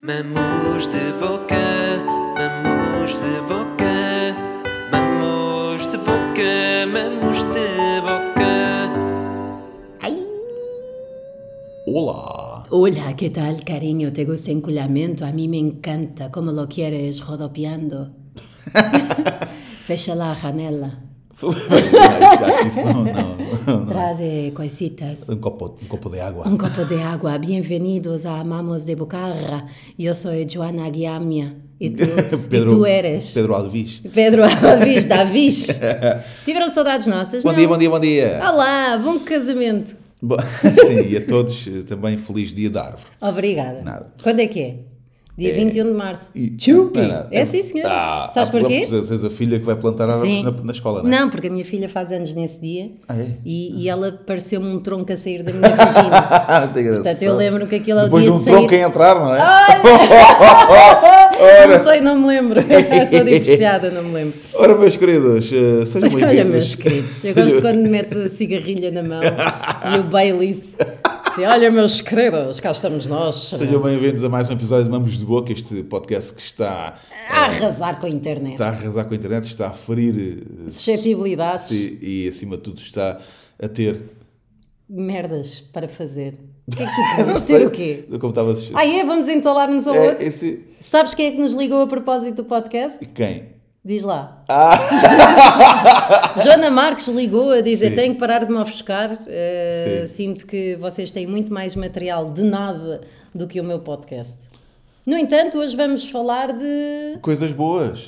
Mamos 0.00 0.92
de 0.92 1.10
boca, 1.14 1.58
mamos 2.36 3.20
de 3.20 3.40
boca, 3.40 4.36
mamos 4.92 5.90
de 5.90 5.98
boca, 5.98 6.86
mamos 6.86 7.44
de 7.52 8.00
boca. 8.00 8.94
Hola. 11.88 12.64
Hola, 12.70 13.16
¿qué 13.16 13.30
tal, 13.30 13.64
cariño? 13.64 14.12
¿Te 14.12 14.24
gusta 14.24 14.52
enculamiento? 14.52 15.26
A 15.26 15.32
mí 15.32 15.48
me 15.48 15.58
encanta. 15.58 16.30
¿Cómo 16.30 16.52
lo 16.52 16.68
quieres? 16.68 17.26
Rodopiando. 17.26 18.14
Fecha 19.84 20.14
la 20.14 20.36
janela. 20.36 21.08
Acho 21.40 22.62
que 22.62 22.68
isso 22.68 22.84
não, 22.84 23.04
não, 23.04 23.36
não. 23.68 23.84
Trae 23.84 24.50
cositas. 24.52 25.28
Um 25.28 25.36
copo, 25.36 25.76
um 25.82 25.86
copo 25.86 26.08
de 26.08 26.20
água. 26.20 26.48
Un 26.48 26.56
copo 26.56 26.84
de 26.84 27.02
agua. 27.02 27.36
Bienvenidos 27.38 28.24
a 28.24 28.40
Amamos 28.40 28.84
de 28.84 28.96
Bocarra. 28.96 29.66
Yo 29.98 30.14
soy 30.14 30.46
Joana 30.46 30.88
Guiamia. 30.88 31.54
Y 31.78 31.90
tú, 31.90 32.04
y 32.50 32.60
tú 32.66 32.86
eres 32.86 33.32
Pedro 33.32 33.54
Alves. 33.54 34.00
Pedro 34.12 34.44
Alves 34.44 35.06
Davis. 35.08 35.80
Tiveram 36.44 36.70
saudades 36.70 37.06
nossas? 37.06 37.44
Bom 37.44 37.50
não? 37.50 37.58
dia, 37.58 37.68
bom 37.68 37.78
dia, 37.78 37.90
bom 37.90 38.00
dia. 38.00 38.40
Olá, 38.50 38.96
bom 38.96 39.18
casamento. 39.20 39.94
Sim, 40.86 41.06
e 41.08 41.16
a 41.16 41.24
todos 41.26 41.68
eh, 41.68 41.82
também 41.86 42.16
feliz 42.16 42.52
dia 42.52 42.70
da 42.70 42.86
árvore. 42.86 43.12
Obrigada. 43.20 43.82
Nada. 43.82 44.12
Quando 44.20 44.40
é 44.40 44.46
que 44.48 44.60
é? 44.60 44.74
Dia 45.38 45.54
21 45.54 45.84
de 45.84 45.92
março. 45.92 46.30
E- 46.34 46.52
Chupi! 46.58 46.98
Não 46.98 47.14
é. 47.14 47.26
É 47.30 47.44
sim, 47.46 47.62
senhor. 47.62 47.86
Ah, 47.88 48.28
Sabes 48.34 48.48
porquê? 48.50 48.88
És 48.90 49.24
a 49.24 49.30
filha 49.30 49.60
que 49.60 49.64
vai 49.64 49.76
plantar 49.76 50.10
árvores 50.10 50.42
na, 50.42 50.50
na 50.50 50.72
escola, 50.72 51.00
não 51.00 51.08
é? 51.08 51.20
Não, 51.20 51.30
porque 51.30 51.46
a 51.46 51.50
minha 51.50 51.64
filha 51.64 51.88
faz 51.88 52.10
anos 52.10 52.34
nesse 52.34 52.60
dia 52.60 52.90
Ah, 53.08 53.16
é? 53.16 53.28
e, 53.44 53.84
e 53.84 53.88
ela 53.88 54.10
pareceu-me 54.26 54.66
um 54.66 54.80
tronco 54.80 55.12
a 55.12 55.16
sair 55.16 55.44
da 55.44 55.52
minha 55.52 55.70
vagina. 55.70 56.92
Portanto, 56.96 57.22
eu 57.22 57.36
lembro 57.36 57.66
que 57.68 57.76
aquilo 57.76 58.00
é 58.00 58.02
o 58.02 58.04
Depois 58.06 58.22
dia 58.24 58.32
de 58.32 58.36
um 58.36 58.40
de 58.40 58.44
sair. 58.46 58.54
tronco 58.56 58.74
a 58.74 58.78
entrar, 58.78 59.14
não 59.14 59.34
é? 59.34 59.38
Não 61.68 61.84
sei, 61.84 62.00
não 62.00 62.20
me 62.20 62.26
lembro. 62.26 62.58
Estou 62.60 63.24
divorciada, 63.24 63.90
não 63.90 64.02
me 64.02 64.12
lembro. 64.14 64.38
Ora, 64.54 64.74
meus 64.76 64.96
queridos, 64.96 65.46
eh, 65.52 65.86
sejam 65.86 66.00
bem-vindos. 66.08 66.28
Olha, 66.28 66.44
meus 66.44 66.74
queridos, 66.74 67.24
eu 67.24 67.32
gosto 67.34 67.60
quando 67.60 67.88
metes 67.88 68.16
a 68.16 68.28
cigarrilha 68.28 68.90
na 68.90 69.02
mão 69.04 69.20
e 69.22 69.98
o 70.00 70.02
Baileys. 70.04 70.76
Assim, 71.38 71.46
olha, 71.46 71.70
meus 71.70 72.00
queridos, 72.00 72.58
cá 72.58 72.72
estamos 72.72 73.06
nós. 73.06 73.36
Sejam 73.56 73.80
bem-vindos 73.80 74.24
a 74.24 74.28
mais 74.28 74.50
um 74.50 74.54
episódio 74.54 74.86
de 74.86 74.90
Mamos 74.90 75.16
de 75.16 75.24
Boca, 75.24 75.52
este 75.52 75.84
podcast 75.84 76.34
que 76.34 76.42
está, 76.42 76.98
A 77.30 77.44
arrasar 77.44 78.00
com 78.00 78.06
a 78.06 78.10
internet. 78.10 78.54
está 78.54 78.66
a 78.66 78.70
arrasar 78.70 79.04
com 79.04 79.14
a 79.14 79.16
internet, 79.16 79.44
está 79.44 79.68
a 79.68 79.70
ferir 79.70 80.42
eh, 80.42 80.68
Suscetibilidades, 80.68 81.70
e, 81.70 81.98
e, 82.02 82.28
acima 82.28 82.56
de 82.56 82.64
tudo, 82.64 82.80
está 82.80 83.20
a 83.56 83.68
ter. 83.68 84.00
merdas 84.88 85.60
para 85.60 85.88
fazer. 85.88 86.40
O 86.66 86.72
que 86.74 86.82
é 86.82 86.86
que 86.86 86.92
tu 86.92 87.16
queres? 87.16 87.40
Ter 87.42 87.66
o 87.68 87.70
quê? 87.70 88.04
Como 88.18 88.30
estava 88.30 88.52
a 88.52 88.56
Ah, 88.74 88.84
é? 88.84 89.04
Vamos 89.04 89.28
entolar-nos 89.28 89.86
ao 89.86 89.94
é, 89.94 90.08
outro? 90.08 90.26
esse, 90.26 90.64
Sabes 90.80 91.14
quem 91.14 91.26
é 91.26 91.30
que 91.30 91.38
nos 91.38 91.52
ligou 91.52 91.82
a 91.82 91.86
propósito 91.86 92.42
do 92.42 92.44
podcast? 92.46 92.98
Quem? 93.12 93.57
Diz 93.88 94.02
lá. 94.02 94.42
Ah! 94.50 94.76
Joana 96.44 96.70
Marques 96.70 97.08
ligou 97.08 97.52
a 97.52 97.62
dizer: 97.62 97.88
Sim. 97.88 97.94
tenho 97.94 98.12
que 98.12 98.20
parar 98.20 98.44
de 98.44 98.52
me 98.52 98.58
ofuscar. 98.58 99.16
eh, 99.26 100.04
sinto 100.06 100.46
que 100.46 100.76
vocês 100.76 101.10
têm 101.10 101.26
muito 101.26 101.50
mais 101.50 101.74
material 101.74 102.30
de 102.30 102.42
nada 102.42 103.00
do 103.34 103.48
que 103.48 103.58
o 103.58 103.64
meu 103.64 103.78
podcast. 103.78 104.46
No 105.06 105.16
entanto, 105.16 105.56
hoje 105.58 105.74
vamos 105.74 106.04
falar 106.04 106.52
de. 106.52 107.18
Coisas 107.22 107.50
boas. 107.54 108.04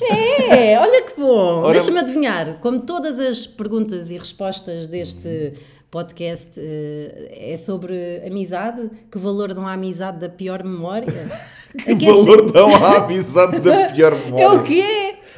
É, 0.51 0.77
olha 0.77 1.01
que 1.01 1.19
bom! 1.19 1.63
Ora- 1.65 1.71
Deixa-me 1.73 1.97
adivinhar. 1.97 2.59
Como 2.61 2.81
todas 2.81 3.19
as 3.19 3.47
perguntas 3.47 4.11
e 4.11 4.19
respostas 4.19 4.87
deste 4.87 5.53
podcast 5.89 6.59
eh, 6.63 7.53
é 7.53 7.57
sobre 7.57 8.21
amizade, 8.23 8.87
que 9.11 9.17
valor 9.17 9.51
dão 9.55 9.65
à 9.67 9.73
amizade 9.73 10.19
da 10.19 10.29
pior 10.29 10.63
memória? 10.63 11.07
Que 11.71 11.91
É 11.91 11.95
que 11.95 12.05
é 12.05 12.11
valor 12.11 12.51
dão 12.51 12.67
à 12.75 12.97
amizade 13.05 13.61
da 13.61 13.87
pior 13.93 14.13
memória. 14.13 14.43
É 14.43 14.49
o 14.49 14.61
quê? 14.61 14.83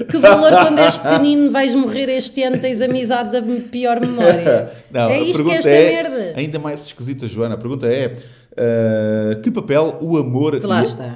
Que 0.10 0.18
valor 0.18 0.52
quando 0.52 0.80
és 0.80 0.98
pequenino 0.98 1.52
vais 1.52 1.76
morrer 1.76 2.10
este 2.10 2.42
ano 2.44 2.58
tens 2.60 2.82
amizade 2.82 3.32
da 3.32 3.42
pior 3.70 4.00
memória? 4.00 4.72
Não, 4.92 5.10
é 5.10 5.20
isto 5.22 5.44
que 5.44 5.52
é 5.52 5.56
esta 5.56 5.70
é, 5.70 5.92
merda. 6.04 6.34
Ainda 6.36 6.60
mais 6.60 6.82
esquisita, 6.82 7.28
Joana. 7.28 7.56
A 7.56 7.58
pergunta 7.58 7.88
é: 7.88 8.16
ah, 8.58 9.36
que 9.42 9.52
papel 9.52 9.98
o 10.02 10.18
amor. 10.18 10.60
Lá 10.64 10.82
e, 10.82 10.84
está. 10.84 11.16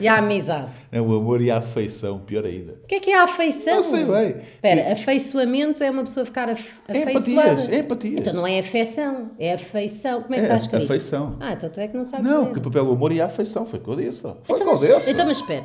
E 0.00 0.06
a 0.08 0.18
amizade. 0.18 0.70
Não, 0.92 1.06
o 1.06 1.16
amor 1.16 1.42
e 1.42 1.50
a 1.50 1.56
afeição, 1.58 2.18
pior 2.20 2.44
ainda. 2.44 2.74
O 2.84 2.86
que 2.86 2.94
é 2.94 3.00
que 3.00 3.10
é 3.10 3.18
a 3.18 3.24
afeição? 3.24 3.76
Não 3.76 3.82
sei 3.82 4.04
bem. 4.04 4.36
Espera, 4.38 4.92
afeiçoamento 4.92 5.82
é 5.82 5.90
uma 5.90 6.02
pessoa 6.04 6.24
ficar 6.24 6.48
af 6.48 6.80
É 6.86 7.02
afeiçoada. 7.02 7.50
empatias, 7.50 7.68
é 7.68 7.78
empatias. 7.78 8.20
Então 8.20 8.34
não 8.34 8.46
é 8.46 8.58
afeição, 8.58 9.30
é 9.38 9.54
afeição. 9.54 10.22
Como 10.22 10.34
é 10.34 10.38
que 10.38 10.44
É, 10.44 10.46
está 10.46 10.56
escrito? 10.56 10.84
afeição. 10.84 11.36
Ah, 11.40 11.52
então 11.54 11.68
tu 11.68 11.80
é 11.80 11.88
que 11.88 11.96
não 11.96 12.04
sabes 12.04 12.30
Não, 12.30 12.44
ler. 12.44 12.54
que 12.54 12.60
papel 12.60 12.86
o 12.86 12.92
amor 12.92 13.12
e 13.12 13.20
a 13.20 13.26
afeição. 13.26 13.66
Foi 13.66 13.78
o 13.78 13.82
que 13.82 13.88
eu 13.88 13.96
disse. 13.96 14.22
Foi 14.22 14.56
o 14.58 14.62
então, 14.62 14.78
que 14.78 14.84
eu 14.86 14.98
disse. 14.98 15.10
então, 15.10 15.26
mas 15.26 15.38
espera. 15.38 15.64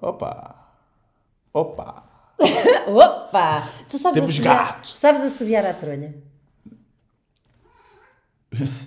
Opa! 0.00 0.65
Opa! 1.56 2.04
Opa! 2.86 3.66
Tu 3.88 3.98
sabes 3.98 4.14
Temos 4.20 4.30
assobiar, 4.30 4.74
gato. 4.74 4.88
Sabes 4.88 5.22
assobiar 5.22 5.64
à 5.64 5.72
trolha? 5.72 6.14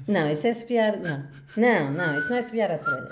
Não, 0.08 0.30
isso 0.30 0.46
é 0.46 0.52
assobiar... 0.52 0.98
Não, 0.98 1.28
não, 1.58 1.92
não 1.92 2.20
isso 2.20 2.30
não 2.30 2.36
é 2.36 2.40
assobiar 2.40 2.70
à 2.70 2.78
trolha. 2.78 3.10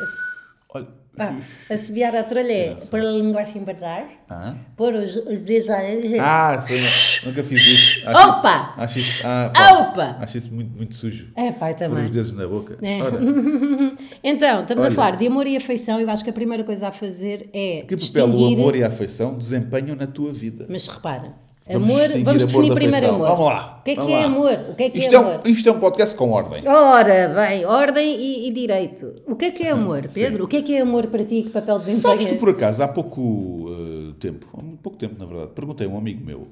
Olha. 0.69 0.87
Ah, 1.19 1.35
assobiar 1.69 2.15
à 2.15 2.23
trolha 2.23 2.51
é 2.53 2.75
pôr 2.75 2.99
a 2.99 3.03
linguagem 3.11 3.63
para 3.63 3.73
trás, 3.73 4.05
Ah, 4.29 4.55
pôr 4.75 4.93
os, 4.93 5.15
os 5.15 5.39
dedos 5.39 5.67
dizer... 6.01 6.19
ah 6.19 6.63
não. 6.69 7.29
nunca 7.31 7.43
fiz 7.43 7.61
isso. 7.65 8.07
Acho, 8.07 8.27
Opa! 8.29 8.73
Acho 8.77 8.99
isso, 8.99 9.21
ah, 9.25 9.51
pá, 9.53 9.71
Opa! 9.79 10.17
Acho 10.21 10.37
isso 10.37 10.53
muito, 10.53 10.75
muito 10.77 10.95
sujo. 10.95 11.29
É 11.35 11.51
pai 11.51 11.73
Pôr 11.73 11.79
também. 11.87 12.05
os 12.05 12.11
dedos 12.11 12.33
na 12.33 12.47
boca. 12.47 12.77
É. 12.81 12.97
Então, 14.23 14.61
estamos 14.61 14.83
Olha. 14.83 14.91
a 14.91 14.95
falar 14.95 15.15
de 15.17 15.27
amor 15.27 15.47
e 15.47 15.55
afeição. 15.55 15.99
Eu 15.99 16.09
acho 16.09 16.23
que 16.23 16.29
a 16.29 16.33
primeira 16.33 16.63
coisa 16.63 16.87
a 16.89 16.91
fazer 16.91 17.49
é 17.53 17.83
que 17.87 17.95
papel 17.95 18.25
o 18.25 18.29
distinguir... 18.31 18.59
amor 18.59 18.75
e 18.75 18.83
a 18.83 18.87
afeição 18.87 19.37
desempenham 19.37 19.95
na 19.95 20.05
tua 20.07 20.31
vida? 20.33 20.65
Mas 20.69 20.87
repara, 20.87 21.33
Vamos 21.69 21.89
amor, 21.91 22.07
vamos 22.09 22.27
amor 22.27 22.37
definir 22.37 22.69
da 22.69 22.75
primeiro 22.75 23.05
afeição. 23.07 23.15
amor. 23.15 23.27
Vamos 23.27 23.45
lá, 23.45 23.77
O 23.79 23.83
que 23.83 23.91
é 23.91 23.95
que 23.95 24.13
é 24.13 24.17
lá. 24.19 24.23
amor? 24.25 24.59
O 24.69 24.75
que 24.75 24.83
é 24.83 24.89
que 24.89 24.99
isto, 24.99 25.11
é 25.11 25.15
é 25.15 25.17
amor? 25.19 25.41
um, 25.45 25.49
isto 25.49 25.69
é 25.69 25.71
um 25.71 25.79
podcast 25.79 26.15
com 26.15 26.31
ordem. 26.31 26.67
Ora, 26.67 27.27
bem, 27.29 27.65
ordem 27.65 28.15
e, 28.19 28.47
e 28.47 28.51
direito. 28.53 29.15
O 29.27 29.35
que 29.35 29.45
é 29.45 29.51
que 29.51 29.63
é 29.63 29.71
amor, 29.71 30.07
Pedro? 30.13 30.45
O 30.45 30.47
que 30.47 30.57
é 30.57 30.61
que 30.61 30.75
é 30.75 30.81
amor 30.81 31.07
para 31.07 31.23
ti? 31.25 31.43
Que 31.43 31.49
papel 31.49 31.79
Sabes 31.79 31.95
desempenha? 32.01 32.29
que 32.29 32.35
por 32.39 32.49
acaso, 32.49 32.81
há 32.83 32.87
pouco 32.87 33.67
eh, 33.69 34.13
tempo, 34.19 34.47
há 34.57 34.61
muito 34.61 34.81
pouco 34.81 34.97
tempo 34.97 35.15
na 35.19 35.25
verdade, 35.25 35.51
perguntei 35.53 35.87
a 35.87 35.89
um 35.89 35.97
amigo 35.97 36.23
meu 36.25 36.47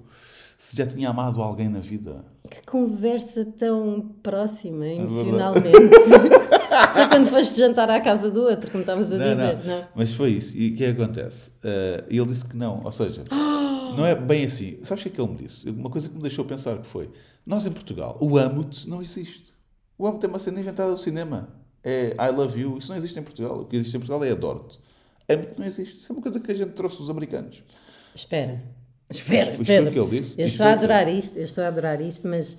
se 0.57 0.75
já 0.75 0.85
tinha 0.85 1.09
amado 1.09 1.41
alguém 1.41 1.69
na 1.69 1.79
vida. 1.79 2.23
Que 2.49 2.61
conversa 2.65 3.45
tão 3.57 4.09
próxima, 4.23 4.85
É 4.85 4.95
emocionalmente. 4.95 5.69
Só 6.93 7.07
quando 7.09 7.27
foste 7.29 7.57
jantar 7.59 7.89
à 7.89 7.99
casa 8.01 8.29
do 8.31 8.41
outro, 8.43 8.69
como 8.71 8.81
estavas 8.81 9.11
a 9.13 9.17
Não, 9.17 9.29
dizer. 9.31 9.57
não. 9.65 9.77
Não. 9.79 9.83
Mas 9.95 10.11
foi 10.13 10.31
isso. 10.31 10.57
E 10.57 10.71
o 10.71 10.75
que 10.75 10.83
é 10.85 10.93
que 10.93 11.01
acontece? 11.01 11.51
Eh, 11.63 12.03
ele 12.09 12.25
disse 12.25 12.45
que 12.45 12.55
não. 12.57 12.81
Ou 12.83 12.91
seja, 12.91 13.23
não 13.95 14.05
é 14.05 14.15
bem 14.15 14.45
assim. 14.45 14.79
Sabes 14.83 15.03
o 15.03 15.09
que 15.09 15.13
é 15.13 15.15
que 15.15 15.21
ele 15.21 15.31
me 15.31 15.37
disse? 15.47 15.69
Uma 15.69 15.89
coisa 15.89 16.07
que 16.09 16.15
me 16.15 16.21
deixou 16.21 16.45
pensar 16.45 16.77
que 16.77 16.87
foi: 16.87 17.09
nós 17.45 17.65
em 17.65 17.71
Portugal, 17.71 18.17
o 18.21 18.37
amo-te 18.37 18.87
não 18.89 19.01
existe. 19.01 19.53
O 19.97 20.05
amo-te 20.07 20.25
é 20.25 20.29
uma 20.29 20.39
cena 20.39 20.59
inventada 20.59 20.91
do 20.91 20.97
cinema. 20.97 21.49
É 21.83 22.15
I 22.19 22.31
love 22.31 22.59
you. 22.59 22.77
Isso 22.77 22.89
não 22.89 22.97
existe 22.97 23.19
em 23.19 23.23
Portugal. 23.23 23.59
O 23.61 23.65
que 23.65 23.75
existe 23.75 23.95
em 23.95 23.99
Portugal 23.99 24.23
é 24.23 24.31
adoro-te. 24.31 24.79
Amo-te 25.29 25.59
não 25.59 25.65
existe. 25.65 25.97
Isso 25.97 26.11
é 26.11 26.15
uma 26.15 26.21
coisa 26.21 26.39
que 26.39 26.51
a 26.51 26.55
gente 26.55 26.71
trouxe 26.71 26.97
dos 26.97 27.09
americanos. 27.09 27.63
Espera, 28.13 28.63
espera, 29.09 29.51
Isto 29.51 29.55
foi 29.55 29.63
o 29.63 29.67
Pedro. 29.67 29.91
que 29.91 29.99
ele 29.99 30.21
disse? 30.21 30.39
Eu 30.41 30.45
Isto 30.47 30.55
estou 30.55 30.65
a 30.65 30.69
quê? 30.71 30.77
adorar 30.77 31.07
isto, 31.07 31.37
eu 31.37 31.43
estou 31.45 31.63
a 31.63 31.67
adorar 31.67 32.01
isto, 32.01 32.27
mas. 32.27 32.57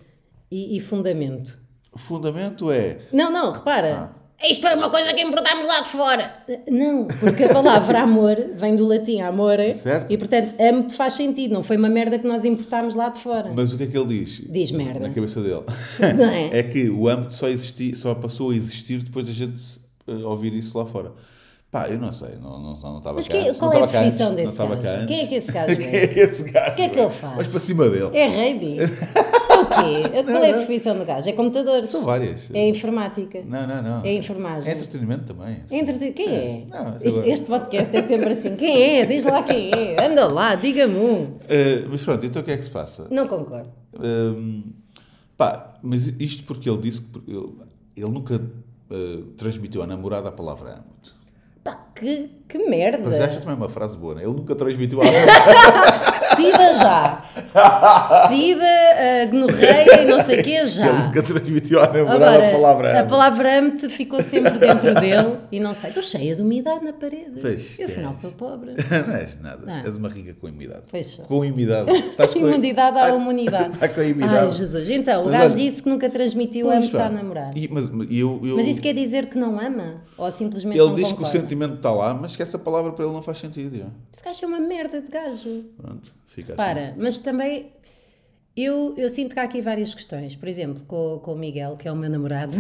E, 0.51 0.77
e 0.77 0.81
fundamento? 0.81 1.59
O 1.93 1.99
fundamento 1.99 2.71
é. 2.71 3.01
Não, 3.13 3.33
não, 3.33 3.53
repara. 3.53 4.13
Ah. 4.15 4.26
Isto 4.43 4.63
foi 4.69 4.75
uma 4.77 4.91
coisa 4.91 5.15
que 5.15 5.23
importámos 5.23 5.67
lá 5.67 5.81
de 5.81 5.89
fora. 5.89 6.35
Não, 6.71 7.07
porque 7.07 7.45
a 7.45 7.49
palavra 7.53 8.01
amor 8.01 8.37
vem 8.55 8.77
do 8.77 8.87
latim 8.87 9.21
amore. 9.21 9.73
Certo. 9.75 10.13
E 10.13 10.19
portanto, 10.19 10.55
amo-te 10.61 10.95
faz 10.95 11.15
sentido. 11.15 11.55
Não 11.55 11.63
foi 11.63 11.77
uma 11.79 11.89
merda 11.89 12.19
que 12.19 12.27
nós 12.29 12.45
importámos 12.45 12.95
lá 12.95 13.09
de 13.09 13.19
fora. 13.21 13.51
Mas 13.55 13.73
o 13.73 13.79
que 13.79 13.85
é 13.85 13.87
que 13.87 13.97
ele 13.97 14.19
diz? 14.25 14.43
Diz 14.49 14.71
merda. 14.73 15.01
Na 15.09 15.11
cabeça 15.15 15.41
dele. 15.41 15.63
Não 16.17 16.25
é? 16.31 16.59
é 16.59 16.63
que 16.63 16.91
o 16.91 17.09
âmbito 17.09 17.35
só, 17.35 17.49
existi, 17.49 17.97
só 17.97 18.15
passou 18.15 18.51
a 18.51 18.55
existir 18.55 19.03
depois 19.03 19.25
da 19.27 19.33
gente 19.33 19.63
eh, 20.07 20.13
ouvir 20.25 20.53
isso 20.53 20.77
lá 20.79 20.85
fora. 20.85 21.13
Pá, 21.71 21.89
eu 21.89 21.99
não 21.99 22.13
sei, 22.13 22.37
não, 22.41 22.61
não, 22.61 22.77
não 22.79 22.99
estava 22.99 23.17
Mas 23.17 23.27
cá. 23.27 23.37
antes, 23.37 23.59
qual 23.59 23.73
não 23.73 23.81
é 23.81 23.85
a 23.85 23.89
profissão 23.89 24.35
desse 24.35 24.57
não 24.59 24.73
estava 24.73 24.77
cá 24.77 24.83
gajo? 24.83 25.03
antes. 25.03 25.09
Quem 25.17 25.25
é 25.25 25.27
que 25.27 25.35
esse 25.35 25.53
gajo 25.53 25.77
Quem 25.77 25.87
é? 25.89 25.97
é 25.97 26.19
esse 26.21 26.51
gajo? 26.51 26.73
O 26.73 26.77
que 26.77 26.83
é 26.83 26.89
que 26.89 26.99
ele 27.01 27.11
faz? 27.11 27.37
Vais 27.37 27.49
para 27.49 27.61
cima 27.61 27.89
dele. 27.91 28.17
É 28.17 28.29
reibi? 28.29 28.77
quê? 29.83 30.23
Qual 30.25 30.43
é 30.43 30.51
a 30.51 30.55
profissão 30.55 30.97
do 30.97 31.05
gajo? 31.05 31.29
É 31.29 31.33
computadores? 31.33 31.91
São 31.91 32.05
várias. 32.05 32.51
É 32.53 32.69
informática? 32.69 33.43
Não, 33.45 33.67
não, 33.67 33.83
não. 33.83 34.05
É 34.05 34.15
enfermagem? 34.15 34.73
É 34.73 34.75
entretenimento 34.75 35.35
também. 35.35 35.63
Entre... 35.71 36.13
Quem 36.13 36.29
é? 36.29 36.67
Não, 36.69 36.99
sei 36.99 37.09
este, 37.09 37.31
este 37.31 37.47
podcast 37.47 37.97
é 37.97 38.03
sempre 38.03 38.33
assim. 38.33 38.57
Quem 38.57 38.99
é? 38.99 39.07
Diz 39.07 39.25
lá 39.25 39.43
quem 39.43 39.71
é. 39.73 40.07
Anda 40.07 40.27
lá, 40.27 40.55
diga-me 40.55 40.97
um. 40.97 41.39
Eh, 41.49 41.85
mas 41.89 42.03
pronto, 42.03 42.25
então 42.27 42.43
o 42.43 42.45
que 42.45 42.53
é 42.53 42.57
que 42.57 42.65
se 42.65 42.71
passa? 42.71 43.07
Não 43.11 43.27
concordo. 43.27 43.71
Hum, 43.99 44.73
pá, 45.37 45.79
mas 45.83 46.07
isto 46.19 46.45
porque 46.45 46.69
ele 46.69 46.79
disse 46.79 47.03
que 47.03 47.19
ele, 47.31 47.49
ele 47.97 48.11
nunca 48.11 48.41
eh, 48.91 49.23
transmitiu 49.37 49.83
à 49.83 49.87
namorada 49.87 50.29
a 50.29 50.33
palavra 50.33 50.75
amo-te. 50.75 51.13
Pá, 51.65 51.86
que 51.97 52.31
Que 52.49 52.59
merda! 52.59 53.01
Mas 53.05 53.19
esta 53.21 53.41
também 53.41 53.55
é 53.55 53.57
uma 53.57 53.69
frase 53.69 53.97
boa, 53.97 54.15
né? 54.15 54.23
Ele 54.23 54.33
nunca 54.35 54.55
transmitiu 54.55 55.01
algo. 55.03 55.13
Sida 56.37 56.75
já! 56.79 57.23
Sida, 58.29 58.65
uh, 58.65 59.31
gonorreia 59.31 60.03
e 60.03 60.05
não 60.05 60.19
sei 60.19 60.41
o 60.41 60.45
quê 60.45 60.51
Ele 60.51 60.67
já! 60.67 60.93
nunca 60.93 61.23
transmitiu 61.23 61.81
à 61.81 61.87
namorada 61.87 62.15
Agora, 62.31 62.49
a 62.49 62.53
palavra 62.53 62.89
a 62.97 63.01
amo. 63.01 63.09
palavra 63.11 63.59
amo-te 63.59 63.89
ficou 63.89 64.21
sempre 64.23 64.53
dentro 64.59 64.95
dele 64.95 65.39
e 65.51 65.59
não 65.61 65.75
sei, 65.75 65.89
estou 65.91 66.03
cheia 66.03 66.35
de 66.37 66.43
umidade 66.43 66.85
na 66.85 66.93
parede. 66.93 67.41
Pois, 67.41 67.79
Eu 67.79 67.87
afinal 67.87 68.13
sou 68.15 68.33
pobre. 68.33 68.73
Não 69.07 69.15
és 69.17 69.41
nada. 69.41 69.63
Não. 69.65 69.85
És 69.85 69.97
uma 69.97 70.09
rica 70.09 70.35
com 70.41 70.47
umidade. 70.47 70.83
Pois. 70.91 71.15
Com 71.27 71.41
umidade. 71.41 71.91
Estás 71.91 72.33
com 72.35 72.39
Imunidade 72.41 72.99
à 72.99 73.11
imunidade. 73.15 73.71
Está 73.75 73.89
com 73.89 74.01
a 74.01 74.05
Ai. 74.05 74.49
Jesus. 74.51 74.89
Então, 74.91 75.27
o 75.27 75.31
gajo 75.31 75.55
olha- 75.55 75.65
disse 75.65 75.83
que 75.83 75.89
nunca 75.89 76.09
transmitiu 76.11 76.71
amo-te 76.71 76.91
pá. 76.93 77.07
à 77.07 77.09
namorada. 77.11 77.53
E, 77.59 77.69
mas 77.69 77.85
eu, 78.11 78.41
eu, 78.45 78.57
Mas 78.57 78.67
isso 78.67 78.81
quer 78.83 78.95
dizer 78.95 79.27
que 79.27 79.39
não 79.39 79.59
ama? 79.61 80.03
Ou 80.19 80.31
simplesmente 80.33 80.79
ele 80.79 80.87
não 80.89 80.95
diz 80.95 81.07
que 81.09 81.13
o 81.15 81.17
concorda? 81.17 81.39
sentimento 81.41 81.77
está 81.87 81.91
lá, 81.93 82.15
mas 82.15 82.35
que 82.35 82.43
essa 82.43 82.59
palavra 82.59 82.93
para 82.93 83.05
ele 83.05 83.15
não 83.15 83.23
faz 83.23 83.39
sentido. 83.39 83.79
já. 83.79 83.87
Esse 84.13 84.25
gajo 84.25 84.45
é 84.45 84.49
uma 84.49 84.61
merda 84.61 85.01
de 85.01 85.09
gajo. 85.09 85.65
Pronto, 85.77 86.13
fica 86.27 86.53
assim. 86.53 86.57
Para, 86.57 86.95
mas 86.99 87.19
também 87.19 87.73
eu, 88.57 88.95
eu 88.97 89.09
sinto 89.11 89.35
que 89.35 89.41
há 89.41 89.45
aqui 89.45 89.61
várias 89.61 89.95
questões. 89.95 90.35
Por 90.35 90.49
exemplo, 90.49 90.83
com, 90.85 91.21
com 91.23 91.35
o 91.35 91.39
Miguel, 91.39 91.77
que 91.77 91.87
é 91.87 91.93
o 91.93 91.97
meu 91.97 92.11
namorado, 92.11 92.55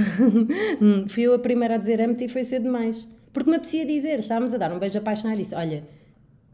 fui 1.08 1.24
eu 1.24 1.34
a 1.34 1.38
primeira 1.38 1.74
a 1.74 1.78
dizer 1.78 2.00
amo-te 2.00 2.24
e 2.24 2.28
foi 2.28 2.44
cedo 2.44 2.64
demais. 2.64 3.06
Porque 3.32 3.50
me 3.50 3.56
apetecia 3.56 3.84
dizer, 3.84 4.18
estávamos 4.18 4.54
a 4.54 4.58
dar 4.58 4.72
um 4.72 4.78
beijo 4.78 4.98
apaixonado 4.98 5.38
e 5.38 5.42
disse: 5.42 5.54
Olha, 5.54 5.84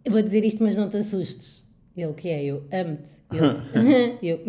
eu 0.05 0.13
vou 0.13 0.23
dizer 0.23 0.45
isto, 0.45 0.63
mas 0.65 0.77
não 0.77 0.89
te 0.89 0.97
assustes. 0.97 1.62
Ele 1.95 2.13
que 2.15 2.29
é, 2.29 2.43
eu 2.43 2.65
amo-te. 2.73 3.11
Eu. 4.23 4.41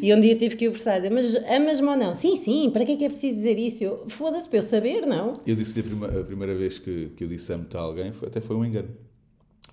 e 0.00 0.14
um 0.14 0.20
dia 0.20 0.36
tive 0.36 0.56
que 0.56 0.68
o 0.68 0.72
forçar 0.72 0.94
a 0.94 0.96
dizer: 0.98 1.10
Mas 1.10 1.34
amas-me 1.34 1.88
ou 1.88 1.96
não? 1.96 2.14
Sim, 2.14 2.36
sim, 2.36 2.70
para 2.70 2.84
que 2.84 2.92
é 2.92 2.96
que 2.96 3.04
é 3.04 3.08
preciso 3.08 3.36
dizer 3.36 3.58
isso? 3.58 3.82
Eu, 3.82 4.04
Foda-se, 4.08 4.48
para 4.48 4.58
eu 4.58 4.62
saber, 4.62 5.06
não? 5.06 5.32
Eu 5.46 5.56
disse 5.56 5.78
a 5.78 5.82
primeira, 5.82 6.20
a 6.20 6.24
primeira 6.24 6.54
vez 6.54 6.78
que, 6.78 7.10
que 7.16 7.24
eu 7.24 7.28
disse 7.28 7.52
amo-te 7.52 7.76
a 7.76 7.80
alguém, 7.80 8.12
foi, 8.12 8.28
até 8.28 8.40
foi 8.40 8.54
um 8.54 8.64
engano. 8.64 8.90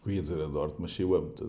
Eu 0.04 0.12
ia 0.12 0.22
dizer 0.22 0.42
adoro-te, 0.42 0.82
mas 0.82 1.00
eu 1.00 1.14
amo-te. 1.14 1.44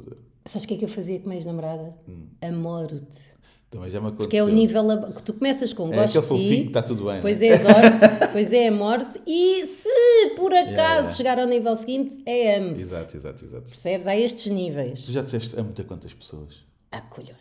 Sabes 0.44 0.65
o 0.65 0.69
que 0.69 0.75
é 0.75 0.76
que 0.76 0.85
eu 0.85 0.88
fazia 0.88 1.19
com 1.20 1.31
a 1.31 1.35
ex-namorada? 1.35 1.97
Amoro-te. 2.43 3.32
Também 3.72 3.90
já 3.90 4.00
me 4.02 4.08
aconteceu. 4.08 4.28
Que 4.28 4.36
é 4.36 4.44
o 4.44 4.48
nível 4.48 4.90
ab- 4.90 5.14
que 5.14 5.22
tu 5.22 5.32
começas 5.32 5.72
com 5.72 5.90
É 5.92 5.96
gosto 5.96 6.19
aquele 6.19 6.38
de 6.42 6.48
que 6.50 6.56
ti, 6.62 6.66
está 6.69 6.82
tudo 6.82 7.04
bem. 7.06 7.22
pois 7.22 7.40
né? 7.40 7.46
é 7.48 7.54
adoro-te, 7.54 8.26
pois 8.32 8.52
é 8.52 8.69
a 8.69 8.72
morte 8.72 9.19
e 9.26 9.64
se 9.66 9.88
por 10.36 10.52
acaso 10.52 10.70
yeah. 10.72 11.14
chegar 11.14 11.38
ao 11.40 11.46
nível 11.46 11.74
seguinte 11.74 12.22
é 12.26 12.58
amo 12.58 12.78
Exato, 12.78 13.16
exato, 13.16 13.44
exato. 13.44 13.64
Percebes? 13.69 14.06
Há 14.06 14.14
estes 14.16 14.52
níveis. 14.52 15.02
Tu 15.06 15.10
já 15.12 15.22
disseste 15.22 15.58
amo-te 15.58 15.80
a 15.80 15.84
quantas 15.84 16.12
pessoas? 16.12 16.56
Há 16.90 17.00
colhões. 17.00 17.32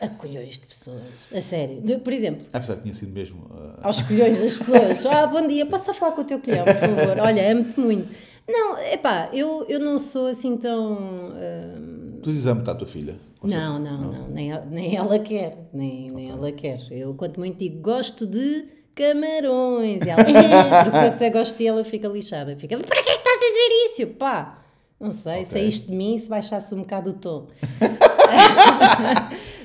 Há 0.00 0.08
colhões 0.08 0.54
de 0.58 0.66
pessoas. 0.66 1.02
A 1.34 1.40
sério. 1.40 1.82
Por 1.98 2.12
exemplo, 2.12 2.46
Ah, 2.52 2.60
já 2.62 2.76
tinha 2.76 2.94
sido 2.94 3.12
mesmo. 3.12 3.50
ah, 3.52 3.80
aos 3.88 4.00
colhões 4.02 4.40
das 4.40 4.54
pessoas. 4.56 5.04
Ah, 5.10 5.26
bom 5.26 5.46
dia, 5.46 5.66
posso 5.66 5.86
só 5.86 5.92
falar 5.94 6.12
com 6.12 6.20
o 6.22 6.24
teu 6.24 6.38
colhão, 6.38 6.64
por 6.64 6.74
favor? 6.74 7.18
Olha, 7.20 7.50
amo-te 7.52 7.78
muito. 7.80 8.08
Não, 8.48 8.78
epá, 8.78 9.28
eu, 9.32 9.64
eu 9.68 9.78
não 9.80 9.98
sou 9.98 10.28
assim 10.28 10.56
tão. 10.56 10.96
ah, 11.34 11.99
Tu 12.22 12.30
dizes 12.32 12.46
amo-te 12.46 12.70
à 12.70 12.74
tua 12.74 12.86
filha? 12.86 13.16
Não, 13.42 13.78
não, 13.78 13.98
não, 14.12 14.28
nem, 14.28 14.52
ela- 14.52 14.66
nem 14.70 14.96
ela 14.96 15.18
quer, 15.18 15.68
nem, 15.72 16.10
nem 16.10 16.30
ela 16.30 16.52
quer. 16.52 16.78
Eu, 16.90 17.14
quanto 17.14 17.40
muito 17.40 17.58
digo, 17.58 17.80
gosto 17.80 18.26
de 18.26 18.66
camarões. 18.94 20.02
E 20.04 20.10
ela, 20.10 20.22
porque 20.24 20.98
se 20.98 21.06
eu 21.06 21.10
disser 21.12 21.32
gosto 21.32 21.56
de 21.56 21.66
ela, 21.66 21.82
fica 21.84 22.06
lixada. 22.08 22.54
Fica, 22.56 22.76
para 22.78 23.02
que 23.02 23.10
é 23.10 23.14
que 23.14 23.18
estás 23.18 23.36
a 23.38 23.40
dizer 23.46 24.02
isso? 24.04 24.14
Pá, 24.14 24.62
não 25.00 25.10
sei, 25.10 25.44
saíste 25.46 25.86
de 25.88 25.94
mim 25.96 26.18
se 26.18 26.28
baixasse 26.28 26.74
um 26.74 26.80
bocado 26.80 27.10
o 27.10 27.14
tom. 27.14 27.46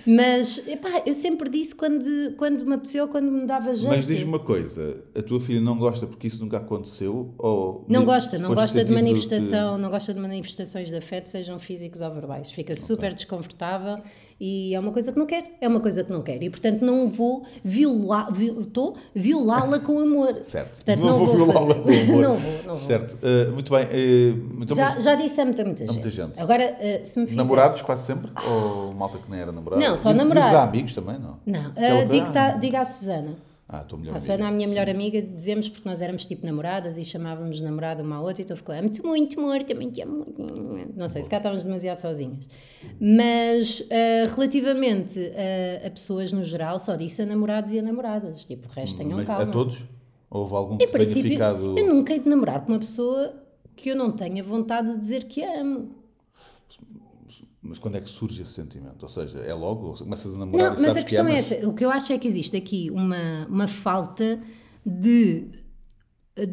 Mas, 0.06 0.68
epá, 0.68 1.02
eu 1.06 1.13
sempre 1.13 1.50
disse 1.50 1.74
quando, 1.75 2.06
quando 2.38 2.66
me 2.66 2.74
apeteceu, 2.75 3.07
quando 3.07 3.31
me 3.31 3.46
dava 3.46 3.75
jeito. 3.75 3.88
Mas 3.96 4.06
diz-me 4.06 4.25
uma 4.25 4.40
coisa, 4.40 4.98
a 5.16 5.22
tua 5.22 5.40
filha 5.42 5.60
não 5.60 5.78
gosta 5.78 6.06
porque 6.06 6.28
isso 6.28 6.42
nunca 6.44 6.57
aconteceu? 6.57 7.34
Ou 7.38 7.86
Não 7.90 8.02
de- 8.02 8.06
gosta, 8.06 8.38
não 8.38 8.54
gosta 8.54 8.84
de 8.86 8.92
manifestação, 8.94 9.78
não 9.78 9.90
gosta 9.90 10.13
de 10.13 10.19
manifestações 10.19 10.90
de 10.90 10.96
afeto, 10.96 11.28
sejam 11.28 11.57
físicos 11.60 12.02
ou 12.02 12.12
verbais. 12.12 12.52
Fica 12.52 12.75
super 12.75 13.13
desconfortável 13.13 13.98
e 14.40 14.75
é 14.75 14.80
uma 14.80 14.92
coisa 14.92 15.12
que 15.12 15.18
não 15.18 15.25
quer, 15.25 15.57
é 15.60 15.68
uma 15.68 15.80
coisa 15.80 16.04
que 16.04 16.12
não 16.12 16.22
quer. 16.22 16.42
E 16.44 16.50
portanto 16.50 16.81
não 16.84 17.07
vou 17.10 17.46
violar, 17.63 18.31
viol, 18.31 18.62
estou 18.62 18.98
violá-la 19.13 19.80
com 19.80 20.00
amor. 20.00 20.40
Certo. 20.46 20.75
Portanto, 20.75 21.00
vou, 21.00 21.10
não 21.10 21.18
vou 21.18 21.28
vou 21.28 21.46
violá-la 21.48 21.75
com 21.75 21.90
amor. 21.90 22.22
Não 22.22 22.38
vou, 22.38 22.52
não 22.68 22.75
vou. 22.75 22.88
Certo. 22.88 23.18
Ah, 23.24 23.52
muito 23.52 23.72
bem. 23.72 23.84
ah, 23.86 24.62
então, 24.62 24.75
Já, 24.78 25.00
já 25.00 25.16
disse 25.16 25.42
a 25.42 25.46
muita, 25.46 25.63
muita 25.66 25.86
gente. 25.86 25.94
muita 25.94 26.10
gente. 26.10 26.40
Agora, 26.40 26.63
eh, 26.80 27.02
se 27.04 27.19
me 27.19 27.25
fizer... 27.25 27.38
namorados 27.42 27.81
quase 27.81 28.06
sempre? 28.06 28.30
Ou 28.48 28.94
malta 28.94 29.18
que 29.18 29.30
nem 29.31 29.40
era 29.40 29.52
namorado? 29.52 29.81
Não, 29.81 29.94
só 29.97 30.09
Diz- 30.09 30.18
namorado. 30.18 30.45
Dizes 30.47 30.59
a 30.59 30.63
amigos 30.63 30.94
também, 30.95 31.19
não? 31.19 31.38
Não, 31.45 31.71
eh, 31.75 32.06
coisa, 32.06 32.06
diga, 32.59 32.77
ah, 32.80 32.81
à 32.81 32.86
Susana. 32.86 33.36
Ah, 33.68 33.80
a 33.80 33.83
tua 33.83 33.97
melhor 33.97 34.15
A. 34.15 34.19
Susana, 34.19 34.47
a 34.47 34.51
minha 34.51 34.68
melhor 34.68 34.88
amiga, 34.88 35.19
dizemos 35.21 35.68
porque 35.68 35.89
nós 35.89 36.00
éramos 36.00 36.25
tipo 36.27 36.45
namoradas 36.45 36.97
e 37.00 37.03
chamávamos 37.03 37.59
namorada 37.62 38.03
uma 38.03 38.18
à 38.18 38.21
outra, 38.21 38.44
então 38.44 38.56
ficou 38.56 38.75
amo-te 38.75 39.01
muito, 39.03 39.39
amor, 39.39 39.63
também 39.63 39.89
te 39.89 40.01
amo 40.03 40.18
muito. 40.38 40.94
Não 40.95 41.09
sei, 41.09 41.24
se 41.24 41.30
cá 41.30 41.38
estávamos 41.38 41.63
demasiado 41.63 41.97
sozinhas. 42.00 42.45
Mas 43.00 43.83
eh, 43.89 44.27
relativamente 44.36 45.19
a, 45.19 45.88
a 45.88 45.89
pessoas 45.89 46.31
no 46.31 46.44
geral, 46.45 46.77
só 46.80 46.95
disse 46.95 47.21
a 47.21 47.25
namorados 47.25 47.71
e 47.71 47.80
a 47.80 47.81
namoradas. 47.81 48.45
Tipo, 48.45 48.68
o 48.68 48.71
resto 48.71 48.97
tenham 48.97 49.18
Mas 49.18 49.25
calma. 49.25 49.44
A 49.44 49.47
todos? 49.47 49.83
Ou 50.30 50.42
houve 50.42 50.56
algum 50.56 50.77
que 50.77 50.83
Em 50.83 50.88
tenha 50.92 51.06
ficado... 51.06 51.75
eu 51.77 51.88
nunca 51.88 52.13
hei 52.13 52.19
de 52.19 52.30
namorar 52.30 52.62
com 52.62 52.71
uma 52.71 52.80
pessoa 52.80 53.33
que 53.75 53.89
eu 53.89 53.95
não 53.95 54.12
tenha 54.12 54.44
vontade 54.44 54.92
de 54.92 54.97
dizer 55.00 55.24
que 55.25 55.44
amo. 55.44 55.94
Mas 57.67 57.79
quando 57.79 57.97
é 57.97 58.01
que 58.01 58.09
surge 58.09 58.41
esse 58.44 58.51
sentimento? 58.53 59.01
Ou 59.01 59.09
seja, 59.09 59.39
é 59.39 59.53
logo? 59.53 59.88
Ou 59.88 59.94
começas 59.95 60.35
a 60.35 60.38
namorar 60.38 60.71
Não, 60.71 60.77
e 60.77 60.81
mas 60.81 60.97
a 60.97 61.01
questão 61.01 61.25
que 61.25 61.31
é 61.31 61.35
amas? 61.35 61.51
essa. 61.51 61.67
O 61.67 61.73
que 61.73 61.83
eu 61.83 61.89
acho 61.89 62.13
é 62.13 62.17
que 62.17 62.27
existe 62.27 62.56
aqui 62.56 62.91
uma, 62.91 63.47
uma 63.50 63.67
falta 63.67 64.39
de, 64.85 65.47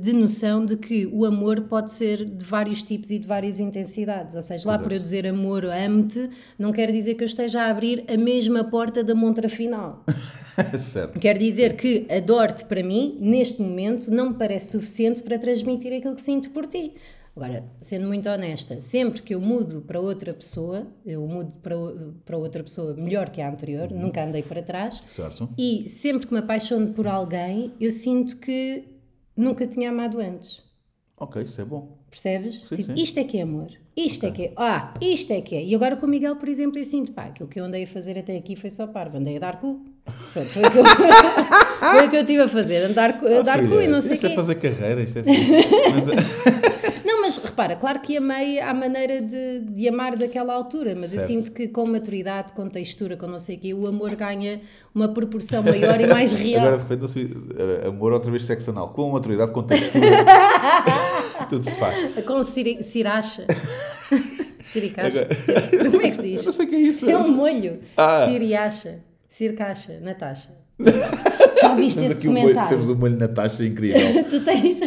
de 0.00 0.12
noção 0.14 0.64
de 0.64 0.76
que 0.76 1.06
o 1.06 1.26
amor 1.26 1.62
pode 1.62 1.91
ser 1.91 2.25
de 2.25 2.44
vários 2.44 2.82
tipos 2.82 3.11
e 3.11 3.19
de 3.19 3.26
várias 3.26 3.61
intensidades. 3.61 4.35
Ou 4.35 4.41
seja, 4.43 4.67
lá 4.67 4.79
por 4.79 4.91
eu 4.91 4.99
dizer 4.99 5.26
amor, 5.26 5.67
amo-te, 5.67 6.31
não 6.59 6.73
quer 6.73 6.91
dizer 6.91 7.15
que 7.15 7.23
eu 7.23 7.26
esteja 7.26 7.62
a 7.62 7.70
abrir 7.70 8.05
a 8.08 8.17
mesma 8.17 8.65
porta 8.65 9.05
da 9.05 9.15
montra 9.15 9.50
final. 9.50 10.05
certo. 10.81 11.20
Quer 11.20 11.37
dizer 11.37 11.76
que 11.76 12.06
adoro-te 12.11 12.65
para 12.65 12.82
mim, 12.82 13.19
neste 13.20 13.61
momento, 13.61 14.11
não 14.11 14.31
me 14.31 14.35
parece 14.35 14.73
suficiente 14.73 15.23
para 15.23 15.38
transmitir 15.38 15.93
aquilo 15.93 16.15
que 16.15 16.23
sinto 16.23 16.50
por 16.50 16.67
ti. 16.67 16.94
Agora, 17.34 17.64
sendo 17.81 18.06
muito 18.06 18.29
honesta, 18.29 18.79
sempre 18.81 19.23
que 19.23 19.34
eu 19.34 19.40
mudo 19.40 19.81
para 19.82 19.99
outra 19.99 20.34
pessoa, 20.34 20.87
eu 21.05 21.26
mudo 21.26 21.55
para, 21.62 21.75
para 22.26 22.37
outra 22.37 22.62
pessoa 22.62 22.93
melhor 22.94 23.31
que 23.31 23.40
a 23.40 23.49
anterior, 23.49 23.90
nunca 23.90 24.23
andei 24.23 24.43
para 24.43 24.62
trás, 24.62 25.02
Certo. 25.06 25.49
e 25.56 25.88
sempre 25.88 26.26
que 26.26 26.32
me 26.34 26.40
apaixono 26.40 26.88
por 26.93 27.06
alguém, 27.06 27.73
eu 27.81 27.90
sinto 27.90 28.37
que 28.37 28.84
nunca 29.34 29.67
tinha 29.67 29.88
amado 29.88 30.20
antes. 30.20 30.61
Ok, 31.17 31.43
isso 31.43 31.58
é 31.61 31.64
bom. 31.64 31.96
Percebes? 32.11 32.64
Sim, 32.69 32.82
sim. 32.84 32.94
Isto 32.96 33.20
é 33.20 33.25
que 33.25 33.38
é 33.38 33.43
amor. 33.43 33.69
Isto 33.96 34.26
é 34.26 34.31
que 34.31 34.43
é. 34.46 34.52
Ah, 34.56 34.93
isto 35.00 35.32
é 35.32 35.40
que 35.40 35.55
é. 35.55 35.64
E 35.64 35.75
agora 35.75 35.96
com 35.96 36.05
o 36.05 36.08
Miguel, 36.08 36.37
por 36.37 36.49
exemplo, 36.49 36.79
eu 36.79 36.84
sinto, 36.84 37.12
pá, 37.12 37.25
aquilo 37.26 37.49
que 37.49 37.58
eu 37.61 37.64
andei 37.64 37.84
a 37.84 37.87
fazer 37.87 38.19
até 38.19 38.37
aqui 38.37 38.56
foi 38.56 38.69
só 38.69 38.87
parvo. 38.88 39.17
Andei 39.19 39.37
a 39.37 39.40
dar 39.40 39.58
cu. 39.58 39.82
Pronto, 40.32 40.49
foi, 40.49 40.62
o 40.64 40.70
que 40.70 40.79
eu, 40.79 40.84
foi 41.93 42.06
o 42.06 42.11
que 42.11 42.17
eu 42.17 42.20
estive 42.23 42.43
a 42.43 42.49
fazer. 42.49 42.82
Andar, 42.84 43.19
cu- 43.19 43.26
a 43.26 43.40
dar 43.43 43.67
cu 43.67 43.81
e 43.81 43.87
não 43.88 44.00
sei 44.02 44.12
o 44.12 44.14
isto 44.17 44.26
é 44.26 44.29
quê. 44.31 44.34
fazer 44.34 44.55
carreira, 44.56 45.02
isto 45.02 45.19
é 45.19 45.20
assim. 45.20 45.32
Mas, 45.94 46.06
mas 46.06 46.81
repara, 47.53 47.77
claro 47.77 48.01
que 48.01 48.17
amei 48.17 48.59
à 48.61 48.75
maneira 48.75 49.21
de, 49.23 49.61
de 49.61 49.89
amar 49.89 50.17
daquela 50.17 50.53
altura, 50.55 50.94
mas 50.94 51.13
eu 51.15 51.21
Certo. 51.21 51.27
sinto 51.31 51.53
que 51.53 51.69
com 51.69 51.87
maturidade, 51.87 52.53
com 52.53 52.69
textura, 52.69 53.17
com 53.17 53.27
não 53.27 53.39
sei 53.39 53.56
o 53.56 53.61
quê, 53.61 53.75
o 53.75 53.87
amor 53.87 54.15
ganha 54.17 54.61
uma 54.94 55.09
proporção 55.09 55.63
maior 55.63 56.01
e 56.01 56.06
mais 56.06 56.32
real. 56.35 56.63
agora 56.67 56.77
de 56.79 56.82
repente, 56.89 57.31
eh, 57.56 57.89
amor 57.89 58.13
outra 58.13 58.31
vez 58.31 58.44
sexo 58.44 58.71
anal. 58.71 58.89
Com 58.91 59.11
maturidade, 59.13 59.53
com 59.53 59.63
textura. 59.63 60.06
tudo 61.49 61.65
se 61.69 61.77
faz. 61.77 62.25
Com 62.25 62.43
ciri, 62.43 62.82
siracha. 62.82 63.47
Siricacha. 64.65 65.23
Agora- 65.23 65.35
Siri- 65.35 65.91
Como 65.91 66.03
é 66.06 66.11
que 66.11 66.17
se 66.17 66.31
Eu 66.32 66.37
diz? 66.37 66.47
não 66.47 66.53
sei 66.53 66.67
o 66.67 66.69
que 66.69 66.75
é 66.75 66.79
isso. 66.79 67.11
É 67.11 67.17
um 67.17 67.29
molho. 67.32 67.81
Ah. 67.97 68.27
Siriacha. 68.27 69.01
Circacha. 69.29 69.99
Natasha. 70.01 70.49
Já 71.63 71.75
viste 71.75 71.95
Temos 72.01 72.11
esse 72.11 72.19
aqui 72.19 72.29
um 72.29 72.33
molho, 72.33 72.43
documentário? 72.43 72.79
temos 72.79 72.89
um 72.95 72.99
molho 72.99 73.17
na 73.19 73.29
taxa 73.29 73.65
incrível. 73.65 74.01
tu, 74.31 74.45
tens, 74.45 74.81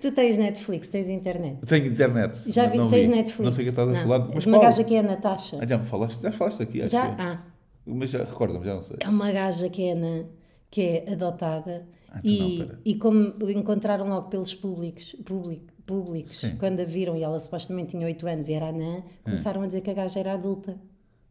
tu 0.00 0.12
tens 0.12 0.38
Netflix, 0.38 0.88
tens 0.88 1.08
internet. 1.08 1.58
Tenho 1.66 1.86
internet. 1.86 2.52
Já 2.52 2.66
vi, 2.66 2.78
não 2.78 2.88
tens 2.88 3.06
vi. 3.06 3.12
Netflix. 3.14 3.40
Não 3.40 3.52
sei 3.52 3.62
o 3.62 3.64
que 3.64 3.70
estás 3.70 3.88
a 3.88 4.02
falar. 4.02 4.28
é 4.30 4.34
Mas 4.34 4.46
uma 4.46 4.58
gaja 4.58 4.84
que 4.84 4.94
é 4.94 4.98
a 4.98 5.02
Natasha. 5.02 5.58
Ah, 5.60 5.66
já 5.66 5.78
me 5.78 5.86
falaste? 5.86 6.20
Já 6.22 6.32
falaste 6.32 6.62
aqui, 6.62 6.82
acho 6.82 6.92
Já? 6.92 7.06
que 7.14 7.20
é. 7.20 7.24
Ah. 7.24 7.42
Mas 7.86 8.10
já 8.10 8.18
recorda-me, 8.18 8.64
já 8.64 8.74
não 8.74 8.82
sei. 8.82 8.96
É 9.00 9.08
uma 9.08 9.32
gaja 9.32 9.68
que 9.68 9.82
é, 9.88 9.94
na, 9.94 10.24
que 10.70 10.80
é 10.82 11.12
adotada 11.12 11.86
então 12.08 12.22
e, 12.24 12.58
não, 12.58 12.68
e 12.84 12.94
como 12.96 13.34
encontraram 13.50 14.08
logo 14.08 14.28
pelos 14.28 14.52
públicos, 14.54 15.16
público, 15.24 15.64
públicos 15.86 16.38
Sim. 16.40 16.56
quando 16.58 16.80
a 16.80 16.84
viram 16.84 17.16
e 17.16 17.22
ela 17.22 17.38
supostamente 17.40 17.90
tinha 17.90 18.06
8 18.06 18.26
anos 18.26 18.48
e 18.48 18.52
era 18.52 18.68
anã, 18.68 18.98
Ah. 18.98 19.24
começaram 19.24 19.62
a 19.62 19.66
dizer 19.66 19.80
que 19.80 19.90
a 19.90 19.94
gaja 19.94 20.20
era 20.20 20.34
adulta. 20.34 20.76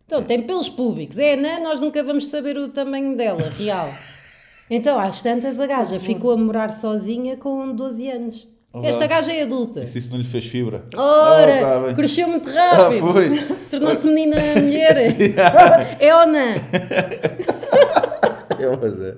Então, 0.05 0.23
tem 0.23 0.41
pelos 0.41 0.67
públicos, 0.67 1.17
é 1.19 1.33
anã, 1.33 1.59
nós 1.61 1.79
nunca 1.79 2.03
vamos 2.03 2.27
saber 2.29 2.57
o 2.57 2.69
tamanho 2.69 3.15
dela, 3.15 3.43
real. 3.57 3.87
Então, 4.69 4.99
às 4.99 5.21
tantas, 5.21 5.59
a 5.59 5.65
gaja 5.67 5.99
ficou 5.99 6.31
a 6.31 6.37
morar 6.37 6.71
sozinha 6.71 7.35
com 7.37 7.73
12 7.73 8.09
anos. 8.09 8.47
Esta 8.83 9.07
gaja 9.07 9.33
é 9.33 9.41
adulta. 9.41 9.87
Se 9.87 9.97
isso 9.97 10.11
não 10.11 10.19
lhe 10.19 10.23
fez 10.25 10.45
fibra. 10.45 10.83
Ora, 10.95 11.53
Ah, 11.53 11.87
tá 11.87 11.93
cresceu 11.95 12.27
muito 12.27 12.47
Ah, 12.49 12.71
rápido. 12.73 13.11
foi. 13.11 13.37
Tornou-se 13.69 14.05
menina 14.05 14.35
mulher. 14.61 14.95
é 15.99 16.15
ou 16.15 16.27
não? 16.27 16.39
É 18.59 18.65
né? 18.89 19.15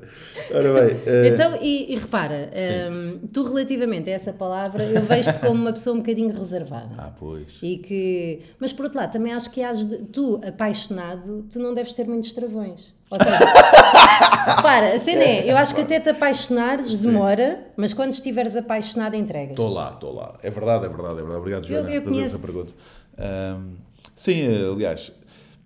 Ora 0.53 0.73
bem, 0.85 0.97
eh, 1.07 1.27
Então, 1.29 1.57
e, 1.59 1.91
e 1.93 1.97
repara, 1.97 2.51
hum, 2.91 3.19
tu 3.33 3.43
relativamente 3.43 4.07
a 4.09 4.13
essa 4.13 4.31
palavra, 4.33 4.83
eu 4.83 5.01
vejo-te 5.01 5.39
como 5.39 5.53
uma 5.59 5.73
pessoa 5.73 5.95
um 5.95 5.99
bocadinho 5.99 6.31
reservada. 6.31 6.89
Ah, 6.95 7.11
pois. 7.19 7.47
E 7.61 7.77
que, 7.77 8.41
mas 8.59 8.71
por 8.71 8.83
outro 8.85 8.99
lado, 8.99 9.11
também 9.11 9.33
acho 9.33 9.49
que 9.49 9.63
has 9.63 9.83
de- 9.83 9.97
tu, 10.11 10.39
apaixonado, 10.47 11.43
tu 11.49 11.57
não 11.57 11.73
deves 11.73 11.93
ter 11.93 12.05
muitos 12.07 12.33
travões. 12.33 12.93
Ou 13.11 13.19
seja, 13.19 13.37
repara, 14.55 14.95
a 14.95 14.99
cena 14.99 15.21
é, 15.23 15.51
eu 15.51 15.57
acho 15.57 15.75
que 15.75 15.81
até 15.81 15.99
te 15.99 16.09
apaixonares 16.09 17.01
demora, 17.01 17.67
mas 17.75 17.93
quando 17.93 18.13
estiveres 18.13 18.55
apaixonado, 18.55 19.15
entregas. 19.15 19.51
Estou 19.51 19.69
lá, 19.69 19.91
estou 19.93 20.13
lá. 20.15 20.37
É 20.41 20.49
verdade, 20.49 20.85
é 20.85 20.89
verdade, 20.89 21.13
é 21.13 21.17
verdade. 21.17 21.37
Obrigado, 21.37 21.63
Eu- 21.65 21.69
Joana, 21.81 21.89
eu 21.91 22.01
por 22.01 22.09
fazer 22.09 22.15
conheço-te. 22.19 22.35
essa 22.43 22.47
pergunta. 22.53 22.73
Ahm, 23.17 23.73
sim, 24.15 24.41
aliás, 24.73 25.11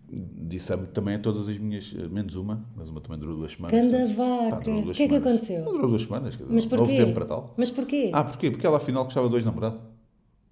disse 0.10 0.74
a 0.74 0.78
também 0.78 1.16
a 1.16 1.20
todas 1.20 1.48
as 1.48 1.58
minhas, 1.58 1.92
menos 1.94 2.36
uma, 2.36 2.66
mas 2.76 2.90
uma 2.90 3.00
também 3.00 3.20
durou 3.20 3.36
duas 3.36 3.52
semanas. 3.52 3.80
Ganda 3.80 3.98
Pá, 4.16 4.50
vaca. 4.56 4.72
O 4.72 4.92
que 4.94 5.04
é 5.04 5.08
que 5.08 5.16
aconteceu? 5.16 5.64
Não 5.66 5.72
durou 5.74 5.90
duas 5.90 6.02
semanas, 6.02 6.32
dizer, 6.34 6.46
Mas 6.50 6.64
não 6.64 6.70
porquê? 6.70 6.82
houve 6.82 6.96
tempo 6.96 7.14
para 7.14 7.26
tal. 7.26 7.54
Mas 7.58 7.70
porquê? 7.70 8.10
Ah, 8.12 8.24
porquê? 8.24 8.50
Porque 8.52 8.66
ela 8.66 8.78
afinal 8.78 9.04
gostava 9.04 9.28
de 9.28 9.32
dois 9.32 9.46
namorados. 9.46 9.80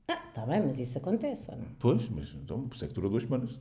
Ah, 0.07 0.17
tá 0.33 0.41
bem, 0.45 0.61
mas 0.65 0.77
isso 0.79 0.97
acontece, 0.97 1.51
ou 1.51 1.57
não? 1.57 1.65
Pois, 1.79 2.01
mas 2.09 2.29
então, 2.43 2.61
por 2.67 2.75
isso 2.75 2.83
é 2.83 2.87
que 2.87 2.93
durou 2.93 3.09
duas 3.09 3.23
semanas. 3.23 3.51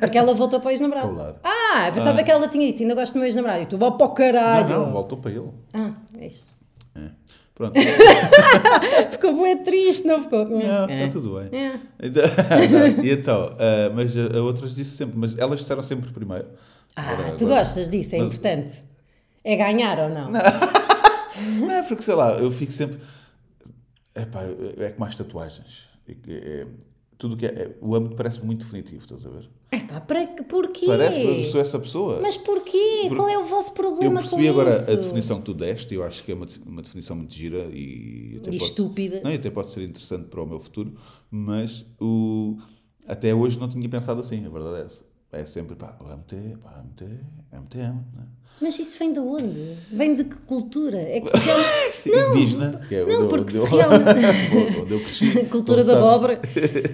Porque 0.00 0.18
ela 0.18 0.34
voltou 0.34 0.58
para 0.60 0.68
o 0.68 0.70
ex-namorado. 0.72 1.14
Claro. 1.14 1.36
Ah, 1.44 1.90
pensava 1.94 2.22
que 2.24 2.30
ela 2.30 2.48
tinha 2.48 2.66
dito, 2.66 2.82
ainda 2.82 2.94
gosto 2.96 3.12
do 3.12 3.18
meu 3.18 3.26
ex-namorado. 3.26 3.62
E 3.62 3.66
tu, 3.66 3.78
vá 3.78 3.90
para 3.92 4.06
o 4.06 4.10
caralho. 4.10 4.68
Não, 4.68 4.86
não, 4.86 4.92
voltou 4.92 5.18
para 5.18 5.30
ele. 5.30 5.48
Ah, 5.72 5.92
é 6.18 6.26
isto. 6.26 6.46
É. 6.96 7.08
Pronto. 7.54 7.74
Ficou 9.12 9.40
bem 9.42 9.62
triste, 9.62 10.06
não 10.06 10.20
ficou? 10.22 10.44
Não, 10.48 10.88
É. 10.88 11.04
está 11.06 11.12
tudo 11.20 11.38
bem. 11.40 11.60
É. 11.60 11.78
Então, 12.02 12.22
e 13.04 13.10
então, 13.12 13.56
ah, 13.58 13.90
mas 13.94 14.16
a, 14.16 14.36
a 14.36 14.42
outras 14.42 14.74
disse 14.74 14.96
sempre, 14.96 15.16
mas 15.16 15.38
elas 15.38 15.60
disseram 15.60 15.82
sempre 15.82 16.10
primeiro. 16.10 16.46
Ah, 16.96 17.10
Agora- 17.12 17.32
tu 17.36 17.44
agora- 17.44 17.60
gostas 17.60 17.88
disso, 17.90 18.16
é 18.16 18.18
importante. 18.18 18.74
É 19.44 19.56
ganhar 19.56 19.98
ou 20.00 20.08
não? 20.08 20.30
Não 21.60 21.70
é 21.70 21.82
porque, 21.82 22.02
sei 22.02 22.14
lá, 22.14 22.32
eu 22.34 22.50
fico 22.50 22.70
sempre. 22.72 22.98
Epá, 24.14 24.42
é 24.78 24.90
como 24.90 25.04
as 25.04 25.16
tatuagens. 25.16 25.86
É, 26.06 26.12
é- 26.32 26.66
tudo 27.18 27.36
que 27.36 27.46
é, 27.46 27.48
é- 27.48 27.76
O 27.80 27.94
âmbito 27.94 28.16
parece 28.16 28.44
muito 28.44 28.64
definitivo, 28.64 29.02
estás 29.02 29.24
a 29.26 29.30
ver? 29.30 29.48
Epá, 29.72 30.00
para, 30.00 30.26
que- 30.26 30.42
porquê? 30.44 30.86
Parece 30.86 31.20
que 31.20 31.26
eu 31.26 31.44
sou 31.50 31.60
essa 31.60 31.78
pessoa. 31.78 32.20
Mas 32.20 32.36
porquê? 32.36 33.06
Por- 33.08 33.16
Qual 33.16 33.28
é 33.28 33.38
o 33.38 33.44
vosso 33.44 33.70
eu 33.70 33.74
problema 33.74 34.22
com 34.22 34.28
percebi 34.28 34.48
agora 34.48 34.70
isso? 34.76 34.90
a 34.90 34.94
definição 34.94 35.38
que 35.38 35.44
tu 35.46 35.54
deste, 35.54 35.94
eu 35.94 36.04
acho 36.04 36.22
que 36.22 36.30
é 36.32 36.34
uma, 36.34 36.46
uma 36.66 36.82
definição 36.82 37.16
muito 37.16 37.34
gira 37.34 37.58
e 37.72 38.36
até 38.40 38.50
E 38.50 38.56
estúpida. 38.56 39.20
Não, 39.24 39.30
e 39.32 39.34
até 39.34 39.50
pode 39.50 39.70
ser 39.70 39.82
interessante 39.82 40.26
para 40.28 40.42
o 40.42 40.46
meu 40.46 40.60
futuro, 40.60 40.94
mas 41.30 41.84
o, 42.00 42.56
até 43.06 43.34
hoje 43.34 43.58
não 43.58 43.68
tinha 43.68 43.88
pensado 43.88 44.20
assim, 44.20 44.44
a 44.44 44.48
verdade 44.48 44.82
é 44.82 44.86
essa. 44.86 45.02
É 45.34 45.46
sempre, 45.46 45.74
pá, 45.76 45.96
o 46.00 46.04
é, 46.04 46.56
pá, 46.56 46.80
âmbito 46.80 47.04
é, 47.04 47.56
âmbito 47.56 47.78
é 47.78 47.82
âmbito, 47.82 48.08
não 48.14 48.22
é? 48.22 48.26
Mas 48.60 48.78
isso 48.78 48.96
vem 48.98 49.12
de 49.12 49.18
onde? 49.18 49.76
Vem 49.90 50.14
de 50.14 50.24
que 50.24 50.36
cultura? 50.36 50.96
É 50.96 51.20
que 51.20 51.28
se 51.28 51.38
realmente... 51.38 51.92
Sim, 51.92 52.10
indígena, 52.30 52.80
que 52.88 52.94
é 52.94 53.04
não, 53.04 53.22
onde, 53.22 53.28
porque 53.28 53.56
eu, 53.56 53.66
se 53.66 53.74
realmente- 53.74 54.80
onde 54.80 54.92
eu 54.92 55.00
cresci. 55.00 55.44
Cultura 55.50 55.84
da 55.84 55.98
abóbora. 55.98 56.40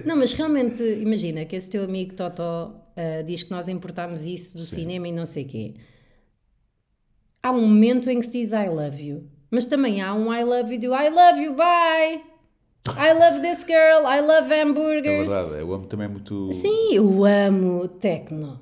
Não, 0.03 0.15
mas 0.15 0.33
realmente, 0.33 0.83
imagina 0.83 1.45
que 1.45 1.55
esse 1.55 1.69
teu 1.69 1.83
amigo 1.83 2.15
Totó 2.15 2.81
ah, 2.97 3.21
diz 3.21 3.43
que 3.43 3.51
nós 3.51 3.69
importámos 3.69 4.25
isso 4.25 4.57
do 4.57 4.65
cinema 4.65 5.07
e 5.07 5.11
não 5.11 5.25
sei 5.25 5.45
quê. 5.45 5.75
Há 7.43 7.51
um 7.51 7.61
momento 7.61 8.09
em 8.09 8.19
que 8.19 8.25
se 8.25 8.33
diz 8.33 8.51
I 8.51 8.67
love 8.67 9.01
you, 9.01 9.27
mas 9.49 9.65
também 9.65 10.01
há 10.01 10.13
um 10.13 10.33
I 10.33 10.43
love 10.43 10.73
you 10.73 10.79
do 10.79 10.93
I 10.95 11.09
love 11.09 11.41
you, 11.41 11.53
bye! 11.55 12.30
I 12.87 13.13
love 13.13 13.41
this 13.41 13.63
girl, 13.65 14.05
I 14.07 14.21
love 14.21 14.51
É 14.51 14.63
hamburgers. 14.63 15.29
verdade, 15.31 15.63
o 15.63 15.73
âmbito 15.73 15.89
também 15.89 16.05
é 16.05 16.09
muito. 16.09 16.51
Sim, 16.51 16.93
eu 16.93 17.23
amo 17.25 17.87
techno. 17.87 18.59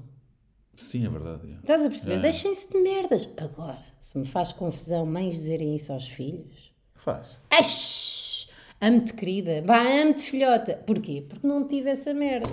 Sim, 0.76 1.06
é 1.06 1.10
verdade. 1.10 1.42
é. 1.48 1.56
Estás 1.60 1.86
a 1.86 1.90
perceber? 1.90 2.16
É. 2.16 2.20
Deixem-se 2.20 2.72
de 2.72 2.80
merdas. 2.80 3.30
Agora, 3.38 3.78
se 4.00 4.18
me 4.18 4.26
faz 4.26 4.52
confusão 4.52 5.06
mães 5.06 5.36
dizerem 5.36 5.76
isso 5.76 5.92
aos 5.94 6.08
filhos. 6.08 6.72
Faz. 6.96 7.38
Ash! 7.50 8.48
Amo-te, 8.82 9.14
querida. 9.14 9.62
Vá, 9.66 9.80
amo-te, 9.82 10.24
filhota. 10.24 10.74
Porquê? 10.86 11.26
Porque 11.28 11.46
não 11.48 11.68
tive 11.68 11.90
essa 11.90 12.14
merda. 12.14 12.50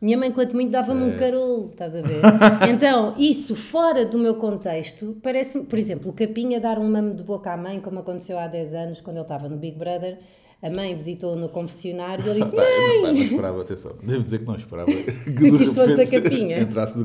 Minha 0.00 0.16
mãe, 0.16 0.32
quanto 0.32 0.54
muito, 0.54 0.70
dava-me 0.70 1.02
um 1.04 1.16
carolo, 1.18 1.68
estás 1.70 1.94
a 1.94 2.00
ver? 2.00 2.20
Então, 2.72 3.14
isso 3.18 3.54
fora 3.54 4.06
do 4.06 4.18
meu 4.18 4.36
contexto, 4.36 5.18
parece 5.22 5.64
por 5.64 5.78
exemplo, 5.78 6.10
o 6.10 6.14
Capinha 6.14 6.58
dar 6.58 6.78
um 6.78 6.90
mamo 6.90 7.14
de 7.14 7.22
boca 7.22 7.52
à 7.52 7.56
mãe, 7.58 7.78
como 7.80 7.98
aconteceu 7.98 8.38
há 8.38 8.46
10 8.46 8.72
anos, 8.74 9.00
quando 9.02 9.16
ele 9.16 9.24
estava 9.24 9.46
no 9.50 9.58
Big 9.58 9.76
Brother. 9.78 10.18
A 10.62 10.68
mãe 10.68 10.94
visitou-o 10.94 11.36
no 11.36 11.48
confessionário 11.48 12.24
e 12.26 12.28
ele 12.28 12.40
disse: 12.40 12.54
eu 12.56 12.62
não, 12.62 13.02
Mãe! 13.02 13.14
não 13.14 13.22
esperava, 13.22 13.60
atenção. 13.62 13.92
Devo 14.02 14.22
dizer 14.22 14.40
que 14.40 14.44
não 14.44 14.56
esperava 14.56 14.86
que 14.92 15.62
isto 15.62 15.74
fosse 15.74 16.00
a 16.02 16.06
capinha. 16.06 16.60
Entrasse 16.60 16.98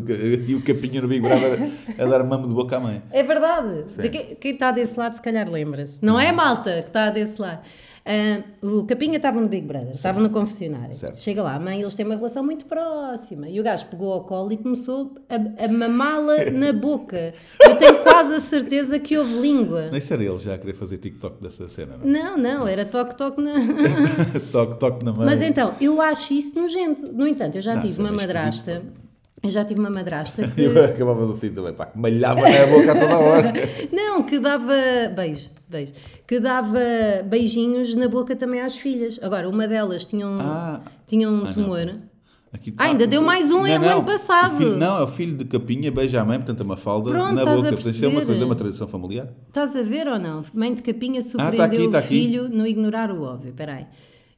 e 0.48 0.56
o 0.56 0.62
capinha 0.62 1.02
no 1.02 1.08
Big 1.08 1.22
Brother 1.22 1.72
a 1.98 2.06
dar 2.06 2.24
mamo 2.24 2.48
de 2.48 2.54
boca 2.54 2.76
à 2.76 2.80
mãe. 2.80 3.02
É 3.12 3.24
verdade. 3.24 3.86
De 4.02 4.10
quem, 4.10 4.36
quem 4.36 4.54
está 4.54 4.72
desse 4.72 5.00
lado, 5.00 5.14
se 5.14 5.22
calhar 5.22 5.50
lembra-se. 5.50 6.04
Não 6.04 6.20
é 6.20 6.30
a 6.30 6.34
malta 6.34 6.82
que 6.82 6.90
está 6.90 7.10
desse 7.10 7.42
lado. 7.42 7.62
Ah, 8.08 8.44
o 8.62 8.86
Capinha 8.86 9.18
estava 9.18 9.42
no 9.42 9.48
Big 9.48 9.66
Brother, 9.66 9.96
estava 9.96 10.20
no 10.20 10.30
confessionário. 10.30 10.94
Certo. 10.94 11.20
Chega 11.20 11.42
lá, 11.42 11.56
a 11.56 11.60
mãe, 11.60 11.82
eles 11.82 11.96
têm 11.96 12.06
uma 12.06 12.16
relação 12.16 12.44
muito 12.44 12.66
próxima. 12.66 13.50
E 13.50 13.60
o 13.60 13.64
gajo 13.64 13.88
pegou 13.88 14.14
ao 14.14 14.26
colo 14.26 14.54
e 14.54 14.58
começou 14.58 15.16
a, 15.28 15.66
a 15.66 15.68
mamá-la 15.68 16.52
na 16.52 16.72
boca. 16.72 17.34
Eu 17.60 17.76
tenho 17.78 17.95
quase 18.16 18.34
a 18.34 18.40
certeza 18.40 19.00
que 19.00 19.18
houve 19.18 19.34
língua. 19.40 19.90
Nem 19.92 20.00
ser 20.02 20.20
ele 20.22 20.38
já 20.40 20.56
a 20.56 20.58
querer 20.58 20.74
fazer 20.74 20.98
TikTok 20.98 21.42
dessa 21.44 21.68
cena, 21.70 21.98
não? 22.02 22.12
Não, 22.12 22.38
não, 22.38 22.68
era 22.68 22.86
toque-toque 22.86 23.42
na. 23.42 23.54
toque, 24.52 24.80
toque 24.80 25.06
na 25.06 25.12
mãe. 25.14 25.26
Mas 25.26 25.42
então, 25.42 25.74
eu 25.82 26.02
acho 26.02 26.34
isso 26.34 26.60
nojento. 26.60 27.12
No 27.12 27.28
entanto, 27.28 27.58
eu 27.58 27.62
já 27.62 27.76
Não, 27.76 27.82
tive 27.82 28.00
é 28.00 28.04
uma 28.04 28.12
madrasta. 28.12 28.72
esquisito, 28.72 29.06
Eu 29.44 29.50
já 29.52 29.66
tive 29.66 29.80
uma 29.80 29.90
madrasta 29.90 30.48
que. 30.48 30.62
Eu 30.64 30.86
acabava 30.86 31.32
assim 31.32 31.52
também, 31.54 31.74
pá, 31.74 31.86
que 31.88 31.98
malhava 31.98 32.42
na 32.42 32.66
boca 32.68 32.92
a 32.92 33.00
toda 33.00 33.14
a 33.14 33.20
hora. 33.20 33.54
Não, 33.92 34.24
que 34.24 34.40
dava. 34.40 34.74
Beijo, 35.16 35.50
beijo. 35.70 35.94
Que 36.26 36.40
dava 36.40 36.80
beijinhos 37.26 37.94
na 37.96 38.08
boca 38.08 38.36
também 38.36 38.62
às 38.62 38.76
filhas. 38.76 39.20
Agora, 39.22 39.48
uma 39.50 39.68
delas 39.68 40.06
tinha 40.06 40.26
um, 40.26 40.40
Ah. 40.40 40.82
tinha 41.06 41.30
um 41.30 41.46
Ah, 41.46 41.52
não. 41.56 42.15
Aqui- 42.56 42.74
Ah, 42.78 42.86
ainda 42.86 43.06
deu 43.06 43.22
mais 43.22 43.52
um 43.52 43.68
em- 43.68 43.78
o 43.78 43.86
ano 43.86 44.04
passado. 44.04 44.58
Filho- 44.58 44.78
não, 44.78 44.98
é 45.00 45.04
o 45.04 45.08
filho 45.08 45.36
de 45.38 45.46
Capinha, 45.46 45.92
beija 45.92 46.22
a 46.22 46.26
mãe, 46.26 46.38
portanto 46.38 46.62
a 46.62 46.64
Mafalda, 46.64 47.12
Pronto, 47.12 47.34
na 47.34 47.42
estás 47.42 47.66
a 47.66 47.70
boca. 47.72 47.82
Isto 47.90 48.06
é 48.06 48.08
uma 48.08 48.22
coisa, 48.22 48.42
é 48.42 48.46
uma 48.46 48.56
tradição 48.56 48.88
familiar. 48.88 49.28
Estás 49.48 49.76
a 49.76 49.82
ver 49.84 50.08
ou 50.08 50.18
não? 50.18 50.42
Mãe 50.54 50.74
de 50.74 50.82
Capinha 50.82 51.22
surpreendeu 51.22 51.58
tá 51.58 51.66
aqui, 51.66 51.88
tá 51.90 51.98
o 51.98 52.00
aqui. 52.00 52.08
filho 52.08 52.50
no 52.50 52.66
ignorar 52.66 53.12
o 53.12 53.22
óbvio. 53.24 53.50
Espera 53.50 53.74
aí. 53.74 53.86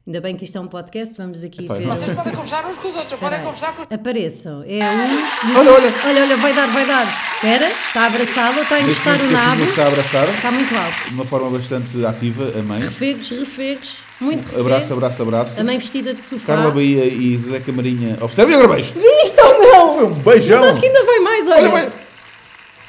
Ainda 0.06 0.22
bem 0.22 0.36
que 0.36 0.44
isto 0.46 0.56
é 0.56 0.60
um 0.62 0.66
podcast, 0.66 1.14
vamos 1.18 1.44
aqui 1.44 1.66
Epá, 1.66 1.74
ver. 1.74 1.86
não- 1.86 1.94
Vocês 1.94 2.16
podem 2.16 2.32
conversar 2.32 2.66
uns 2.66 2.78
com 2.78 2.88
os 2.88 2.96
outros, 2.96 3.18
podem 3.20 3.40
conversar 3.40 3.76
com 3.76 3.94
Apareçam. 3.94 4.64
É 4.66 4.78
um. 4.78 5.58
Olha, 5.58 5.70
olha. 5.70 5.94
Olha, 6.06 6.22
olha, 6.22 6.36
vai 6.38 6.54
dar, 6.54 6.66
vai 6.68 6.86
dar. 6.86 7.06
Espera, 7.34 7.68
está 7.70 8.00
a 8.02 8.06
abraçá-lo, 8.06 8.60
está 8.62 8.74
a 8.76 8.80
encostar 8.80 9.20
o 9.20 9.30
nabo. 9.30 9.62
está 9.64 9.84
a 9.84 9.86
abraçar, 9.88 10.28
Está 10.30 10.50
muito 10.50 10.74
alto. 10.74 11.08
de 11.08 11.14
uma 11.14 11.24
forma 11.26 11.50
bastante 11.50 12.06
ativa, 12.06 12.52
a 12.58 12.62
mãe. 12.62 12.80
Refegos, 12.80 13.28
refegos. 13.30 14.07
Muito 14.20 14.42
refego. 14.44 14.60
Abraço, 14.60 14.92
abraço, 14.92 15.22
abraço. 15.22 15.60
A 15.60 15.64
mãe 15.64 15.78
vestida 15.78 16.12
de 16.12 16.22
sofá. 16.22 16.56
Carla 16.56 16.70
Bahia 16.72 17.04
e 17.04 17.36
Zé 17.38 17.60
Camarinha. 17.60 18.16
Observe 18.20 18.52
e 18.52 18.54
agora 18.54 18.74
beijo. 18.74 18.92
Isto 19.24 19.40
ou 19.40 19.58
não? 19.58 19.94
Foi 19.94 20.04
um 20.06 20.14
beijão. 20.14 20.60
Mas 20.60 20.70
acho 20.70 20.80
que 20.80 20.86
ainda 20.86 21.04
vai 21.04 21.18
mais, 21.20 21.46
olha. 21.48 21.70
Olha. 21.70 21.92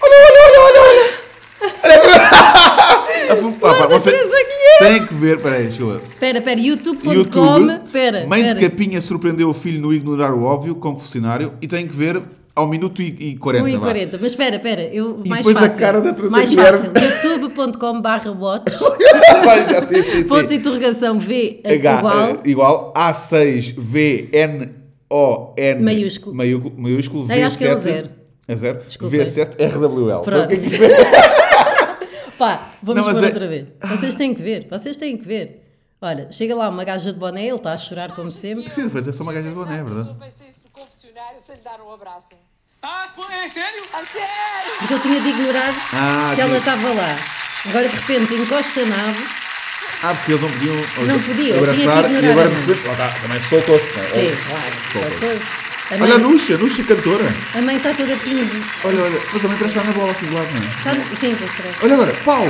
Olha, 0.02 0.16
olha, 0.16 0.40
olha, 0.46 0.60
olha, 0.62 0.82
olha. 0.82 1.10
olha. 1.84 3.00
Pá, 3.60 3.76
pá, 3.76 3.88
você 3.88 4.12
tem 4.80 5.06
que 5.06 5.14
ver, 5.14 5.40
peraí, 5.40 5.68
ver. 5.68 6.02
Espera, 6.08 6.38
espera, 6.40 6.60
youtube.com. 6.60 7.14
YouTube, 7.14 7.82
Espera, 7.86 8.26
mãe 8.26 8.42
espera. 8.42 8.60
de 8.60 8.70
Capinha 8.70 9.02
surpreendeu 9.02 9.50
o 9.50 9.54
filho 9.54 9.80
no 9.80 9.94
ignorar 9.94 10.34
o 10.34 10.44
óbvio, 10.44 10.74
confessionário, 10.76 11.54
e 11.62 11.68
tem 11.68 11.88
que 11.88 11.96
ver 11.96 12.22
ao 12.60 12.68
minuto 12.68 13.02
e, 13.02 13.08
e 13.32 13.38
40. 13.38 13.66
1 13.66 13.68
e 13.68 13.72
vá. 13.78 13.80
40. 13.86 14.18
Mas 14.22 14.32
espera, 14.32 14.56
espera, 14.58 14.82
eu, 14.84 15.22
E 15.24 15.30
mais 15.30 15.46
depois 15.46 15.58
a 15.58 15.62
fácil. 15.70 15.80
cara 15.80 16.02
da 16.02 16.14
Teresa 16.14 16.32
mais 16.32 16.54
fácil. 16.54 16.92
youtube.com 17.34 18.02
barra 18.02 18.32
watch. 18.32 18.72
Sei, 19.88 20.04
sim, 20.04 20.24
sim. 20.24 20.28
Ponto 20.28 20.48
de 20.48 20.56
interrogação 20.56 21.20
V 21.20 21.62
H, 21.64 21.76
igual. 21.76 22.18
eh, 22.30 22.38
igual 22.46 22.94
A6VNON 22.94 24.70
Maiúsculo. 25.82 26.36
maiúsculo, 26.36 26.76
maiúsculo 26.78 27.32
Eu 27.32 27.48
acho 27.48 27.58
que 27.58 27.66
é 27.66 27.74
o 27.74 27.76
V7 27.76 27.80
zero. 27.80 28.10
É 28.48 28.56
zero? 28.56 28.82
Desculpa. 28.86 29.16
V7RWL. 29.18 30.22
Pronto. 30.22 30.46
O 30.46 30.48
que 30.48 30.84
é? 30.84 30.90
Pá, 32.38 32.70
vamos 32.82 33.06
Não, 33.06 33.14
pôr 33.14 33.24
é- 33.24 33.28
outra 33.28 33.48
vez. 33.48 33.66
Vocês 33.90 34.16
têm 34.16 34.34
que 34.34 34.42
ver, 34.42 34.68
vocês 34.70 34.96
têm 34.98 35.18
que 35.18 35.28
ver. 35.28 35.66
Olha, 36.02 36.32
chega 36.32 36.56
lá 36.56 36.70
uma 36.70 36.84
gaja 36.86 37.12
de 37.12 37.20
boné, 37.20 37.46
ele 37.48 37.58
está 37.58 37.74
a 37.74 37.78
chorar 37.78 38.16
como 38.16 38.30
sempre. 38.32 38.70
Sim, 38.74 38.84
depois 38.86 39.06
é 39.06 39.12
só 39.12 39.22
uma 39.24 39.34
gaja 39.34 39.50
de 39.50 39.56
boné, 39.56 39.74
é 39.80 39.84
verdade. 39.84 39.98
Resolvem-se 40.08 40.44
isso 40.50 40.62
do 40.64 40.70
confessionário 40.72 41.38
se 41.40 41.52
lhe 41.52 41.58
dar 41.62 41.82
um 41.86 41.92
abraço. 41.94 42.30
Ah, 42.82 43.08
pô, 43.16 43.26
é 43.30 43.48
sério? 43.48 43.82
A 43.94 44.04
sério? 44.06 44.72
Porque 44.80 44.94
ele 44.94 45.02
tinha 45.02 45.22
de 45.22 45.30
ignorar 45.30 45.74
Ah, 45.94 46.32
que 46.34 46.42
ela 46.42 46.58
estava 46.58 46.90
lá. 46.94 47.16
Agora 47.68 47.88
de 47.90 47.96
repente 47.96 48.34
encosta 48.36 48.82
a 48.82 48.86
nave. 48.86 49.26
Ah, 50.02 50.14
porque 50.16 50.32
eles 50.32 50.42
não 50.42 50.50
podiam 50.50 50.76
Não 50.76 51.20
podiam, 51.20 51.36
tinha 51.36 51.76
que 51.76 51.84
abraçar 51.84 52.06
ignorar 52.06 52.22
e 52.28 52.32
agora 52.32 52.50
mãe. 52.50 52.62
de 52.62 52.68
repente, 52.72 52.88
lá 52.88 52.94
está, 52.94 53.08
também 53.20 53.44
soltou-se. 53.50 53.98
não 53.98 54.04
é? 54.04 54.08
Sim, 54.08 54.28
Olha, 54.28 54.72
claro. 54.94 55.12
soltou-se. 55.20 55.70
A 55.92 55.96
Olha 55.96 56.04
a 56.16 56.18
mãe, 56.20 56.32
Nuxa, 56.32 56.58
Nuxa 56.58 56.84
cantora. 56.84 57.34
a 57.56 57.62
mãe 57.62 57.76
está 57.78 57.94
toda 57.94 58.16
pingue. 58.18 58.64
Olha, 58.86 59.02
olha, 59.04 59.20
mas 59.34 59.42
também 59.42 59.58
parece 59.58 59.78
estar 59.78 59.84
na 59.84 59.92
bola 59.92 60.12
assim 60.12 60.26
do 60.28 60.34
lado, 60.36 60.48
não 60.54 60.62
é? 60.62 60.66
Está- 61.00 61.16
Sim, 61.20 61.36
pois 61.38 61.52
parece. 61.52 61.78
Olha 61.84 61.94
agora, 61.96 62.14
pau! 62.24 62.48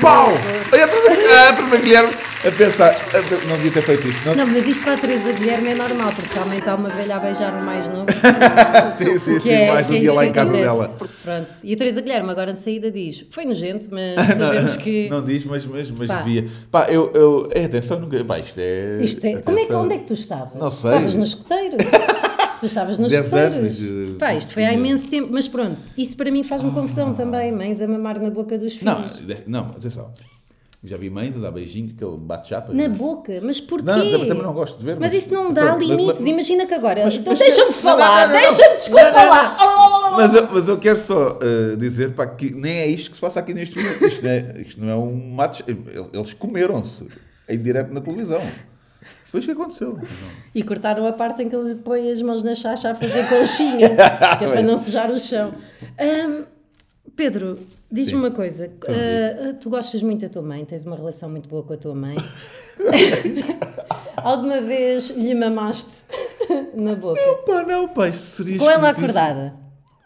Pau! 0.00 0.28
Olha 0.72 0.84
a 0.84 0.88
Teresa, 0.88 1.48
a 1.48 1.52
Teresa 1.54 1.76
Guilherme 1.78 2.12
a 2.46 2.50
pensar. 2.52 2.90
a 2.90 3.46
Não 3.48 3.56
devia 3.56 3.70
ter 3.72 3.82
feito 3.82 4.08
isto. 4.08 4.26
Não? 4.26 4.34
Não, 4.34 4.46
mas 4.46 4.66
isto 4.66 4.82
para 4.84 4.92
a 4.94 4.98
Teresa 4.98 5.32
Guilherme 5.32 5.68
é 5.70 5.74
normal, 5.74 6.12
porque 6.14 6.34
realmente 6.34 6.68
há 6.68 6.74
uma 6.74 6.90
velha 6.90 7.16
a 7.16 7.18
beijar 7.18 7.54
um 7.54 7.62
mais 7.62 7.86
novo. 7.88 8.06
sim, 8.98 9.18
sim, 9.18 9.40
sim. 9.40 9.50
é- 9.50 9.72
mais 9.72 9.86
que 9.86 9.92
um 9.92 9.96
é 9.96 10.00
dia 10.00 10.12
lá 10.12 10.26
em 10.26 10.32
casa 10.32 10.48
acontece. 10.50 10.64
dela. 10.66 10.96
Pronto. 11.22 11.48
E 11.64 11.72
a 11.72 11.76
Teresa 11.76 12.00
Guilherme 12.02 12.30
agora 12.30 12.52
de 12.52 12.58
saída 12.58 12.90
diz: 12.90 13.24
Foi 13.30 13.44
nojento, 13.46 13.88
mas 13.90 14.26
sabemos 14.36 14.76
que. 14.76 15.08
Não 15.10 15.24
diz, 15.24 15.44
mas, 15.44 15.64
mas, 15.64 15.90
mas 15.90 16.08
Pá. 16.08 16.16
devia. 16.22 16.48
Pá, 16.70 16.86
eu. 16.90 17.10
eu 17.14 17.48
é, 17.52 17.64
atenção, 17.64 17.98
nunca. 17.98 18.22
Pá, 18.24 18.38
isto 18.38 18.58
é. 18.60 18.98
Isto 19.00 19.24
é- 19.26 19.36
Como 19.40 19.58
é 19.58 19.64
que, 19.64 19.72
onde 19.72 19.94
é 19.94 19.98
que 19.98 20.04
tu 20.04 20.12
estavas? 20.14 20.54
Não 20.54 20.70
sei. 20.70 20.90
Estavas 20.90 21.16
no 21.16 21.24
escoteiro. 21.24 21.76
Tu 22.60 22.66
estavas 22.66 22.98
nos 22.98 23.08
Dez 23.10 23.24
escoteiros. 23.24 23.80
anos, 23.80 24.10
eh, 24.10 24.14
Pá, 24.18 24.34
isto 24.34 24.52
foi 24.54 24.64
há 24.64 24.72
imenso 24.72 25.08
tempo, 25.08 25.28
mas 25.32 25.46
pronto, 25.48 25.84
isso 25.96 26.16
para 26.16 26.30
mim 26.30 26.42
faz-me 26.42 26.70
confusão 26.70 27.14
também. 27.14 27.52
Mães 27.52 27.80
a 27.80 27.88
mamar 27.88 28.20
na 28.20 28.30
boca 28.30 28.56
dos 28.58 28.74
filhos. 28.76 28.94
Não, 28.94 29.04
não, 29.46 29.60
atenção. 29.66 30.10
Já 30.84 30.96
vi 30.96 31.10
mães 31.10 31.34
a 31.36 31.40
dar 31.40 31.50
beijinho, 31.50 31.92
aquele 31.96 32.16
bate-chapa. 32.16 32.72
Na 32.72 32.88
boca, 32.88 33.40
mas 33.42 33.60
porquê? 33.60 33.86
Não, 33.86 33.94
também, 33.98 34.26
também 34.28 34.42
não 34.44 34.52
gosto 34.52 34.78
de 34.78 34.84
ver. 34.84 34.96
Mas 35.00 35.12
isso 35.12 35.32
não 35.34 35.52
dá 35.52 35.62
Pronto, 35.62 35.78
mas- 35.78 35.88
limites. 35.88 36.20
mas- 36.20 36.28
Imagina 36.28 36.66
que 36.66 36.74
agora. 36.74 37.04
Mas- 37.04 37.14
então 37.16 37.32
mas- 37.32 37.38
deixa-me 37.40 37.72
falar, 37.72 38.26
deixa-me, 38.30 38.76
desculpa 38.76 39.10
lá. 39.24 39.56
Mas 40.16 40.34
eu, 40.34 40.48
mas 40.52 40.68
eu 40.68 40.78
quero 40.78 40.98
só 40.98 41.38
eh, 41.42 41.74
dizer 41.76 42.12
pá, 42.12 42.26
que 42.26 42.50
nem 42.52 42.72
é 42.72 42.86
isto 42.86 43.10
que 43.10 43.16
se 43.16 43.20
passa 43.20 43.40
aqui 43.40 43.52
neste 43.52 43.76
momento. 43.76 44.04
Isto, 44.06 44.22
não 44.22 44.30
é, 44.30 44.54
isto 44.64 44.80
não 44.80 44.88
é 44.90 44.94
um 44.96 45.30
mato. 45.34 45.64
Eles 46.12 46.32
comeram-se 46.34 47.04
em 47.48 47.58
direto 47.58 47.92
na 47.92 48.00
televisão. 48.00 48.40
Foi 49.36 49.40
isso 49.40 49.54
que 49.54 49.60
aconteceu. 49.60 49.98
E 50.54 50.62
cortaram 50.62 51.06
a 51.06 51.12
parte 51.12 51.42
em 51.42 51.48
que 51.50 51.54
ele 51.54 51.74
põe 51.74 52.10
as 52.10 52.22
mãos 52.22 52.42
na 52.42 52.54
chacha 52.54 52.90
a 52.90 52.94
fazer 52.94 53.28
conchinha, 53.28 53.90
que 54.38 54.44
é 54.44 54.48
para 54.48 54.62
não 54.62 54.78
sujar 54.78 55.10
o 55.10 55.20
chão. 55.20 55.52
Ahm, 55.98 56.44
Pedro, 57.14 57.58
diz-me 57.92 58.18
uma 58.18 58.30
coisa. 58.30 58.70
Ah, 58.88 59.52
tu 59.60 59.68
gostas 59.68 60.02
muito 60.02 60.22
da 60.22 60.28
tua 60.30 60.40
mãe, 60.40 60.64
tens 60.64 60.86
uma 60.86 60.96
relação 60.96 61.28
muito 61.28 61.50
boa 61.50 61.62
com 61.62 61.74
a 61.74 61.76
tua 61.76 61.94
mãe. 61.94 62.16
Alguma 64.16 64.62
vez 64.62 65.10
lhe 65.10 65.34
mamaste 65.34 65.90
na 66.74 66.94
boca? 66.94 67.20
Pá, 67.46 67.62
não, 67.62 67.88
pá, 67.88 68.08
isso 68.08 68.36
seria 68.36 68.58
Com 68.58 68.70
ela 68.70 68.88
acordada? 68.88 69.54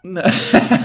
Não. 0.03 0.21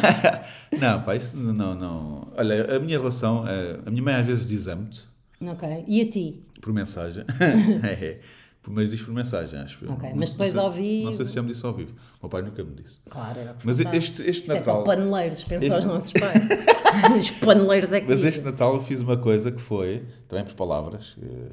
não, 0.79 1.03
pá, 1.03 1.17
isso 1.17 1.37
não, 1.37 1.75
não. 1.75 2.29
Olha, 2.37 2.76
a 2.76 2.79
minha 2.79 2.97
relação, 2.97 3.45
eh, 3.49 3.81
a 3.85 3.91
minha 3.91 4.03
mãe 4.05 4.15
às 4.15 4.26
vezes 4.26 4.47
diz 4.47 4.69
amo-te 4.69 5.15
Ok. 5.40 5.85
E 5.87 6.00
a 6.02 6.11
ti? 6.11 6.43
por 6.61 6.73
mensagem. 6.73 7.25
É, 7.85 8.05
é. 8.05 8.21
Mas 8.69 8.90
diz 8.90 9.00
por 9.00 9.14
mensagem, 9.14 9.61
acho 9.61 9.85
eu. 9.85 9.93
Ok, 9.93 10.09
Não- 10.11 10.16
mas 10.16 10.31
depois 10.31 10.52
não 10.52 10.62
sei, 10.62 10.66
ao 10.69 10.73
vivo- 10.73 11.05
Não 11.07 11.14
sei 11.14 11.26
se 11.26 11.35
já 11.35 11.40
me 11.43 11.52
disse 11.52 11.64
ao 11.64 11.73
vivo. 11.73 11.93
O 11.93 12.25
meu 12.25 12.28
pai 12.31 12.43
nunca 12.43 12.64
me 12.64 12.75
disse. 12.75 12.97
Claro, 13.09 13.38
era 13.38 13.57
Mas 13.62 13.78
este, 13.78 14.23
este 14.23 14.43
Isso 14.43 14.52
é 14.52 14.59
Natal. 14.59 14.83
paneleiros, 14.83 15.45
pensa 15.45 15.73
aos 15.76 15.85
nossos 15.85 16.11
pais. 16.12 16.43
Os 17.21 17.31
paneleiros 17.31 17.93
é 17.93 18.00
que 18.00 18.09
Mas 18.09 18.25
este 18.25 18.40
Natal 18.40 18.75
eu 18.75 18.83
fiz 18.83 19.00
uma 19.02 19.16
coisa 19.19 19.52
que 19.52 19.61
foi, 19.61 20.02
também 20.26 20.45
por 20.47 20.55
palavras, 20.55 21.14
eh, 21.23 21.52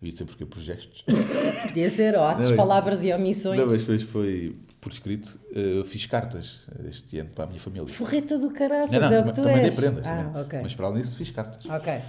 e 0.00 0.12
sei 0.16 0.24
porque 0.24 0.46
por 0.46 0.58
gestos. 0.60 1.04
Podia 1.68 1.90
ser, 1.90 2.16
ó, 2.16 2.26
atos, 2.28 2.48
Não, 2.48 2.56
palavras 2.56 3.04
e 3.04 3.12
omissões. 3.12 3.58
Não, 3.60 3.66
mas 3.66 3.80
depois 3.80 4.02
foi 4.04 4.56
por 4.80 4.90
escrito. 4.92 5.38
eh, 5.54 5.80
Eu 5.80 5.84
fiz 5.84 6.06
cartas 6.06 6.66
este 6.88 7.18
ano 7.18 7.30
para 7.34 7.44
a 7.44 7.46
minha 7.48 7.60
família. 7.60 7.86
Forreta 7.88 8.38
do 8.38 8.50
caraças, 8.50 8.92
Não, 8.92 9.00
não, 9.00 9.06
é 9.12 9.20
o 9.20 9.24
também, 9.24 9.34
que 9.34 9.40
tu 9.40 9.42
também 9.42 9.64
és. 9.64 9.74
prendas. 9.74 10.06
ah, 10.06 10.24
também. 10.24 10.42
ok. 10.42 10.58
Mas 10.62 10.74
para 10.74 10.86
além 10.86 11.02
disso 11.02 11.16
fiz 11.16 11.30
cartas. 11.32 11.66
Ok. 11.66 12.00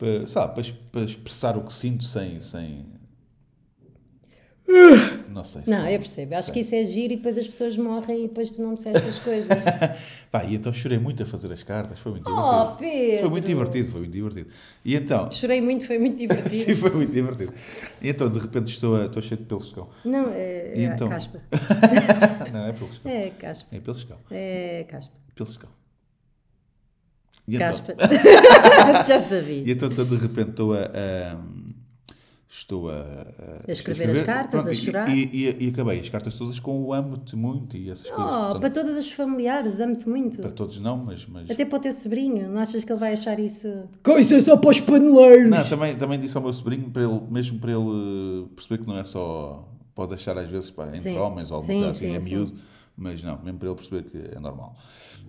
Para, 0.00 0.40
lá, 0.40 0.48
para, 0.48 0.64
para 0.90 1.02
expressar 1.02 1.56
o 1.56 1.62
que 1.62 1.72
sinto 1.72 2.02
sem. 2.04 2.40
sem... 2.40 2.86
Não 5.28 5.44
sei. 5.44 5.62
Não, 5.66 5.86
eu 5.88 5.98
percebo. 5.98 6.34
Acho 6.36 6.52
que 6.52 6.60
isso 6.60 6.74
é 6.74 6.86
giro 6.86 7.12
e 7.12 7.16
depois 7.16 7.36
as 7.36 7.46
pessoas 7.46 7.76
morrem 7.76 8.24
e 8.24 8.28
depois 8.28 8.50
tu 8.50 8.62
não 8.62 8.74
disseste 8.74 9.06
as 9.08 9.18
coisas. 9.18 9.48
Pá, 10.30 10.44
e 10.44 10.54
então 10.54 10.72
chorei 10.72 10.98
muito 10.98 11.22
a 11.22 11.26
fazer 11.26 11.52
as 11.52 11.62
cartas. 11.64 11.98
Foi 11.98 12.12
muito 12.12 12.30
Oh, 12.30 12.34
divertido. 12.42 12.76
Pedro! 12.78 13.20
Foi 13.20 13.28
muito 13.30 13.46
divertido, 13.46 13.90
foi 13.90 14.00
muito 14.00 14.12
divertido. 14.12 14.50
E 14.84 14.96
então. 14.96 15.30
Chorei 15.32 15.60
muito, 15.60 15.86
foi 15.86 15.98
muito 15.98 16.14
Sim, 16.18 16.28
divertido. 16.28 16.76
foi 16.78 16.90
muito 16.90 17.12
divertido. 17.12 17.52
E 18.00 18.08
então, 18.08 18.30
de 18.30 18.38
repente, 18.38 18.72
estou, 18.72 18.96
a- 18.96 19.06
estou 19.06 19.20
cheio 19.22 19.38
de 19.40 19.46
pelos 19.46 19.68
de 19.68 19.74
cão. 19.74 19.88
Não, 20.04 20.30
é, 20.32 20.72
E 20.76 20.84
é 20.84 20.86
então? 20.86 21.08
caspa. 21.08 21.40
Não, 22.52 22.66
é 22.66 22.72
pelos 22.72 22.92
de 22.94 23.00
cão. 23.00 23.10
É 23.12 23.30
caspa. 23.30 23.68
É 23.76 23.80
pelos 23.80 24.00
de 24.00 24.06
cão. 24.06 24.16
É 24.30 24.84
caspa. 24.88 25.12
Pelos 25.34 25.52
de 25.52 25.58
cão. 25.58 25.70
E 27.48 27.56
então- 27.56 27.66
Caspa. 27.66 27.94
Já 29.06 29.20
sabia. 29.20 29.64
E 29.66 29.70
então, 29.72 29.88
então, 29.90 30.04
de 30.04 30.16
repente, 30.16 30.50
estou 30.50 30.72
a. 30.74 30.80
a- 30.82 31.36
estou 32.52 32.90
a, 32.90 32.94
a, 32.94 33.68
A 33.68 33.72
escrever 33.72 34.10
as 34.10 34.22
cartas, 34.22 34.66
a 34.66 34.72
e- 34.72 34.76
chorar. 34.76 35.08
E, 35.08 35.22
e, 35.32 35.66
e 35.66 35.68
acabei 35.68 36.00
as 36.00 36.08
cartas 36.08 36.34
todas 36.36 36.58
com 36.58 36.82
o 36.82 36.92
amo-te 36.92 37.36
muito 37.36 37.76
e 37.76 37.88
essas 37.90 38.08
coisas. 38.10 38.24
Oh, 38.26 38.28
Portanto, 38.28 38.60
para 38.60 38.70
todas 38.70 38.96
as 38.96 39.10
familiares, 39.12 39.80
amo-te 39.80 40.08
muito. 40.08 40.38
para 40.42 40.50
todos 40.50 40.78
não, 40.80 40.96
mas. 40.96 41.24
mas... 41.28 41.48
Até 41.48 41.64
para 41.64 41.78
o 41.78 41.80
teu 41.80 41.92
sobrinho, 41.92 42.48
não 42.48 42.60
achas 42.60 42.82
que 42.84 42.90
ele 42.92 42.98
vai 42.98 43.12
achar 43.12 43.38
isso? 43.38 43.84
Isso 44.18 44.34
é 44.34 44.42
só 44.42 44.56
para 44.56 44.70
os 44.70 44.80
paneleiros. 44.80 45.48
Não, 45.50 45.64
também, 45.68 45.96
também 45.96 46.18
disse 46.18 46.36
ao 46.36 46.42
meu 46.42 46.52
sobrinho, 46.52 46.90
para 46.90 47.02
ele, 47.02 47.20
mesmo 47.30 47.58
para 47.60 47.70
ele 47.70 48.46
perceber 48.56 48.82
que 48.82 48.88
não 48.88 48.98
é 48.98 49.04
só. 49.04 49.66
Pode 49.94 50.14
achar 50.14 50.36
às 50.38 50.48
vezes 50.48 50.70
pá, 50.70 50.86
entre 50.86 50.98
Sim. 51.00 51.18
homens 51.18 51.50
ou 51.50 51.58
coisa 51.60 51.90
assim, 51.90 52.08
sim, 52.10 52.16
é 52.16 52.20
sim. 52.20 52.54
Mas 52.96 53.22
não, 53.22 53.38
mesmo 53.42 53.58
para 53.58 53.68
ele 53.68 53.76
perceber 53.76 54.02
que 54.10 54.36
é 54.36 54.40
normal. 54.40 54.74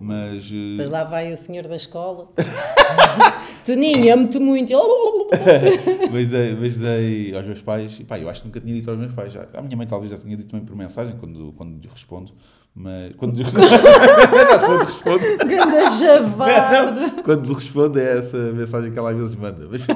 Mas. 0.00 0.46
eh, 0.46 0.76
Depois 0.76 0.90
lá 0.90 1.04
vai 1.04 1.32
o 1.32 1.36
senhor 1.36 1.66
da 1.68 1.76
escola. 1.76 2.28
Toninho, 3.64 4.12
amo-te 4.12 4.38
muito. 4.38 4.72
mas, 6.12 6.28
dei, 6.28 6.54
mas 6.56 6.78
dei 6.78 7.34
aos 7.36 7.46
meus 7.46 7.62
pais, 7.62 7.96
e 8.00 8.04
pá, 8.04 8.18
eu 8.18 8.28
acho 8.28 8.40
que 8.42 8.48
nunca 8.48 8.60
tinha 8.60 8.74
dito 8.74 8.90
aos 8.90 8.98
meus 8.98 9.12
pais. 9.12 9.32
A 9.54 9.62
minha 9.62 9.76
mãe 9.76 9.86
talvez 9.86 10.10
já 10.10 10.18
tinha 10.18 10.36
dito 10.36 10.50
também 10.50 10.66
por 10.66 10.76
mensagem, 10.76 11.14
quando, 11.18 11.52
quando 11.56 11.80
lhe 11.80 11.88
respondo. 11.88 12.32
Mas 12.74 13.14
quando 13.16 13.36
lhe 13.36 13.42
respondo, 13.42 13.66
quando 14.64 14.84
respondo, 14.86 15.36
Ganda 15.46 17.22
quando 17.22 17.46
lhe 17.46 17.54
respondo 17.54 17.98
é 18.00 18.18
essa 18.18 18.36
mensagem 18.52 18.90
que 18.92 18.98
ela 18.98 19.10
às 19.10 19.16
vezes 19.16 19.34
manda. 19.34 19.68
Mas, 19.70 19.86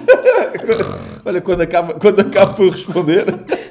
olha, 1.25 1.41
quando 1.41 1.63
acaba, 1.63 1.95
quando 1.95 2.21
acaba 2.21 2.53
por 2.55 2.71
responder, 2.71 3.25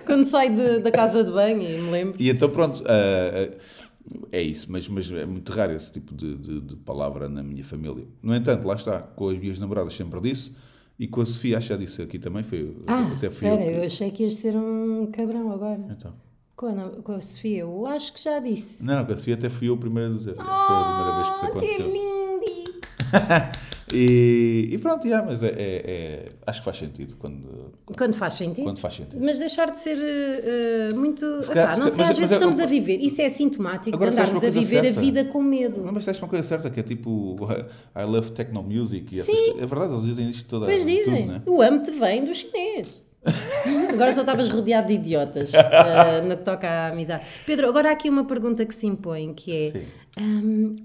Quando 0.06 0.26
sai 0.26 0.50
de- 0.50 0.80
da 0.80 0.92
casa 0.92 1.24
de 1.24 1.32
banho, 1.32 1.62
e 1.62 1.82
me 1.82 1.92
lembro. 1.92 2.16
E 2.20 2.30
então, 2.30 2.50
pronto, 2.50 2.84
ah, 2.88 3.48
ah, 3.54 3.85
é 4.32 4.42
isso, 4.42 4.72
mas, 4.72 4.88
mas 4.88 5.12
é 5.12 5.26
muito 5.26 5.52
raro 5.52 5.72
esse 5.74 5.92
tipo 5.92 6.14
de, 6.14 6.36
de, 6.38 6.62
de 6.62 6.76
palavra 6.78 7.28
na 7.30 7.42
minha 7.44 7.64
família. 7.64 8.06
No 8.22 8.36
entanto, 8.36 8.66
lá 8.68 8.76
está, 8.76 9.00
com 9.02 9.30
as 9.30 9.38
minhas 9.40 9.60
namoradas 9.60 9.94
sempre 9.94 10.20
disse, 10.22 10.54
e 10.98 11.08
com 11.08 11.22
a 11.22 11.26
Sofia, 11.26 11.58
acho 11.58 11.68
que 11.68 11.74
já 11.74 11.80
disse 11.80 12.02
aqui 12.02 12.18
também, 12.20 12.44
foi, 12.44 12.76
Ah, 12.88 13.02
até 13.16 13.30
fui 13.30 13.48
espera, 13.48 13.56
eu. 13.56 13.72
que- 13.72 13.78
eu 13.80 13.86
achei 13.86 14.12
que 14.12 14.24
ias 14.24 14.36
ser 14.36 14.56
um 14.56 15.08
cabrão 15.12 15.52
agora. 15.52 15.86
Então. 15.90 16.14
Com 16.56 16.68
a, 16.68 16.90
com 17.02 17.12
a 17.12 17.20
Sofia, 17.22 17.60
eu 17.62 17.86
acho 17.86 18.14
que 18.14 18.24
já 18.24 18.40
disse. 18.40 18.84
Não, 18.86 18.96
não, 18.96 19.06
com 19.06 19.12
a 19.12 19.18
Sofia 19.18 19.34
até 19.34 19.50
fui 19.50 19.68
eu 19.68 19.74
o 19.74 19.78
primeiro 19.78 20.14
a 20.14 20.18
dizer. 20.18 20.36
foi 20.36 20.46
a 20.46 20.84
primeira 20.86 21.16
vez 21.16 21.30
que 21.30 21.36
isso 21.36 21.46
Oh, 21.46 21.60
que 21.60 21.66
aconteceu. 21.66 21.92
lindo! 21.92 22.76
E, 23.94 24.70
e 24.72 24.78
pronto, 24.80 25.06
yeah, 25.06 25.24
mas 25.26 25.44
é, 25.44 25.48
é- 25.48 25.54
é- 25.58 26.30
acho 26.48 26.60
que 26.60 26.66
faz 26.66 26.78
sentido 26.78 27.16
quando, 27.18 27.72
Quando 27.96 28.16
faz 28.16 28.34
sentido. 28.34 28.64
quando 28.64 28.80
faz 28.80 28.96
sentido. 28.96 29.24
Mas 29.24 29.38
deixar 29.38 29.70
de 29.70 29.78
ser 29.78 29.98
eh, 30.00 30.90
muito. 30.96 31.22
calhar- 31.48 31.66
Epá, 31.66 31.74
se 31.76 31.80
não 31.80 31.88
calhar- 31.88 31.90
sei, 31.92 31.98
mas- 31.98 32.00
às 32.00 32.18
vezes 32.18 32.20
mas 32.20 32.32
é- 32.32 32.34
estamos 32.36 32.60
a 32.60 32.66
viver. 32.66 32.98
Isso 33.00 33.22
é 33.22 33.30
sintomático 33.30 33.96
Agora, 33.96 34.10
de 34.12 34.18
andarmos 34.20 34.44
a 34.44 34.50
viver 34.50 34.82
certa? 34.84 35.00
a 35.00 35.04
vida 35.04 35.26
com 35.26 35.42
medo. 35.42 35.82
Não, 35.84 35.92
mas 35.94 36.04
tens 36.04 36.18
uma 36.20 36.28
coisa 36.28 36.44
certa 36.48 36.70
que 36.72 36.80
é 36.80 36.84
tipo 36.84 37.38
I 37.96 38.06
love 38.06 38.32
techno 38.32 38.64
music 38.64 39.08
e 39.16 39.22
Sim. 39.22 39.32
coisas. 39.32 39.62
É 39.62 39.66
verdade, 39.68 39.94
eles 39.94 40.06
dizem 40.08 40.30
isto 40.32 40.46
toda 40.50 40.66
Pois 40.66 40.84
dizem, 40.86 41.16
tudo, 41.22 41.28
né? 41.34 41.42
o 41.46 41.62
amo-te 41.62 41.92
vem 41.92 42.26
do 42.26 42.34
chinês. 42.34 42.88
agora 43.94 44.14
só 44.14 44.22
estavas 44.22 44.50
rodeado 44.50 44.88
de 44.88 44.94
idiotas 44.94 45.52
eh, 45.54 46.22
no 46.22 46.38
que 46.38 46.44
toca 46.44 46.68
à 46.68 46.88
amizade. 46.90 47.24
Pedro, 47.46 47.68
agora 47.70 47.90
há 47.90 47.92
aqui 47.94 48.08
uma 48.10 48.24
pergunta 48.26 48.66
que 48.66 48.74
se 48.74 48.86
impõe, 48.88 49.34
que 49.34 49.52
é 49.52 49.72
Sim. 49.72 50.76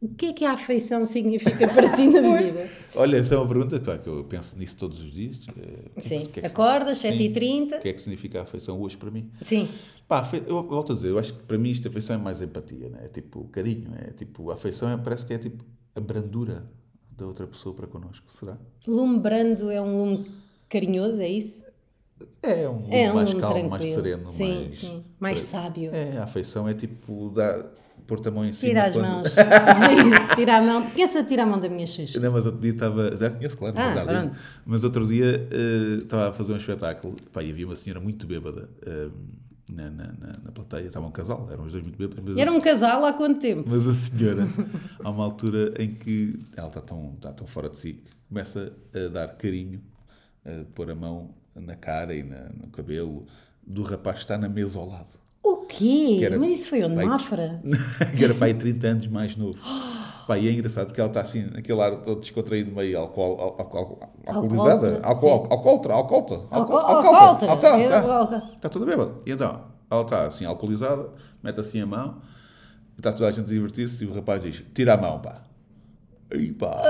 O 0.00 0.08
que 0.14 0.26
é 0.26 0.32
que 0.32 0.44
a 0.44 0.52
afeição 0.52 1.04
significa 1.04 1.66
para 1.68 1.88
ti 1.96 2.06
na 2.08 2.20
vida? 2.38 2.68
Olha, 2.94 3.16
essa 3.16 3.34
é 3.34 3.38
uma 3.38 3.48
pergunta 3.48 3.80
pá, 3.80 3.98
que 3.98 4.08
eu 4.08 4.24
penso 4.24 4.58
nisso 4.58 4.76
todos 4.76 5.00
os 5.00 5.12
dias. 5.12 5.40
Eh, 5.56 5.90
é 5.96 6.02
Sim, 6.02 6.26
que 6.28 6.38
é 6.40 6.42
que- 6.42 6.46
acordas, 6.46 6.98
Sim. 6.98 7.08
7h30. 7.08 7.76
O 7.78 7.80
que 7.80 7.88
é 7.88 7.92
que 7.92 8.00
significa 8.00 8.38
a 8.40 8.42
afeição 8.42 8.80
hoje 8.80 8.96
para 8.96 9.10
mim? 9.10 9.30
Sim, 9.42 9.68
Pá, 10.06 10.26
eu 10.46 10.62
volto 10.62 10.92
a 10.92 10.94
dizer, 10.94 11.08
eu 11.10 11.18
acho 11.18 11.34
que 11.34 11.42
para 11.42 11.58
mim 11.58 11.70
isto, 11.70 11.86
a 11.86 11.90
afeição 11.90 12.16
é 12.16 12.18
mais 12.18 12.40
empatia, 12.40 12.88
né? 12.88 13.00
é 13.04 13.08
tipo 13.08 13.44
carinho, 13.48 13.92
é 13.98 14.10
tipo, 14.12 14.50
a 14.50 14.54
afeição 14.54 14.88
é, 14.90 14.96
parece 14.96 15.26
que 15.26 15.34
é 15.34 15.38
tipo 15.38 15.62
a 15.94 16.00
brandura 16.00 16.64
da 17.10 17.26
outra 17.26 17.46
pessoa 17.46 17.74
para 17.74 17.86
connosco, 17.86 18.24
será? 18.32 18.56
lume 18.86 19.18
brando 19.18 19.70
é 19.70 19.82
um 19.82 19.98
lume 19.98 20.26
carinhoso, 20.68 21.20
é 21.20 21.28
isso? 21.28 21.66
É 22.42 22.66
um, 22.68 22.86
É 22.90 23.10
um 23.10 23.14
mais 23.16 23.28
lume 23.28 23.40
calmo, 23.40 23.68
tranquilo. 23.68 23.70
mais 23.70 23.84
sereno, 23.94 24.30
sim, 24.30 24.54
mais... 24.64 24.76
sim, 24.78 25.04
mais 25.20 25.40
sábio. 25.40 25.90
É, 25.94 26.16
a 26.16 26.24
afeição 26.24 26.66
é 26.68 26.72
tipo 26.72 27.30
dar, 27.30 27.66
pôr-te 28.08 28.26
a 28.28 28.30
mão 28.32 28.44
em 28.44 28.52
cima. 28.52 28.70
Tira 28.70 28.84
as 28.86 28.94
quando- 28.94 29.06
mãos. 29.06 29.28
Sim, 29.32 30.34
tira 30.34 30.56
a 30.56 30.62
mão. 30.62 30.82
Conhece 30.90 31.18
a 31.18 31.24
tirar 31.24 31.42
a 31.44 31.46
mão 31.46 31.60
da 31.60 31.68
minha 31.68 31.86
xuxa? 31.86 32.18
Não, 32.18 32.32
mas 32.32 32.46
outro 32.46 32.60
dia 32.60 32.72
estava. 32.72 33.14
Já 33.16 33.30
conheço, 33.30 33.56
claro, 33.56 33.74
Ah, 33.78 33.92
mas, 33.94 34.04
pronto. 34.04 34.36
mas 34.66 34.84
outro 34.84 35.06
dia 35.06 35.46
eh, 35.50 35.98
estava 36.02 36.30
a 36.30 36.32
fazer 36.32 36.52
um 36.54 36.56
espetáculo 36.56 37.14
pá, 37.32 37.42
e 37.42 37.50
havia 37.50 37.66
uma 37.66 37.76
senhora 37.76 38.00
muito 38.00 38.26
bêbada 38.26 38.68
eh, 38.84 39.08
na, 39.70 39.90
na, 39.90 40.06
na, 40.44 40.52
plateia. 40.52 40.86
Estava 40.86 41.06
um 41.06 41.10
casal, 41.12 41.46
eram 41.52 41.64
os 41.64 41.70
dois 41.72 41.84
muito 41.84 41.98
bêbados. 41.98 42.36
Era 42.36 42.50
um 42.50 42.60
casal 42.60 43.04
há 43.04 43.12
quanto 43.12 43.38
tempo? 43.40 43.64
Mas 43.70 43.86
a 43.86 43.92
senhora, 43.92 44.48
há 45.04 45.10
uma 45.10 45.24
altura 45.24 45.74
em 45.78 45.94
que 45.94 46.38
ela 46.56 46.68
está 46.68 46.80
tão, 46.80 47.12
está 47.14 47.30
tão 47.32 47.46
fora 47.46 47.68
de 47.68 47.78
si 47.78 47.92
que 47.92 48.10
começa 48.28 48.72
a 48.94 49.08
dar 49.12 49.28
carinho, 49.36 49.80
a 50.44 50.64
pôr 50.74 50.90
a 50.90 50.94
mão 50.94 51.34
na 51.54 51.74
cara 51.76 52.14
e 52.14 52.22
na- 52.22 52.48
no 52.58 52.68
cabelo 52.68 53.26
do 53.66 53.82
rapaz 53.82 54.16
que 54.16 54.22
está 54.22 54.38
na 54.38 54.48
mesa 54.48 54.78
ao 54.78 54.88
lado. 54.88 55.08
O 55.42 55.56
quê? 55.66 56.16
Que 56.18 56.24
era- 56.24 56.38
Mas 56.38 56.60
isso 56.60 56.68
foi 56.70 56.82
onde? 56.84 56.94
Pai- 56.96 57.04
Mafra? 57.06 57.60
que 58.16 58.24
era 58.24 58.34
para 58.34 58.46
aí 58.48 58.54
30 58.54 58.86
anos 58.86 59.06
mais 59.06 59.36
novo. 59.36 59.58
Pá, 60.26 60.36
e 60.38 60.46
é 60.46 60.52
engraçado 60.52 60.88
porque 60.88 61.00
ela 61.00 61.08
está 61.08 61.22
assim, 61.22 61.46
naquele 61.50 61.80
ar 61.80 61.96
todo 62.02 62.20
descontraído, 62.20 62.70
meio 62.74 62.98
alcool, 62.98 63.38
al- 63.40 63.56
alcool, 63.58 63.98
alcoolizada. 64.26 65.00
Alcoólatra, 65.02 65.94
alcoólatra. 65.94 66.40
Alco- 66.50 66.76
alcoólatra. 66.76 67.48
Está 67.54 67.98
alco- 68.20 68.52
Está 68.54 68.68
toda 68.68 68.84
bêbada. 68.84 69.12
E 69.24 69.30
então, 69.30 69.60
ela 69.90 70.02
está 70.02 70.26
assim, 70.26 70.44
alcoolizada, 70.44 71.08
mete 71.42 71.60
assim 71.60 71.80
a 71.80 71.86
mão, 71.86 72.16
está 72.98 73.10
toda 73.12 73.28
a 73.28 73.32
gente 73.32 73.46
a 73.46 73.48
divertir-se 73.48 74.04
e 74.04 74.06
o 74.06 74.12
rapaz 74.14 74.42
diz: 74.42 74.62
tira 74.74 74.94
a 74.94 74.96
mão, 74.98 75.18
pá. 75.20 75.40
Ei, 76.30 76.52
pá. 76.52 76.82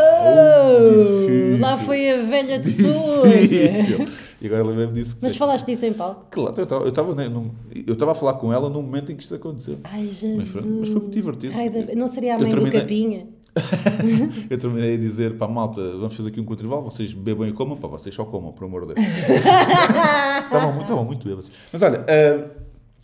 difícil. 0.90 1.61
Lá 1.61 1.79
foi 1.79 2.11
a 2.11 2.22
velha. 2.22 2.59
Difícil. 2.59 4.09
E 4.40 4.46
agora 4.46 4.62
lembrei-me 4.64 4.92
disso. 4.94 5.11
que 5.16 5.22
Mas 5.22 5.33
disseste. 5.33 5.38
falaste 5.38 5.66
disso 5.66 5.87
em 5.87 5.92
palco? 5.92 6.27
Claro, 6.31 6.55
eu 6.57 6.64
estava- 6.64 6.85
eu 6.85 6.88
estava 6.88 7.14
né, 7.14 7.29
num- 7.29 7.51
eu 7.87 7.92
estava 7.92 8.12
a 8.12 8.14
falar 8.14 8.35
com 8.35 8.53
ela 8.53 8.68
no 8.70 8.81
momento 8.83 9.11
em 9.12 9.16
que 9.16 9.22
isto 9.22 9.35
aconteceu. 9.35 9.79
Ai, 9.85 10.05
Mas 10.07 10.16
Jesus. 10.16 10.48
foi, 10.64 10.70
mas 10.70 10.88
foi 10.88 11.01
muito 11.01 11.12
divertido. 11.14 11.55
Ai, 11.57 11.70
Não 11.96 12.07
seria 12.09 12.35
a 12.37 12.38
mãe 12.38 12.48
do 12.51 12.57
terminei- 12.57 12.81
Capinha? 12.81 13.27
Eu 14.51 14.59
terminei 14.59 14.94
a 14.94 14.98
dizer 14.98 15.35
para 15.37 15.46
a 15.46 15.51
malta: 15.51 15.81
vamos 15.96 16.14
fazer 16.14 16.29
aqui 16.29 16.40
um 16.40 16.44
contrival, 16.44 16.83
vocês 16.85 17.12
bebam 17.12 17.48
e 17.48 17.53
comam, 17.53 17.77
para 17.77 17.88
vocês 17.88 18.14
só 18.14 18.24
comam, 18.24 18.53
por 18.53 18.64
amor 18.64 18.87
de 18.87 18.94
Deus. 18.94 19.07
estavam, 20.44 20.72
muito, 20.72 20.96
muito 21.05 21.27
bêbados. 21.27 21.51
Mas 21.72 21.83
olha, 21.83 22.05
ah, 22.09 22.48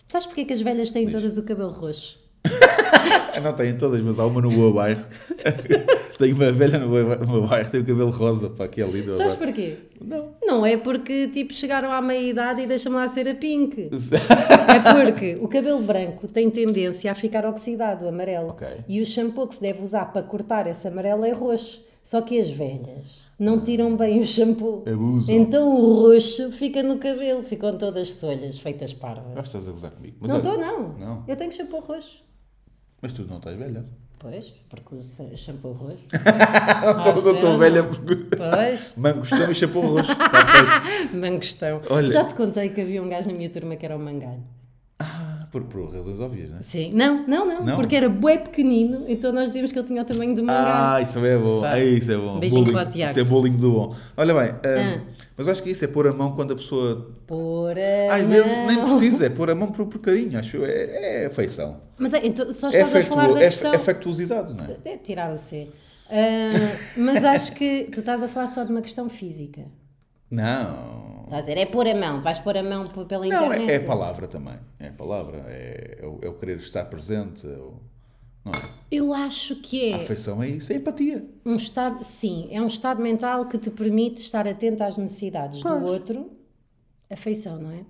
Sabes 0.09 0.27
porque 0.29 0.43
é 0.43 0.45
que 0.45 0.53
as 0.53 0.61
velhas 0.61 0.91
têm 0.93 1.09
todas 1.11 1.37
o 1.39 1.45
cabelo 1.45 1.71
roxo? 1.71 2.19
não 3.43 3.53
têm 3.55 3.77
todas, 3.77 4.01
mas 4.03 4.21
há 4.21 4.27
uma 4.27 4.41
no 4.41 4.51
meu 4.53 4.73
bairro. 4.73 5.03
Tem 6.19 6.33
uma 6.33 6.53
velha 6.53 6.79
no 6.79 6.89
meu, 6.89 7.47
bairro, 7.47 7.71
tem 7.71 7.81
o 7.81 7.85
cabelo 7.85 8.11
rosa, 8.11 8.49
para 8.51 8.69
que 8.69 8.81
é 8.81 8.87
lindo. 8.87 9.17
Sabes 9.17 9.35
porquê? 9.35 9.77
Não. 10.01 10.33
Não 10.43 10.67
é 10.67 10.77
porque 10.77 11.29
tipo 11.29 11.53
chegaram 11.53 11.91
à 11.91 12.01
meia-idade 12.01 12.63
e 12.63 12.67
deixam 12.67 12.93
lá 12.93 13.07
ser 13.09 13.29
a 13.29 13.35
pink. 13.35 13.91
É 14.67 15.05
porque 15.05 15.37
o 15.41 15.49
cabelo 15.49 15.81
branco 15.83 16.27
tem 16.27 16.51
tendência 16.51 17.11
a 17.11 17.15
ficar 17.15 17.45
oxidado, 17.47 18.09
amarelo. 18.09 18.51
Ok. 18.51 18.67
E 18.89 19.01
o 19.01 19.07
shampoo 19.07 19.47
que 19.47 19.55
se 19.55 19.61
deve 19.61 19.83
usar 19.83 20.07
para 20.07 20.23
cortar 20.23 20.67
esse 20.67 20.87
amarelo 20.89 21.25
é 21.25 21.33
roxo. 21.33 21.83
Só 22.03 22.21
que 22.21 22.39
as 22.39 22.51
velhas 22.51 23.25
não 23.39 23.61
tiram 23.61 23.97
bem 23.97 24.21
o 24.21 24.27
shampoo. 24.27 24.85
Abusam. 24.87 25.35
Então 25.35 25.75
o 25.81 26.03
roxo 26.03 26.51
fica 26.53 26.83
no 26.83 26.99
cabelo, 26.99 27.43
ficam 27.43 27.77
todas 27.79 28.13
solhas, 28.15 28.59
feitas 28.59 28.93
parvas. 28.93 29.33
Ah, 29.37 29.41
estás 29.41 29.67
a 29.67 29.71
gozar 29.71 29.91
comigo. 29.91 30.17
Mas 30.21 30.31
Não 30.31 30.39
estou, 30.39 30.59
não. 30.59 30.99
Não. 30.99 31.25
Eu 31.27 31.35
tenho 31.37 31.51
shampoo 31.51 31.81
roxo. 31.81 32.23
Mas 33.01 33.13
tu 33.13 33.25
não 33.25 33.39
estás 33.39 33.57
velha. 33.57 33.85
Pois, 34.19 34.53
porque 34.71 34.95
uso 34.95 35.37
shampoo 35.37 35.73
roxo. 35.73 35.99
Não 36.13 37.19
estou- 37.19 37.51
não. 37.53 37.59
velha 37.59 37.85
porque. 37.85 38.17
Pois, 38.37 38.95
Mangostão 38.97 39.51
e 39.51 39.55
chapéu 39.55 39.83
roxo. 39.83 40.11
Feito. 40.17 41.17
mangostão. 41.17 41.83
Olha- 41.91 42.11
Já 42.13 42.25
te 42.25 42.35
contei 42.35 42.71
que 42.71 42.81
havia 42.81 43.03
um 43.03 43.09
gajo 43.09 43.29
na 43.31 43.35
minha 43.37 43.51
turma 43.51 43.77
que 43.77 43.85
era 43.85 43.95
o 43.97 43.99
mangalho. 44.01 44.43
Ah, 44.99 45.47
por, 45.53 45.65
por 45.65 45.93
razões 45.93 46.19
óbvias, 46.21 46.49
não 46.51 46.59
é? 46.59 46.63
Sim. 46.63 46.93
Não, 46.95 47.27
não, 47.27 47.47
não, 47.47 47.65
Não? 47.67 47.77
Porque 47.77 47.95
era 47.97 48.09
bué 48.09 48.39
pequenino, 48.39 49.05
então 49.09 49.31
nós 49.33 49.47
dizíamos 49.49 49.73
que 49.73 49.79
ele 49.79 49.87
tinha 49.89 50.01
o 50.01 50.05
tamanho 50.05 50.35
do 50.35 50.43
mangalho. 50.43 50.95
Ah, 50.97 51.01
isso 51.03 51.19
é 51.25 51.37
bom. 51.37 51.65
Ah, 51.65 51.81
isso 51.81 52.11
é 52.13 52.17
bom. 52.17 52.39
Beijinho 52.39 52.63
Bullying. 52.65 52.77
para 52.79 52.89
o 52.89 52.91
Tiago. 52.93 53.11
Isso 53.11 53.21
é 53.21 53.25
bullying 53.25 53.57
do 53.57 53.71
bom. 53.73 53.97
Olha 54.17 54.33
bem, 54.35 54.51
ah, 54.51 54.59
Ah. 54.65 55.01
Mas 55.37 55.47
eu 55.47 55.53
acho 55.53 55.63
que 55.63 55.71
isso 55.71 55.85
é 55.85 55.89
pôr 55.89 56.07
a 56.07 56.13
mão 56.13 56.35
quando 56.35 56.53
a 56.53 56.57
pessoa. 56.57 57.11
Por 57.27 57.73
a 57.79 58.15
Às 58.15 58.23
vezes 58.23 58.67
nem 58.67 58.77
mão. 58.77 58.99
precisa, 58.99 59.27
é 59.27 59.31
pôr 59.31 59.51
a 59.51 59.55
mão 59.55 59.73
por, 59.73 59.87
por 59.87 60.01
carinho, 60.01 60.39
acho 60.39 60.57
eu. 60.59 60.65
É, 60.65 61.23
é 61.23 61.27
afeição. 61.27 61.81
Mas 61.99 62.13
é, 62.15 62.25
então, 62.27 62.53
só 62.53 62.69
É, 62.69 62.71
estás 62.83 62.95
a 62.97 63.03
falar 63.03 63.33
da 63.33 63.41
é, 63.41 63.45
questão... 63.45 63.73
é 63.73 63.77
afectuosidade, 63.77 64.55
não 64.55 64.65
é? 64.65 64.77
É 64.85 64.97
tirar 64.97 65.33
o 65.33 65.39
C. 65.39 65.69
Ah, 66.11 66.77
mas 66.97 67.25
acho 67.25 67.55
que 67.55 67.85
tu 67.93 68.01
estás 68.01 68.23
a 68.23 68.29
falar 68.29 68.47
só 68.47 68.63
de 68.65 68.71
uma 68.71 68.83
questão 68.83 69.09
física. 69.09 69.63
Não. 70.31 71.23
Estás 71.25 71.45
a 71.45 71.49
dizer, 71.49 71.59
é 71.59 71.67
pôr 71.67 71.87
a 71.89 71.95
mão, 71.95 72.21
vais 72.23 72.39
pôr 72.39 72.57
a 72.57 72.63
mão 72.63 72.89
pela 72.89 73.27
Não, 73.27 73.47
internet. 73.47 73.71
é, 73.71 73.75
é 73.75 73.77
a 73.77 73.85
palavra 73.85 74.27
também. 74.27 74.59
É 74.79 74.89
a 74.89 74.93
palavra. 74.93 75.45
É, 75.49 75.99
é, 76.03 76.07
o, 76.07 76.19
é 76.23 76.29
o 76.29 76.35
querer 76.35 76.59
estar 76.59 76.85
presente. 76.87 77.47
é 77.47 77.51
o- 77.51 77.81
não 77.81 77.81
é? 77.81 77.94
Eu 79.05 79.13
acho 79.13 79.57
que 79.57 79.93
A 79.93 79.99
é 79.99 80.01
afeição 80.03 80.43
é 80.43 80.49
isso, 80.49 80.73
é 80.73 80.77
empatia. 80.77 81.25
um 81.45 81.57
estado, 81.57 82.03
sim, 82.03 82.49
é 82.51 82.61
um 82.63 82.67
estado 82.67 83.03
mental 83.03 83.47
que 83.47 83.59
te 83.59 83.71
permite 83.71 84.23
estar 84.23 84.49
atento 84.49 84.83
às 84.83 84.97
necessidades 84.97 85.63
do 85.63 85.69
outro. 85.85 86.31
Afeição, 87.11 87.61
não 87.61 87.71
é? 87.71 87.85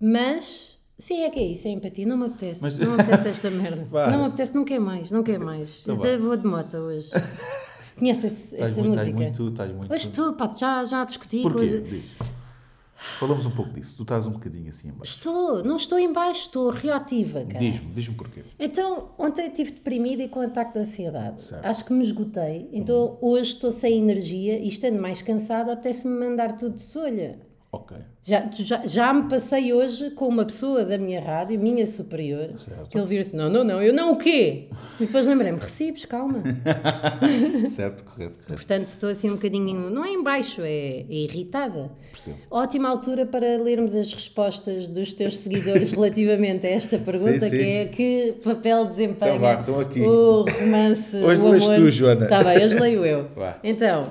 Mas, 0.00 0.78
sim, 0.98 1.22
é 1.24 1.28
que 1.30 1.38
é 1.38 1.42
isso, 1.46 1.68
é 1.68 1.72
empatia. 1.72 2.06
Não 2.06 2.16
me 2.16 2.26
apetece, 2.26 2.62
Mas- 2.62 2.78
não 2.78 2.92
me 2.96 3.02
apetece 3.02 3.28
esta 3.28 3.50
merda. 3.50 3.84
Vá. 3.92 4.10
Não 4.10 4.18
me 4.20 4.24
apetece, 4.26 4.54
não 4.54 4.64
quer 4.64 4.80
mais, 4.80 5.10
não 5.10 5.22
quer 5.22 5.38
mais. 5.38 5.84
Tá 5.84 5.92
Até 5.92 6.16
vou 6.16 6.36
de 6.36 6.46
moto 6.46 6.74
hoje. 6.78 7.10
Conhece 7.98 8.28
Estás 8.28 8.54
essa 8.54 8.80
muito, 8.82 8.92
música? 8.98 9.10
estás 9.10 9.14
muito, 9.38 9.48
estás 9.50 9.72
muito. 9.72 9.92
Hoje 9.92 10.06
estou, 10.06 10.32
pá, 10.32 10.50
já, 10.56 10.82
já 10.84 11.04
discuti. 11.04 11.42
Porquê? 11.42 11.80
Diz. 11.80 12.04
Falamos 13.00 13.46
um 13.46 13.50
pouco 13.50 13.72
disso. 13.72 13.96
Tu 13.96 14.02
estás 14.02 14.26
um 14.26 14.32
bocadinho 14.32 14.68
assim 14.68 14.88
embaixo. 14.88 15.12
Estou, 15.12 15.64
não 15.64 15.76
estou 15.76 15.98
em 15.98 16.12
baixo, 16.12 16.42
estou 16.42 16.68
reativa, 16.68 17.42
cara. 17.46 17.58
Diz-me, 17.58 17.92
diz-me 17.92 18.14
porquê. 18.14 18.44
Então, 18.58 19.12
ontem 19.18 19.46
estive 19.46 19.70
deprimida 19.70 20.22
e 20.22 20.28
com 20.28 20.42
ataque 20.42 20.74
de 20.74 20.80
ansiedade. 20.80 21.42
Certo. 21.42 21.64
Acho 21.64 21.84
que 21.86 21.94
me 21.94 22.04
esgotei. 22.04 22.68
Então, 22.72 23.16
hoje 23.22 23.54
estou 23.54 23.70
sem 23.70 23.98
energia 23.98 24.58
e 24.58 24.68
estando 24.68 25.00
mais 25.00 25.22
cansada, 25.22 25.72
apetece-me 25.72 26.14
mandar 26.14 26.56
tudo 26.56 26.74
de 26.74 26.82
solha. 26.82 27.40
Ok. 27.72 27.96
Já, 28.22 28.50
já, 28.52 28.82
já 28.84 29.12
me 29.14 29.28
passei 29.30 29.72
hoje 29.72 30.10
com 30.10 30.26
uma 30.26 30.44
pessoa 30.44 30.84
da 30.84 30.98
minha 30.98 31.20
rádio, 31.20 31.58
minha 31.58 31.86
superior, 31.86 32.50
Certo. 32.58 32.88
que 32.90 32.98
ele 32.98 33.06
vira 33.06 33.20
assim: 33.22 33.36
não, 33.36 33.48
não, 33.48 33.62
não, 33.62 33.80
eu 33.80 33.92
não 33.94 34.10
o 34.12 34.16
quê? 34.16 34.68
E 35.00 35.06
depois 35.06 35.24
lembrei-me: 35.24 35.58
recibos, 35.58 36.04
calma. 36.04 36.42
certo, 37.70 38.04
correto, 38.04 38.34
correto. 38.38 38.52
Portanto, 38.54 38.88
estou 38.88 39.08
assim 39.08 39.28
um 39.28 39.34
bocadinho, 39.34 39.88
não 39.88 40.04
é 40.04 40.10
em 40.10 40.22
baixo, 40.22 40.62
é, 40.62 41.00
é 41.00 41.04
irritada. 41.08 41.90
Percebo. 42.10 42.38
Ótima 42.50 42.88
altura 42.88 43.24
para 43.24 43.56
lermos 43.62 43.94
as 43.94 44.12
respostas 44.12 44.88
dos 44.88 45.12
teus 45.12 45.38
seguidores 45.38 45.92
relativamente 45.94 46.66
a 46.66 46.70
esta 46.70 46.98
pergunta, 46.98 47.40
Sim, 47.48 47.50
sim. 47.50 47.56
que 47.56 47.62
é 47.62 47.84
que 47.86 48.34
papel 48.42 48.84
desempenha 48.86 49.36
Então 49.36 49.40
vá, 49.40 49.54
estão 49.60 49.80
aqui. 49.80 50.00
o 50.00 50.44
romance, 50.44 51.16
Hoje 51.16 51.40
o 51.40 51.50
lês 51.50 51.62
amor. 51.64 51.76
tu, 51.76 51.90
Joana. 51.90 52.24
Está 52.24 52.42
bem, 52.42 52.64
hoje 52.64 52.78
leio 52.80 53.04
eu. 53.04 53.28
Vá. 53.36 53.58
Então, 53.62 54.08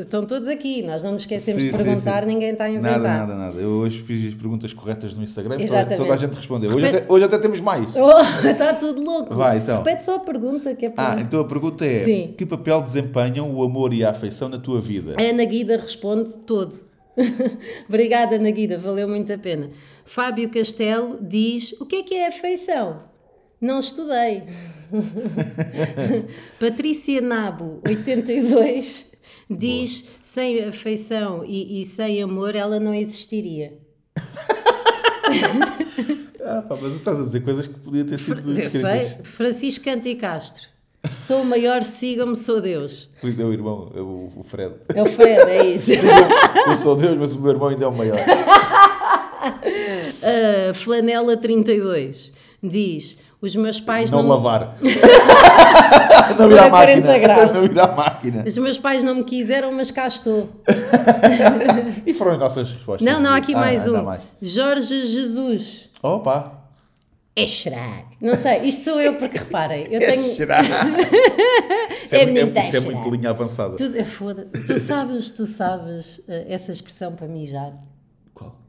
estão 0.00 0.24
todos 0.24 0.48
aqui, 0.48 0.82
nós 0.82 1.02
não 1.02 1.12
nos 1.12 1.22
esquecemos 1.22 1.62
Sim, 1.62 1.70
de 1.70 1.76
sim, 1.76 1.84
perguntar, 1.84 2.22
sim. 2.22 2.28
ninguém 2.28 2.50
está 2.50 2.64
a 2.64 2.70
inventar. 2.70 3.00
Nada, 3.00 3.08
nada, 3.26 3.34
nada. 3.34 3.60
Eu 3.60 3.70
hoje 3.70 4.00
fiz 4.00 4.28
as 4.28 4.34
perguntas 4.34 4.72
corretas 4.72 5.14
no 5.14 5.22
Instagram, 5.22 5.52
toda, 5.56 5.64
Exatamente. 5.64 5.96
toda 5.98 6.14
a 6.14 6.16
gente 6.16 6.34
respondeu. 6.34 6.70
Hoje 6.70 6.86
Repete- 6.86 7.04
até, 7.04 7.12
hoje 7.12 7.24
até 7.24 7.38
temos 7.38 7.60
mais. 7.60 7.86
Oh, 7.94 8.20
está 8.48 8.74
tudo 8.74 9.02
louco. 9.02 9.34
Vai, 9.34 9.58
então. 9.58 9.78
Repete 9.78 10.04
só 10.04 10.16
a 10.16 10.20
pergunta, 10.20 10.74
que 10.74 10.86
é 10.86 10.90
para... 10.90 11.18
Ah, 11.18 11.20
então 11.20 11.40
a 11.40 11.44
pergunta 11.44 11.84
é: 11.84 12.04
Sim. 12.04 12.34
que 12.36 12.44
papel 12.46 12.80
desempenham 12.82 13.54
o 13.54 13.62
amor 13.62 13.92
e 13.92 14.04
a 14.04 14.10
afeição 14.10 14.48
na 14.48 14.58
tua 14.58 14.80
vida? 14.80 15.14
A 15.18 15.22
Ana 15.22 15.44
Guida 15.44 15.76
responde 15.76 16.36
todo. 16.46 16.80
Obrigada, 17.88 18.36
Ana 18.36 18.50
Guida, 18.50 18.76
valeu 18.78 19.08
muito 19.08 19.32
a 19.32 19.38
pena. 19.38 19.70
Fábio 20.04 20.50
Castelo 20.50 21.18
diz: 21.20 21.72
O 21.80 21.86
que 21.86 21.96
é 21.96 22.02
que 22.02 22.14
é 22.14 22.28
afeição? 22.28 22.98
Não 23.60 23.80
estudei. 23.80 24.42
Patrícia 26.60 27.20
Nabo, 27.20 27.80
82, 27.86 29.12
diz: 29.50 30.04
Sem 30.22 30.64
afeição 30.64 31.44
e, 31.46 31.80
e 31.80 31.84
sem 31.84 32.22
amor 32.22 32.54
ela 32.54 32.78
não 32.80 32.94
existiria. 32.94 33.78
Ah, 36.46 36.60
pá, 36.60 36.76
mas 36.80 36.92
tu 36.92 36.98
estás 36.98 37.18
a 37.18 37.22
dizer 37.24 37.40
coisas 37.42 37.66
que 37.66 37.78
podia 37.80 38.04
ter 38.04 38.18
sido 38.18 38.60
Eu 38.60 38.68
sei. 38.68 39.16
Francisco 39.22 39.88
Anti 39.88 40.14
Castro. 40.14 40.68
Sou 41.10 41.42
o 41.42 41.44
maior, 41.44 41.82
sigam-me, 41.82 42.36
sou 42.36 42.60
Deus. 42.60 43.10
É 43.22 43.44
o 43.44 43.52
irmão, 43.52 43.92
é 43.94 44.00
o, 44.00 44.30
o 44.36 44.42
Fred. 44.42 44.74
É 44.94 45.02
o 45.02 45.06
Fred, 45.06 45.50
é 45.50 45.66
isso. 45.66 45.90
Eu 46.66 46.76
sou 46.76 46.96
Deus, 46.96 47.16
mas 47.16 47.34
o 47.34 47.40
meu 47.40 47.52
irmão 47.52 47.68
ainda 47.68 47.84
é 47.84 47.88
o 47.88 47.94
maior. 47.94 48.16
A 50.70 50.74
Flanela 50.74 51.36
32 51.36 52.32
diz: 52.62 53.16
Os 53.40 53.54
meus 53.56 53.80
pais 53.80 54.10
Não 54.10 54.22
não, 54.22 54.28
lavar. 54.30 54.76
não 56.38 56.50
ir 56.50 56.58
à 56.58 56.70
40 56.70 57.06
máquina. 57.06 57.18
graus. 57.18 57.52
Não 57.52 57.64
ir 57.64 57.78
à 57.78 57.86
máquina. 57.88 58.44
Os 58.46 58.56
meus 58.58 58.78
pais 58.78 59.02
não 59.04 59.14
me 59.16 59.24
quiseram, 59.24 59.72
mas 59.72 59.90
cá 59.90 60.06
estou. 60.06 60.48
E 62.06 62.12
foram 62.12 62.32
as 62.32 62.38
nossas 62.38 62.70
respostas. 62.72 63.06
Não, 63.10 63.20
não, 63.20 63.30
há 63.30 63.36
aqui 63.36 63.54
Ah, 63.54 63.58
mais 63.60 63.86
um. 63.88 64.02
mais. 64.02 64.22
Jorge 64.42 65.06
Jesus. 65.06 65.88
Opa! 66.02 66.60
É 67.36 67.46
chorar. 67.46 68.04
Não 68.20 68.36
sei, 68.36 68.58
isto 68.68 68.84
sou 68.84 69.00
eu 69.00 69.14
porque 69.14 69.38
reparem, 69.38 69.88
eu 69.90 70.00
É 70.00 70.06
tenho. 70.12 70.34
cheirar. 70.36 70.62
Isso 72.04 72.14
É 72.14 72.22
é, 72.22 72.26
menino, 72.26 72.46
muito- 72.46 72.58
é 72.58 72.62
cheirar. 72.70 72.82
muito 72.92 73.10
linha 73.10 73.30
avançada. 73.30 73.76
Tu, 73.76 73.84
é, 73.96 74.04
foda-se. 74.04 74.66
Tu 74.66 74.78
sabes, 74.78 75.30
tu 75.30 75.46
sabes 75.46 76.20
eh, 76.28 76.46
essa 76.48 76.72
expressão 76.72 77.12
para 77.16 77.26
mijar? 77.26 77.72
Qual? 77.72 77.93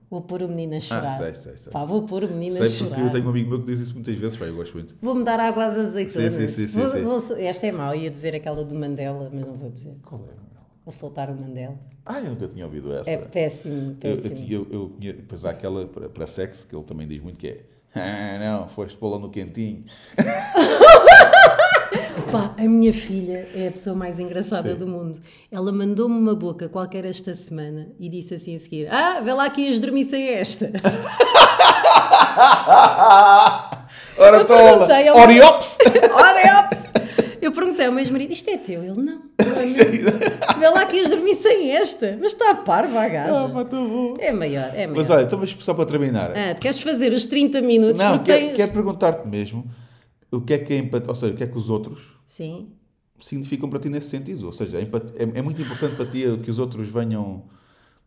Vou 0.10 0.22
pôr 0.22 0.44
o 0.44 0.48
menino 0.48 0.76
a 0.76 0.80
chorar. 0.80 1.06
Ah, 1.13 1.18
sei, 1.18 1.34
sei, 1.36 1.58
sei. 1.58 1.72
Pá, 1.74 1.84
vou 1.84 2.04
pôr 2.04 2.24
o 2.24 2.28
menino 2.28 2.62
a 2.62 2.65
Sei 2.65 2.78
porque 2.80 2.94
chorar. 2.96 3.08
eu 3.08 3.12
tenho 3.12 3.26
um 3.26 3.30
amigo 3.30 3.50
meu 3.50 3.60
que 3.60 3.65
diz 3.72 3.80
isso 3.82 3.94
muitas 3.96 4.15
vezes, 4.15 4.38
pá, 4.38 4.46
eu 4.46 4.56
gosto 4.56 4.74
muito. 4.74 4.96
Vou-me 5.02 5.24
dar 5.24 5.39
água 5.39 5.65
às 5.65 5.76
azeitonas. 5.76 6.34
Sim, 6.34 6.48
sim, 6.48 6.48
sim, 6.48 6.68
sim, 6.68 6.80
Vou- 6.80 6.89
sim. 7.20 7.28
vou- 7.30 7.38
esta 7.39 7.65
é 7.68 7.72
mau, 7.72 7.96
ia 7.96 8.10
dizer 8.12 8.36
aquela 8.36 8.63
do 8.63 8.76
Mandela, 8.76 9.30
mas 9.34 9.41
não 9.46 9.54
vou 9.54 9.70
dizer. 9.72 9.96
Qual 10.04 10.22
é? 10.22 10.34
Vou 10.86 10.91
soltar 10.91 11.30
o 11.32 11.36
Mandela. 11.36 11.76
Ah, 12.06 12.20
eu 12.22 12.30
nunca 12.30 12.48
tinha 12.48 12.65
ouvido 12.65 12.94
essa. 12.94 13.10
É 13.10 13.18
péssimo, 13.18 13.76
Eu, 13.76 13.88
eu, 13.89 13.96
péssimo. 13.96 14.36
tinha- 14.36 14.52
eu, 14.54 14.68
eu, 14.72 14.89
conhe- 14.89 15.13
depois 15.13 15.44
há 15.44 15.50
aquela 15.50 15.88
para, 15.88 16.08
para 16.08 16.28
sexo 16.28 16.68
que 16.68 16.76
ele 16.76 16.84
também 16.84 17.08
diz 17.08 17.20
muito 17.22 17.38
que 17.38 17.48
é 17.48 17.62
ah, 17.96 18.38
não, 18.60 18.68
foste 18.70 18.96
pô-la 18.98 19.18
no 19.18 19.30
quentinho. 19.30 19.86
Pá, 22.31 22.53
a 22.58 22.62
minha 22.63 22.93
filha 22.93 23.47
é 23.55 23.67
a 23.67 23.71
pessoa 23.71 23.95
mais 23.95 24.19
engraçada 24.19 24.75
do 24.75 24.88
mundo. 24.88 25.19
Ela 25.51 25.71
mandou-me 25.71 26.17
uma 26.17 26.36
boca 26.36 26.67
qualquer 26.69 27.05
esta 27.05 27.34
semana 27.34 27.88
e 27.99 28.10
disse 28.10 28.34
assim 28.36 28.55
a 28.55 28.60
seguir: 28.60 28.88
Ah, 28.91 29.21
vê 29.21 29.34
lá 29.34 29.49
que 29.49 29.62
ias 29.62 29.79
dormir 29.79 30.03
sem 30.03 30.27
esta. 30.29 30.71
Ora, 34.17 34.38
Eu 34.38 34.45
perguntei 34.45 35.08
ao- 35.08 35.17
Oriops! 35.17 35.77
Ora, 36.13 36.60
ops! 36.62 36.93
Eu 37.41 37.51
perguntei 37.51 37.86
ao 37.86 37.91
meu 37.91 37.99
ex-marido: 38.03 38.31
isto 38.34 38.49
é 38.49 38.58
teu? 38.58 38.84
Ele 38.84 39.01
não. 39.01 39.21
Vê 40.58 40.69
lá 40.69 40.86
que 40.86 40.97
ias 40.97 41.10
dormir 41.10 41.36
sem 41.36 41.71
esta. 41.73 42.17
Mas 42.19 42.31
está 42.34 42.51
a 42.51 42.55
parva 42.55 43.01
a 43.01 43.05
Ah, 43.05 43.49
pá, 43.49 43.63
bom. 43.65 44.15
É 44.19 44.31
maior, 44.31 44.71
é 44.73 44.88
maior. 44.88 44.95
Mas 44.95 45.10
olha, 45.10 45.23
então 45.25 45.38
mas 45.38 45.51
só 45.60 45.73
para 45.73 45.86
terminar. 45.86 46.31
Ah, 46.31 46.55
queres 46.55 46.79
fazer 46.79 47.12
os 47.13 47.25
30 47.25 47.62
minutos 47.62 48.01
não, 48.01 48.17
porque 48.17 48.31
quer, 48.31 48.39
tens... 48.39 48.55
quer 48.55 48.73
perguntar-te 48.73 49.27
mesmo 49.27 49.65
o 50.32 50.42
que 50.42 50.54
é 50.54 50.58
que 50.58 50.74
é 50.74 50.78
empatia, 50.78 51.10
ou 51.10 51.16
seja, 51.16 51.34
o 51.34 51.38
que 51.38 51.44
é 51.44 51.48
que 51.48 51.58
os 51.58 51.70
outros 51.70 52.18
Sim. 52.26 52.70
significam 53.20 53.70
para 53.70 53.80
ti 53.80 53.90
nesse 53.90 54.08
sentido. 54.10 54.46
Ou 54.46 54.54
seja, 54.54 54.78
a 54.78 54.82
empat- 54.82 55.14
é, 55.18 55.24
é 55.40 55.42
muito 55.42 55.62
importante 55.62 55.96
para 55.96 56.06
ti 56.06 56.24
que 56.44 56.52
os 56.52 56.60
outros 56.60 56.88
venham 56.90 57.44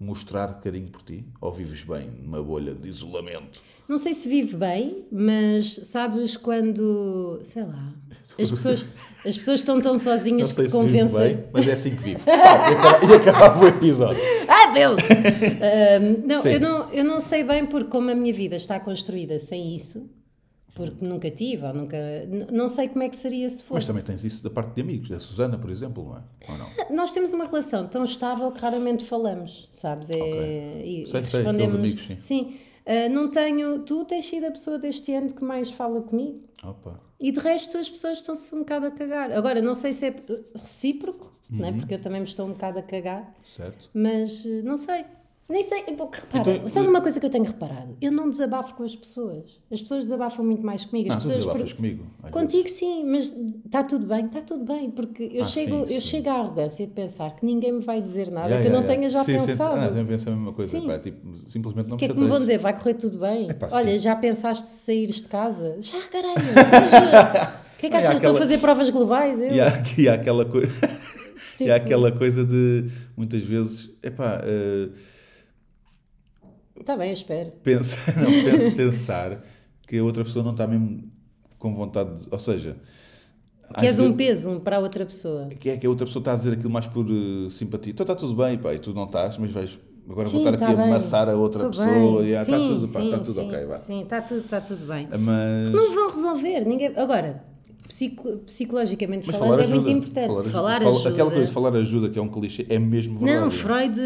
mostrar 0.01 0.61
carinho 0.61 0.89
por 0.89 1.03
ti, 1.03 1.25
ou 1.41 1.53
vives 1.53 1.83
bem 1.83 2.09
numa 2.23 2.41
bolha 2.43 2.73
de 2.75 2.89
isolamento. 2.89 3.61
Não 3.89 3.99
sei 3.99 4.15
se 4.15 4.29
vive 4.29 4.57
bem, 4.57 5.05
mas 5.11 5.75
sabes 5.85 6.37
quando, 6.37 7.39
sei 7.43 7.65
lá, 7.65 7.93
as 8.39 8.49
pessoas, 8.51 8.87
as 9.27 9.37
pessoas 9.37 9.61
estão 9.61 9.81
tão 9.81 9.99
sozinhas 9.99 10.49
que 10.53 10.55
se 10.55 10.55
se 10.55 10.63
vive 10.69 10.73
convencem. 10.73 11.19
bem, 11.37 11.45
mas 11.53 11.67
é 11.67 11.73
assim 11.73 11.97
que 11.97 12.03
vive. 12.03 12.21
Pá, 12.21 12.33
e, 12.33 12.75
acaba- 12.77 13.17
acabava 13.17 13.65
o 13.65 13.69
episódio. 13.69 14.23
Ah, 14.51 14.73
Deus! 14.73 15.01
Ahm, 15.61 16.27
não, 16.27 16.43
Sim. 16.43 16.51
eu 16.51 16.61
não, 16.61 16.93
eu 16.93 17.05
não 17.05 17.21
sei 17.21 17.43
bem 17.43 17.65
porque 17.67 17.89
como 17.91 18.11
a 18.11 18.15
minha 18.15 18.33
vida 18.33 18.57
está 18.57 18.79
construída 18.79 19.39
sem 19.39 19.75
isso, 19.75 20.11
porque 20.79 21.05
nunca 21.05 21.31
tive, 21.31 21.67
ou 21.67 21.75
nunca. 21.75 21.97
Não 22.53 22.69
sei 22.69 22.88
como 22.88 23.03
é 23.03 23.09
que 23.09 23.17
seria 23.17 23.49
se 23.51 23.57
Mas 23.57 23.67
fosse. 23.67 23.87
também 23.88 24.03
tens 24.05 24.25
isso 24.25 24.43
da 24.45 24.49
parte 24.51 24.75
de 24.75 24.81
amigos, 24.81 25.09
da 25.09 25.19
Susana, 25.19 25.59
por 25.59 25.69
exemplo, 25.71 26.05
não 26.05 26.17
é? 26.17 26.23
Ou 26.53 26.59
não? 26.59 26.69
Nós 26.97 27.12
temos 27.12 27.33
uma 27.33 27.45
relação 27.47 27.87
tão 27.88 28.05
estável 28.05 28.51
que 28.53 28.61
raramente 28.61 29.05
falamos, 29.05 29.69
sabes? 29.73 30.09
É, 30.11 30.17
e, 30.85 31.05
Sei, 31.07 31.21
e 31.21 31.27
sei, 31.27 31.41
aqueles 31.47 31.75
amigos, 31.75 32.07
sim. 32.07 32.17
Sim. 32.21 32.57
Ah, 32.87 33.09
não 33.11 33.29
tenho. 33.31 33.81
Tu 33.81 34.05
tens 34.05 34.25
sido 34.27 34.47
a 34.47 34.51
pessoa 34.51 34.79
deste 34.79 35.12
ano 35.12 35.29
que 35.35 35.45
mais 35.45 35.71
fala 35.71 36.01
comigo. 36.01 36.41
Opa. 36.64 36.99
E 37.21 37.33
de 37.33 37.38
resto 37.41 37.77
as 37.77 37.88
pessoas 37.91 38.19
estão-se 38.19 38.55
um 38.55 38.61
bocado 38.61 38.87
a 38.87 38.91
cagar. 38.93 39.33
Agora, 39.33 39.61
não 39.61 39.75
sei 39.75 39.93
se 39.93 40.07
é 40.07 40.14
recíproco, 40.55 41.33
né? 41.51 41.71
Uhum. 41.71 41.77
porque 41.79 41.95
eu 41.95 42.01
também 42.01 42.21
me 42.21 42.27
estou 42.27 42.47
um 42.47 42.53
bocado 42.53 42.79
a 42.79 42.83
cagar, 42.83 43.35
Certo? 43.57 43.91
mas 43.93 44.45
eh, 44.47 44.62
não 44.62 44.77
sei. 44.77 45.05
Nem 45.49 45.63
sei, 45.63 45.83
porque 45.97 46.21
repara, 46.21 46.41
Então, 46.57 46.69
sabes 46.69 46.89
uma 46.91 47.01
coisa 47.01 47.19
que 47.19 47.25
eu 47.25 47.31
tenho 47.31 47.45
reparado? 47.45 47.97
Eu 48.03 48.13
não 48.13 48.29
desabafo 48.29 48.75
com 48.75 48.83
as 48.83 48.95
pessoas. 48.95 49.45
As 49.73 49.81
pessoas 49.81 50.03
desabafam 50.05 50.45
muito 50.45 50.63
mais 50.65 50.85
comigo. 50.85 51.09
As 51.09 51.15
Não, 51.15 51.21
tu 51.23 51.27
pessoas 51.29 51.39
desabafas 51.47 51.73
per- 51.73 51.77
comigo. 51.77 52.07
Contigo 52.31 52.69
sim, 52.69 53.05
mas 53.07 53.35
está 53.65 53.83
tudo 53.83 54.05
bem, 54.07 54.27
está 54.27 54.43
tudo 54.43 54.63
bem, 54.67 54.91
porque 54.91 55.23
eu, 55.33 55.45
Ah, 55.45 55.49
chego, 55.49 55.87
sim, 55.87 55.95
eu 55.95 56.01
sim. 56.03 56.07
chego 56.09 56.29
à 56.29 56.35
arrogância 56.35 56.87
de 56.87 56.93
pensar 56.93 57.35
que 57.35 57.47
ninguém 57.47 57.73
me 57.73 57.81
vai 57.81 58.03
dizer 58.03 58.31
nada 58.31 58.49
Yeah, 58.49 58.61
que 58.63 58.69
eu 58.69 58.73
não 58.73 58.81
yeah, 58.83 58.95
tenha 58.95 59.09
já 59.09 59.21
yeah. 59.21 59.33
Sim, 59.33 59.41
sim. 59.41 59.59
pensado. 59.59 59.81
Ah, 59.81 59.89
também 59.89 60.05
penso 60.07 60.29
a 60.29 60.33
mesma 60.33 60.53
coisa. 60.53 60.79
Sim. 60.81 60.87
pá, 60.87 60.99
tipo, 60.99 61.37
simplesmente 61.49 61.89
não 61.89 61.97
O 61.97 61.99
que 61.99 62.05
é 62.05 62.09
que 62.09 62.21
me 62.21 62.27
vão 62.27 62.41
dizer? 62.41 62.59
Vai 62.59 62.77
correr 62.79 62.95
tudo 62.95 63.19
bem? 63.19 63.49
Epá, 63.49 63.69
Olha, 63.73 63.93
sim. 63.93 63.99
já 64.01 64.15
pensaste 64.17 64.69
saíres 64.69 65.17
de 65.17 65.29
casa? 65.29 65.79
Já, 65.81 65.99
caralho! 66.09 66.43
O 67.79 67.81
que 67.81 67.87
é 67.87 67.91
que 67.91 67.97
Ah, 67.97 68.01
e 68.01 68.05
achas 68.05 68.11
que 68.11 68.17
estou 68.17 68.35
a 68.35 68.39
fazer 68.39 68.59
provas 68.59 68.91
globais? 68.91 69.41
Eu? 69.41 69.53
E 69.55 69.61
há, 69.61 69.83
e 69.97 70.09
há 70.09 70.15
aquela 70.15 70.45
coisa. 70.45 70.73
E 71.39 71.57
Tipo, 71.59 71.71
há 71.71 71.77
aquela 71.77 72.11
coisa 72.13 72.45
de 72.45 72.91
muitas 73.17 73.43
vezes, 73.45 73.91
epá, 74.03 74.43
uh, 74.45 74.93
Está 76.81 76.97
bem, 76.97 77.09
eu 77.09 77.14
espero. 77.14 77.51
pensa, 77.62 77.97
não, 78.19 78.27
pensa- 78.27 78.71
pensar 78.77 79.45
que 79.87 79.99
a 79.99 80.05
outra 80.05 80.25
pessoa 80.25 80.45
não 80.45 80.53
está 80.53 80.67
mesmo 80.67 81.11
com 81.59 81.75
vontade, 81.75 82.25
de, 82.25 82.29
ou 82.31 82.38
seja, 82.38 82.77
Que 83.79 83.87
és 83.87 83.99
um 83.99 84.12
peso 84.14 84.61
para 84.61 84.77
a 84.77 84.81
outra 84.81 85.05
pessoa. 85.05 85.47
que 85.49 85.71
é 85.71 85.77
que 85.77 85.87
a 85.87 85.91
outra 85.91 86.07
pessoa 86.07 86.21
está 86.21 86.33
a 86.33 86.37
dizer 86.37 86.53
aquilo 86.55 86.71
mais 86.71 86.87
por 86.87 87.05
uh, 87.07 87.51
simpatia. 87.51 87.93
Então 87.93 88.05
está 88.05 88.14
tudo 88.14 88.35
bem, 88.35 88.57
pá, 88.59 88.73
e 88.75 88.79
tu 88.79 88.95
não 88.95 89.05
estás, 89.05 89.37
mas 89.38 89.51
vais 89.51 89.79
agora 90.09 90.27
Sim, 90.27 90.38
vou 90.38 90.41
estar 90.47 90.55
aqui 90.55 90.64
tá 90.64 90.71
a 90.81 90.85
bem. 90.85 90.93
amassar 90.95 91.29
a 91.29 91.35
outra 91.35 91.64
Tô 91.64 91.71
pessoa 91.71 92.23
bem. 92.23 92.31
e 92.31 92.37
ah, 92.37 92.41
está 92.43 92.57
tudo, 92.57 92.81
pá, 92.93 93.01
está 93.05 93.17
sim, 93.19 93.23
tudo 93.25 93.33
sim, 93.35 93.49
ok, 93.49 93.67
vá. 93.67 93.79
Sim, 93.79 94.03
está 94.03 94.23
tudo, 94.23 94.41
está 94.41 94.61
tudo 94.62 94.87
bem. 94.87 95.07
Mas 95.19 95.71
Não 95.71 95.95
vão 95.95 96.11
resolver. 96.11 96.61
Ninguém... 96.64 96.93
Agora, 96.97 97.45
psico- 97.88 98.37
psicologicamente 98.46 99.27
Mas 99.27 99.37
falando, 99.37 99.51
falar 99.59 99.64
é 99.64 99.66
muito 99.74 99.90
importante. 99.90 100.29
Falar, 100.29 100.44
fala- 100.44 100.90
ajuda. 100.90 101.09
Aquela 101.09 101.31
coisa 101.31 101.46
de 101.46 101.53
falar 101.53 101.74
ajuda, 101.77 102.11
que 102.11 102.18
é 102.18 102.22
um 102.22 102.29
clichê, 102.29 102.66
é 102.68 102.79
mesmo 102.79 103.18
verdade. 103.18 103.40
Não, 103.40 103.51
Freud 103.51 103.98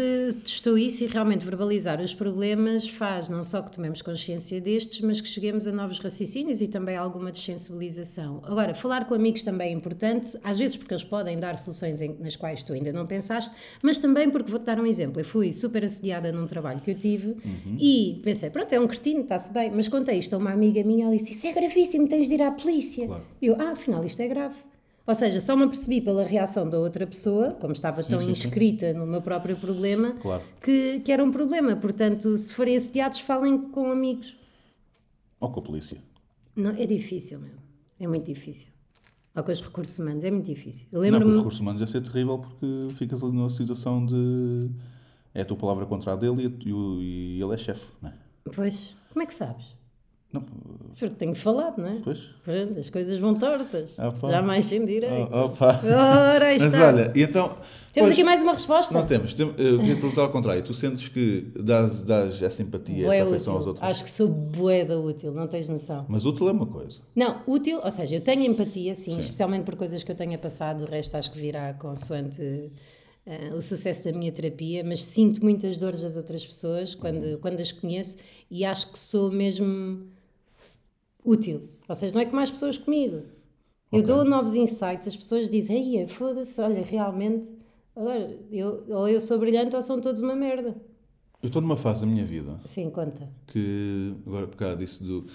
testou 0.43 0.77
isso 0.77 1.03
e 1.03 1.07
realmente 1.07 1.45
verbalizar 1.45 1.99
os 2.01 2.13
problemas 2.13 2.87
faz 2.87 3.27
não 3.29 3.43
só 3.43 3.61
que 3.61 3.71
tomemos 3.71 4.01
consciência 4.01 4.59
destes, 4.61 5.01
mas 5.01 5.19
que 5.21 5.27
cheguemos 5.27 5.67
a 5.67 5.71
novos 5.71 5.99
raciocínios 5.99 6.61
e 6.61 6.67
também 6.67 6.95
a 6.95 7.01
alguma 7.01 7.31
desensibilização. 7.31 8.41
Agora, 8.43 8.73
falar 8.73 9.05
com 9.07 9.13
amigos 9.13 9.41
também 9.43 9.69
é 9.69 9.71
importante, 9.73 10.37
às 10.43 10.57
vezes 10.57 10.75
porque 10.77 10.93
eles 10.93 11.03
podem 11.03 11.37
dar 11.39 11.57
soluções 11.57 12.01
em- 12.01 12.15
nas 12.19 12.35
quais 12.35 12.63
tu 12.63 12.73
ainda 12.73 12.91
não 12.93 13.05
pensaste, 13.05 13.53
mas 13.81 13.99
também 13.99 14.29
porque 14.29 14.49
vou-te 14.49 14.65
dar 14.65 14.79
um 14.79 14.85
exemplo. 14.85 15.19
Eu 15.19 15.25
fui 15.25 15.51
super 15.51 15.83
assediada 15.83 16.31
num 16.31 16.47
trabalho 16.47 16.79
que 16.81 16.91
eu 16.91 16.95
tive 16.95 17.29
Uhum. 17.29 17.77
e 17.79 18.21
pensei, 18.23 18.49
pronto, 18.49 18.71
é 18.73 18.79
um 18.79 18.87
cretino, 18.87 19.21
está-se 19.21 19.53
bem, 19.53 19.71
mas 19.73 19.87
contei 19.87 20.17
isto 20.19 20.33
a 20.33 20.37
uma 20.37 20.51
amiga 20.51 20.83
minha, 20.83 21.05
ela 21.05 21.15
disse, 21.15 21.31
isso 21.31 21.47
é 21.47 21.51
gravíssimo, 21.53 22.07
tens 22.07 22.27
de 22.27 22.33
ir 22.35 22.41
à 22.41 22.51
polícia. 22.51 23.05
Claro. 23.07 23.23
Eu, 23.41 23.55
ah, 23.59 23.72
afinal 23.73 24.03
isto 24.05 24.19
é 24.21 24.27
grave. 24.27 24.55
Ou 25.05 25.13
seja, 25.13 25.39
só 25.41 25.55
me 25.57 25.63
apercebi 25.63 25.99
pela 25.99 26.23
reação 26.23 26.69
da 26.69 26.79
outra 26.79 27.05
pessoa, 27.05 27.51
como 27.59 27.73
estava 27.73 28.01
tão 28.03 28.19
sim, 28.19 28.25
sim. 28.27 28.31
inscrita 28.31 28.93
no 28.93 29.05
meu 29.05 29.21
próprio 29.21 29.57
problema, 29.57 30.13
Claro. 30.13 30.41
que, 30.61 31.01
que 31.01 31.11
era 31.11 31.21
um 31.21 31.29
problema. 31.29 31.75
Portanto, 31.75 32.37
se 32.37 32.53
forem 32.53 32.75
assediados, 32.77 33.19
falem 33.19 33.57
com 33.69 33.91
amigos. 33.91 34.33
Ou 35.41 35.49
com 35.51 35.59
a 35.59 35.63
polícia. 35.63 35.97
Não, 36.55 36.71
é 36.71 36.85
difícil 36.85 37.39
mesmo. 37.39 37.57
É 37.99 38.07
muito 38.07 38.25
difícil. 38.25 38.67
Ou 39.35 39.43
com 39.43 39.51
os 39.51 39.59
recursos 39.61 39.99
humanos, 39.99 40.23
é 40.23 40.31
muito 40.31 40.45
difícil. 40.45 40.85
Eu 40.91 41.01
Não, 41.01 41.07
com 41.07 41.11
lembro-me. 41.11 41.37
recursos 41.37 41.59
humanos 41.59 41.81
ia 41.81 41.87
ser 41.87 42.01
terrível 42.01 42.37
porque 42.39 42.87
ficas 42.95 43.21
ali 43.23 43.33
numa 43.33 43.49
situação 43.49 44.05
de. 44.05 44.69
É 45.33 45.41
a 45.41 45.45
tua 45.45 45.57
palavra 45.57 45.85
contra 45.85 46.13
a 46.13 46.15
dele 46.15 46.55
e, 46.63 46.69
e 46.69 47.37
e 47.37 47.41
ele 47.41 47.53
é 47.53 47.57
chefe, 47.57 47.87
não 48.01 48.09
é? 48.09 48.13
Pois, 48.55 48.95
como 49.11 49.23
é 49.23 49.25
que 49.25 49.33
sabes? 49.33 49.65
Não, 50.33 50.41
Porque 50.97 51.15
tenho 51.15 51.35
falado, 51.35 51.77
não 51.79 51.87
é? 51.87 52.01
pois. 52.03 52.17
Pronto, 52.43 52.79
as 52.79 52.89
coisas 52.89 53.17
vão 53.19 53.35
tortas. 53.35 53.93
Ah, 53.99 54.11
pá. 54.11 54.31
Já 54.31 54.41
mais 54.41 54.65
sem 54.65 54.83
direito. 54.83 55.31
Opa. 55.31 55.79
Ora, 55.83 56.45
aí 56.47 56.57
Mas 56.59 56.73
está. 56.73 56.87
olha, 56.87 57.11
e 57.15 57.21
então. 57.21 57.55
Temos 57.93 58.07
pois, 58.09 58.11
aqui 58.13 58.23
mais 58.23 58.41
uma 58.41 58.53
resposta. 58.53 58.91
Não 58.91 59.05
temos. 59.05 59.35
Tem- 59.35 59.45
Eu 59.55 59.77
queria 59.79 59.95
perguntar 59.95 60.21
ao 60.23 60.31
contrário. 60.31 60.63
Tu 60.63 60.73
sentes 60.73 61.07
que 61.09 61.51
dás, 61.59 62.01
dás 62.01 62.41
essa 62.41 62.63
empatia, 62.63 63.05
Bué 63.05 63.17
essa 63.19 63.27
afeição 63.27 63.53
aos 63.53 63.61
útil. 63.67 63.73
outros? 63.73 63.87
Acho 63.91 64.03
que 64.03 64.09
sou 64.09 64.27
boeda 64.27 64.99
útil, 64.99 65.31
não 65.31 65.45
tens 65.45 65.69
noção. 65.69 66.03
Mas 66.09 66.25
útil 66.25 66.49
é 66.49 66.51
uma 66.51 66.65
coisa. 66.65 66.97
Não, 67.15 67.41
útil, 67.45 67.79
ou 67.83 67.91
seja, 67.91 68.15
eu 68.15 68.21
tenho 68.21 68.41
empatia, 68.43 68.95
sim, 68.95 69.19
especialmente 69.19 69.63
por 69.65 69.75
coisas 69.75 70.01
que 70.03 70.11
eu 70.11 70.15
tenha 70.15 70.39
passado, 70.39 70.85
o 70.85 70.87
resto 70.87 71.15
acho 71.15 71.29
que 71.31 71.39
virá 71.39 71.71
consoante 71.75 72.41
eh, 73.27 73.51
o 73.55 73.61
sucesso 73.61 74.05
da 74.05 74.11
minha 74.11 74.31
terapia, 74.31 74.83
mas 74.83 75.05
sinto 75.05 75.43
muitas 75.43 75.77
dores 75.77 76.01
das 76.01 76.17
outras 76.17 76.43
pessoas 76.43 76.95
quando, 76.95 77.37
quando 77.37 77.59
as 77.61 77.71
conheço 77.71 78.17
e 78.49 78.65
acho 78.65 78.91
que 78.91 78.97
sou 78.97 79.31
mesmo 79.31 79.99
útil. 81.25 81.61
Ou 81.87 81.95
seja, 81.95 82.13
não 82.13 82.21
é 82.21 82.25
como 82.25 82.39
as 82.41 82.51
pessoas 82.51 82.77
comigo. 82.77 83.21
Eu 83.91 84.01
dou 84.01 84.23
novos 84.25 84.55
insights, 84.55 85.07
as 85.07 85.15
pessoas 85.15 85.49
dizem, 85.49 85.97
ei, 85.99 86.07
foda-se, 86.07 86.59
olha, 86.59 86.81
realmente, 86.83 87.51
agora, 87.95 88.35
eu, 88.51 88.83
ou 88.89 89.07
eu 89.07 89.21
sou 89.21 89.37
brilhante 89.37 89.75
ou 89.75 89.81
são 89.83 90.01
todos 90.01 90.19
uma 90.19 90.35
merda. 90.35 90.75
Eu 91.41 91.47
estou 91.47 91.61
numa 91.61 91.77
fase 91.77 92.01
da 92.01 92.07
minha 92.07 92.25
vida 92.25 92.59
Sim, 92.65 92.89
conta. 92.89 93.29
que. 93.47 94.13
Agora, 94.25 94.47
por 94.47 94.55
causa 94.55 94.77
disso 94.77 95.03
do. 95.03 95.27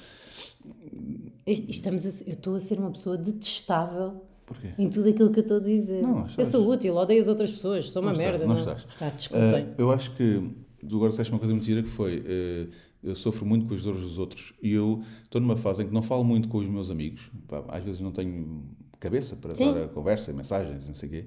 Estamos 1.47 2.05
a 2.05 2.31
eu 2.31 2.35
estou 2.35 2.55
a 2.55 2.61
ser 2.61 2.79
uma 2.79 2.91
pessoa 2.91 3.17
detestável 3.17 4.23
Porquê? 4.47 4.69
em 4.79 4.89
tudo 4.89 5.09
aquilo 5.09 5.31
que 5.31 5.39
eu 5.39 5.43
estou 5.43 5.59
a 5.59 5.61
dizer. 5.61 6.03
Não, 6.03 6.27
eu 6.37 6.45
sou 6.45 6.67
útil, 6.69 6.97
odeio 6.97 7.21
as 7.21 7.29
outras 7.29 7.51
pessoas, 7.53 7.91
sou 7.93 8.03
uma 8.03 8.13
Não 8.13 8.19
estás, 8.21 8.31
merda. 8.33 8.47
não 8.47 8.55
não 8.55 8.61
estás. 8.61 8.87
Ah, 9.01 9.11
desculpem. 9.11 9.67
Ah, 9.71 9.75
eu 9.79 9.91
acho 9.91 10.15
que 10.17 10.51
tu 10.89 10.97
agora 10.97 11.11
disseste 11.11 11.33
uma 11.33 11.39
coisa 11.39 11.55
mentira 11.55 11.83
que 11.83 11.89
foi 11.89 12.23
ah, 12.27 12.75
eu 13.03 13.15
sofro 13.17 13.47
muito 13.47 13.67
com 13.67 13.75
as 13.75 13.83
dores 13.83 14.01
dos 14.03 14.19
outros 14.19 14.53
e 14.63 14.73
eu 14.73 15.03
estou 15.23 15.41
numa 15.41 15.57
fase 15.57 15.83
em 15.83 15.87
que 15.89 15.95
não 15.95 16.03
falo 16.03 16.25
muito 16.25 16.49
com 16.49 16.59
os 16.59 16.67
meus 16.69 16.91
amigos 16.91 17.31
Pá, 17.47 17.65
às 17.69 17.83
vezes 17.85 18.01
não 18.01 18.11
tenho 18.13 18.65
cabeça 18.99 19.37
para 19.37 19.55
Sim. 19.55 19.73
dar 19.73 19.85
a 19.85 19.89
conversa, 19.89 20.33
mensagens, 20.33 20.87
não 20.89 20.95
sei 20.95 21.09
o 21.09 21.13
quê 21.13 21.27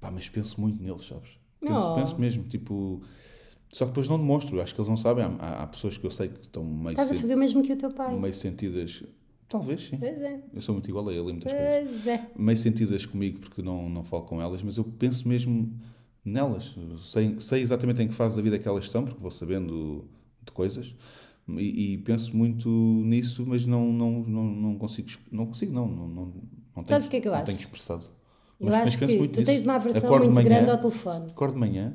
Pá, 0.00 0.10
mas 0.10 0.28
penso 0.28 0.60
muito 0.60 0.82
neles, 0.82 1.06
sabes? 1.06 1.30
Penso, 1.60 1.90
Oh. 1.90 1.94
penso 1.94 2.18
mesmo, 2.20 2.44
tipo 2.44 3.02
só 3.68 3.84
que 3.86 3.92
depois 3.92 4.06
não 4.08 4.18
demonstro, 4.18 4.60
acho 4.60 4.74
que 4.74 4.80
eles 4.80 4.88
não 4.88 4.96
sabem 4.98 5.24
há, 5.24 5.62
há- 5.62 5.66
pessoas 5.66 5.96
que 5.96 6.04
eu 6.06 6.10
sei 6.10 6.28
que 6.28 6.40
estão 6.40 6.62
meio, 6.64 6.90
Estás 6.90 7.10
a 7.10 7.14
fazer 7.14 7.34
o 7.34 7.38
mesmo 7.38 7.62
que 7.62 7.72
o 7.72 7.76
teu 7.76 7.90
pai. 7.90 8.14
meio 8.18 8.34
sentidas 8.34 9.02
talvez 9.48 9.82
sim, 9.88 9.96
Pois 9.98 10.20
é, 10.20 10.42
eu 10.52 10.60
sou 10.62 10.74
muito 10.74 10.88
igual 10.90 11.08
a 11.08 11.12
ele 11.12 11.20
em 11.20 11.32
muitas 11.32 11.52
coisas 11.52 11.90
pois 11.90 12.06
é. 12.06 12.30
meio 12.36 12.58
sentidas 12.58 13.06
comigo 13.06 13.38
porque 13.40 13.62
não, 13.62 13.88
não 13.88 14.02
falo 14.02 14.24
com 14.24 14.40
elas, 14.42 14.62
mas 14.62 14.76
eu 14.78 14.84
penso 14.84 15.26
mesmo 15.28 15.72
nelas. 16.24 16.74
Sei, 17.10 17.36
sei 17.40 17.62
exatamente 17.62 18.02
em 18.02 18.08
que 18.08 18.14
fase 18.14 18.36
da 18.36 18.42
vida 18.42 18.56
é 18.56 18.58
que 18.58 18.66
elas 18.68 18.84
estão, 18.84 19.04
porque 19.04 19.20
vou 19.20 19.30
sabendo 19.30 20.04
de 20.44 20.52
coisas. 20.52 20.94
E, 21.48 21.94
e 21.94 21.98
penso 21.98 22.36
muito 22.36 22.68
nisso, 22.68 23.44
mas 23.46 23.66
não, 23.66 23.92
não, 23.92 24.22
não, 24.22 24.44
não 24.44 24.74
consigo. 24.78 25.08
Não 25.30 25.46
consigo, 25.46 25.72
não. 25.72 25.88
não, 25.88 26.08
não, 26.08 26.24
não 26.24 26.32
tenho, 26.84 26.86
Sabes 26.88 27.06
o 27.06 27.10
que 27.10 27.16
é 27.16 27.20
que 27.20 27.28
eu 27.28 27.32
não 27.32 27.38
acho? 27.38 27.46
tenho 27.46 27.58
expressado. 27.58 28.04
Eu 28.60 28.66
Mas- 28.66 28.76
mas 28.76 28.86
acho 28.88 28.98
penso 28.98 29.12
que 29.12 29.18
muito 29.18 29.32
tu 29.32 29.40
nisso. 29.40 29.46
tens 29.52 29.64
uma 29.64 29.74
aversão 29.74 30.04
Acordo 30.04 30.24
muito 30.26 30.36
manhã, 30.36 30.48
grande 30.48 30.70
ao 30.70 30.78
telefone. 30.78 31.26
Acordo 31.30 31.54
de 31.54 31.60
manhã 31.60 31.94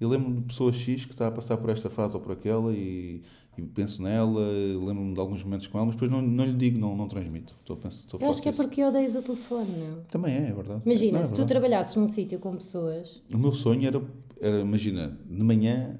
e 0.00 0.06
lembro-me 0.06 0.36
de 0.38 0.42
pessoa 0.44 0.72
X 0.72 1.04
que 1.04 1.12
está 1.12 1.26
a 1.26 1.30
passar 1.30 1.58
por 1.58 1.68
esta 1.70 1.90
fase 1.90 2.14
ou 2.14 2.20
por 2.20 2.32
aquela 2.32 2.72
e, 2.72 3.20
e 3.58 3.62
penso 3.62 4.02
nela, 4.02 4.40
lembro-me 4.86 5.12
de 5.12 5.20
alguns 5.20 5.44
momentos 5.44 5.66
com 5.66 5.76
ela, 5.76 5.86
mas 5.86 5.94
depois 5.96 6.10
não, 6.10 6.22
não 6.22 6.46
lhe 6.46 6.54
digo, 6.54 6.78
não, 6.78 6.96
não 6.96 7.06
transmito. 7.08 7.54
Estou 7.60 7.76
a 7.76 7.78
pensar, 7.80 8.00
estou 8.04 8.18
Eu 8.22 8.30
acho 8.30 8.40
que 8.40 8.48
é 8.48 8.52
isso. 8.52 8.62
porque 8.62 8.82
odeias 8.82 9.16
o 9.16 9.22
telefone, 9.22 9.70
não? 9.76 10.00
Também 10.10 10.34
é, 10.34 10.48
é 10.48 10.52
verdade. 10.52 10.80
Imagina, 10.86 11.18
é 11.18 11.22
se 11.24 11.30
tu 11.30 11.36
verdade. 11.36 11.48
trabalhasses 11.50 11.94
num 11.96 12.06
sítio 12.06 12.38
com 12.38 12.52
pessoas. 12.56 13.20
O 13.32 13.36
meu 13.36 13.52
sonho 13.52 13.86
era, 13.86 14.02
era 14.40 14.60
imagina, 14.60 15.18
de 15.28 15.42
manhã. 15.44 15.98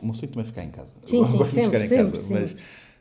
O 0.00 0.04
meu 0.04 0.14
sonho 0.14 0.28
também 0.32 0.42
é 0.44 0.46
ficar 0.46 0.64
em 0.64 0.70
casa. 0.70 0.94
Sim, 1.04 1.24
sim, 1.24 1.36
gosto 1.38 1.44
de 1.44 1.48
sempre, 1.62 1.80
ficar 1.80 1.84
em 1.84 1.88
sempre, 1.88 2.12
casa, 2.12 2.22
sim. 2.22 2.34
mas 2.34 2.56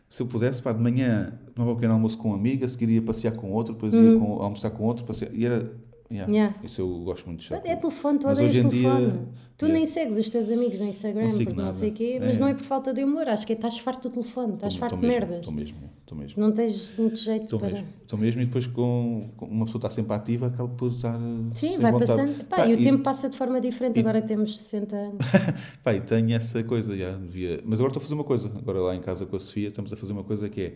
se 0.10 0.21
eu 0.21 0.28
pudesse, 0.28 0.62
pá, 0.62 0.71
de 0.71 0.80
manhã 0.82 1.34
tomava 1.54 1.71
um 1.74 1.76
pequeno 1.76 1.93
almoço 1.93 2.17
com 2.17 2.30
um 2.32 2.34
amigo, 2.34 2.63
a 2.63 2.67
seguir 2.69 2.89
ia 2.89 3.02
passear 3.02 3.34
com 3.34 3.52
outro, 3.52 3.74
depois 3.74 3.93
ia 3.93 4.17
com- 4.19 4.41
almoçar 4.41 4.69
com 4.69 4.84
outro, 4.84 5.04
passear, 5.06 5.34
e 5.34 5.45
era. 5.45 5.71
Yeah. 6.12 6.32
Yeah. 6.32 6.56
Isso 6.63 6.82
eu 6.82 6.88
gosto 7.04 7.26
muito 7.26 7.39
de 7.39 7.46
estar. 7.54 7.58
É 7.68 7.76
telefone, 7.76 8.20
tu 8.20 8.28
odeias 8.28 8.56
em 8.56 8.70
dia- 8.70 8.70
telefone. 8.91 9.28
tu 9.58 9.65
Yeah. 9.65 9.80
nem 9.80 9.86
segues 9.86 10.18
os 10.18 10.30
teus 10.30 10.50
amigos 10.52 10.80
no 10.80 10.86
Instagram 10.88 11.24
Não 11.28 11.32
porque 11.32 11.46
não 11.50 11.56
nada. 11.56 11.72
sei 11.72 11.89
o 11.89 11.94
quê, 11.94 12.18
mas 12.22 12.36
É. 12.38 12.39
não 12.39 12.48
é 12.48 12.54
por 12.54 12.63
falta 12.63 12.94
de 12.94 13.04
humor, 13.04 13.28
acho 13.28 13.46
que 13.48 13.54
é 13.54 13.56
estás 13.56 13.78
farto 13.78 14.10
do 14.10 14.13
telefone, 14.13 14.54
estás 14.56 14.74
Tô- 14.74 14.80
farto 14.80 14.96
tô 14.96 15.02
de 15.02 15.08
merdas. 15.08 15.38
Estou 15.39 15.54
mesmo, 15.54 15.78
estou 16.02 16.18
mesmo. 16.18 16.41
Não 16.41 16.52
tens 16.52 16.91
muito 16.98 17.15
jeito 17.18 17.44
Estou 17.46 17.60
para. 17.60 17.84
Estou 18.02 18.20
mesmo 18.20 18.41
e 18.41 18.46
depois 18.46 18.68
com, 18.68 19.30
com 19.38 19.46
uma 19.46 19.65
pessoa 19.65 19.80
está 19.80 19.89
sempre 19.89 20.13
ativa 20.13 20.48
acaba 20.48 20.70
por 20.70 20.91
estar. 20.91 21.18
Sim, 21.54 21.70
sem 21.72 21.80
vai 21.80 21.91
vontade. 21.91 22.12
passando. 22.12 22.44
Pá, 22.46 22.58
Pá, 22.58 22.68
e 22.68 22.74
o 22.74 22.78
tempo 22.84 23.02
passa 23.04 23.30
de 23.30 23.38
forma 23.38 23.60
diferente 23.62 23.98
e- 23.98 24.00
agora 24.02 24.22
que 24.22 24.28
temos 24.28 24.56
60 24.62 24.96
anos. 24.96 25.18
Pá, 25.84 25.94
e 25.94 26.02
tenho 26.02 26.34
essa 26.34 26.63
coisa, 26.63 26.96
já 26.96 27.12
devia. 27.12 27.62
Mas 27.65 27.80
agora 27.80 27.89
estou 27.91 28.00
a 28.00 28.04
fazer 28.04 28.13
uma 28.13 28.24
coisa. 28.24 28.52
Agora 28.56 28.80
lá 28.80 28.96
em 28.96 29.02
casa 29.02 29.26
com 29.26 29.36
a 29.36 29.39
Sofia 29.39 29.70
estamos 29.70 29.91
a 29.91 29.96
fazer 29.98 30.12
uma 30.13 30.24
coisa 30.24 30.50
que 30.50 30.62
é. 30.62 30.74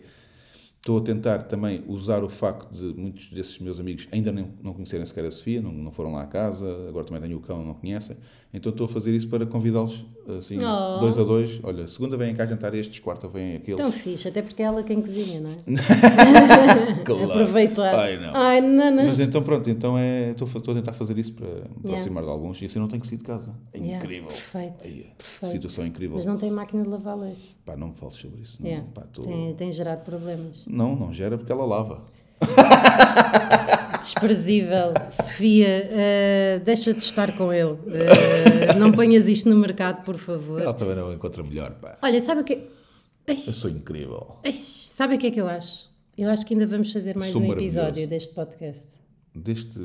Estou 0.80 0.96
a 0.96 1.02
tentar 1.02 1.42
também 1.42 1.84
usar 1.86 2.24
o 2.24 2.30
facto 2.30 2.72
de 2.72 2.98
muitos 2.98 3.28
desses 3.28 3.58
meus 3.58 3.78
amigos 3.78 4.08
ainda 4.10 4.32
não, 4.32 4.54
não 4.62 4.72
conhecerem 4.72 5.04
sequer 5.04 5.26
a 5.26 5.30
Sofia, 5.30 5.60
não, 5.60 5.70
não 5.70 5.92
foram 5.92 6.10
lá 6.12 6.22
à 6.22 6.26
casa, 6.26 6.66
agora 6.88 7.04
também 7.04 7.20
tenho 7.20 7.36
o 7.36 7.40
cão, 7.42 7.62
não 7.62 7.74
conhecem. 7.74 8.16
Então 8.52 8.70
estou 8.70 8.86
a 8.86 8.88
fazer 8.88 9.14
isso 9.14 9.28
para 9.28 9.46
convidá-los 9.46 10.04
assim, 10.38 10.58
Oh. 10.58 10.98
dois 10.98 11.16
a 11.16 11.22
dois. 11.22 11.60
Olha, 11.62 11.86
segunda 11.86 12.16
vêm 12.16 12.34
cá 12.34 12.44
jantar 12.46 12.74
estes, 12.74 12.98
quarta 12.98 13.28
vêm 13.28 13.54
aqueles. 13.56 13.76
Tão 13.80 13.92
fixe, 13.92 14.26
até 14.26 14.42
porque 14.42 14.60
é 14.60 14.64
ela 14.66 14.82
quem 14.82 15.00
cozinha, 15.00 15.40
não 15.40 15.50
é? 15.50 15.54
Claro. 17.04 17.32
Aproveitar. 17.32 17.94
Ai, 17.98 18.18
não. 18.18 18.32
Ai. 18.34 18.60
Mas 18.60 19.20
então 19.20 19.42
pronto, 19.42 19.68
então 19.70 19.96
é, 19.96 20.30
estou, 20.30 20.46
estou 20.48 20.72
a 20.72 20.76
tentar 20.76 20.92
fazer 20.92 21.16
isso 21.18 21.32
para 21.32 21.46
me 21.46 21.90
aproximar 21.92 22.24
de 22.24 22.30
alguns 22.30 22.60
e 22.60 22.64
assim 22.66 22.78
não 22.78 22.88
tenho 22.88 23.00
que 23.00 23.06
sair 23.08 23.18
de 23.18 23.24
casa. 23.24 23.54
É 23.72 23.78
Yeah, 23.78 23.96
incrível. 24.04 24.28
perfeito, 24.28 24.78
perfeito. 25.16 25.52
Situação 25.52 25.86
incrível. 25.86 26.16
Mas 26.16 26.26
não 26.26 26.36
tem 26.36 26.50
máquina 26.50 26.82
de 26.82 26.88
lavar 26.88 27.16
louça. 27.16 27.48
Pá, 27.64 27.76
não 27.76 27.88
me 27.88 27.94
fales 27.94 28.16
sobre 28.16 28.40
isso. 28.42 28.58
Não, 28.60 28.68
Yeah. 28.68 28.86
pá, 28.94 29.02
tô- 29.12 29.22
tem, 29.22 29.54
tem 29.54 29.72
gerado 29.72 30.04
problemas. 30.04 30.64
não, 30.66 30.94
não 30.96 31.12
gera 31.12 31.38
porque 31.38 31.52
ela 31.52 31.64
lava. 31.64 32.02
Desprezível. 34.00 34.94
Sofia, 35.10 35.66
eh, 35.90 36.60
deixa 36.64 36.92
de 36.94 37.00
estar 37.00 37.36
com 37.36 37.52
ele. 37.52 37.76
Eh, 37.88 38.74
não 38.74 38.90
ponhas 38.92 39.28
isto 39.28 39.48
no 39.48 39.56
mercado, 39.56 40.04
por 40.04 40.16
favor. 40.16 40.60
Ela 40.60 40.72
também 40.74 40.96
não 40.96 41.12
encontra 41.12 41.42
melhor, 41.42 41.72
pá. 41.72 41.98
Olha, 42.02 42.20
sabe 42.20 42.40
o 42.40 42.44
que. 42.44 42.54
Ai, 43.28 43.36
Eu 43.46 43.52
sou 43.52 43.70
incrível. 43.70 44.36
ai, 44.44 44.54
sabe 44.54 45.16
o 45.16 45.18
que 45.18 45.26
é 45.26 45.30
que 45.30 45.40
eu 45.40 45.48
acho? 45.48 45.90
Eu 46.16 46.30
acho 46.30 46.44
que 46.46 46.54
ainda 46.54 46.66
vamos 46.66 46.92
fazer 46.92 47.16
mais 47.16 47.32
Sou 47.32 47.42
um 47.42 47.52
episódio 47.52 48.06
deste 48.08 48.34
podcast. 48.34 48.88
Deste. 49.34 49.78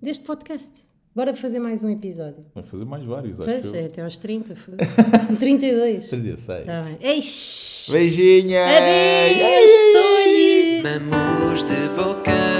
Deste 0.00 0.24
podcast. 0.24 0.72
Bora 1.14 1.34
fazer 1.34 1.58
mais 1.58 1.82
um 1.82 1.90
episódio. 1.90 2.44
Vai 2.54 2.62
fazer 2.64 2.84
mais 2.86 3.04
vários, 3.04 3.38
acho 3.38 3.50
é 3.50 3.82
eu. 3.82 3.86
até 3.86 4.02
aos 4.02 4.16
30. 4.16 4.56
foda-se. 4.56 5.36
32. 5.36 6.08
36. 6.08 6.64
Tá 6.64 6.82
bem. 6.82 6.96
Eish! 7.02 7.88
Beijinhos! 7.90 8.54
Adeus! 8.54 10.11
Sou-lhe! 10.82 10.98
Mamos 10.98 11.64
de 11.64 11.88
boca, 11.96 12.51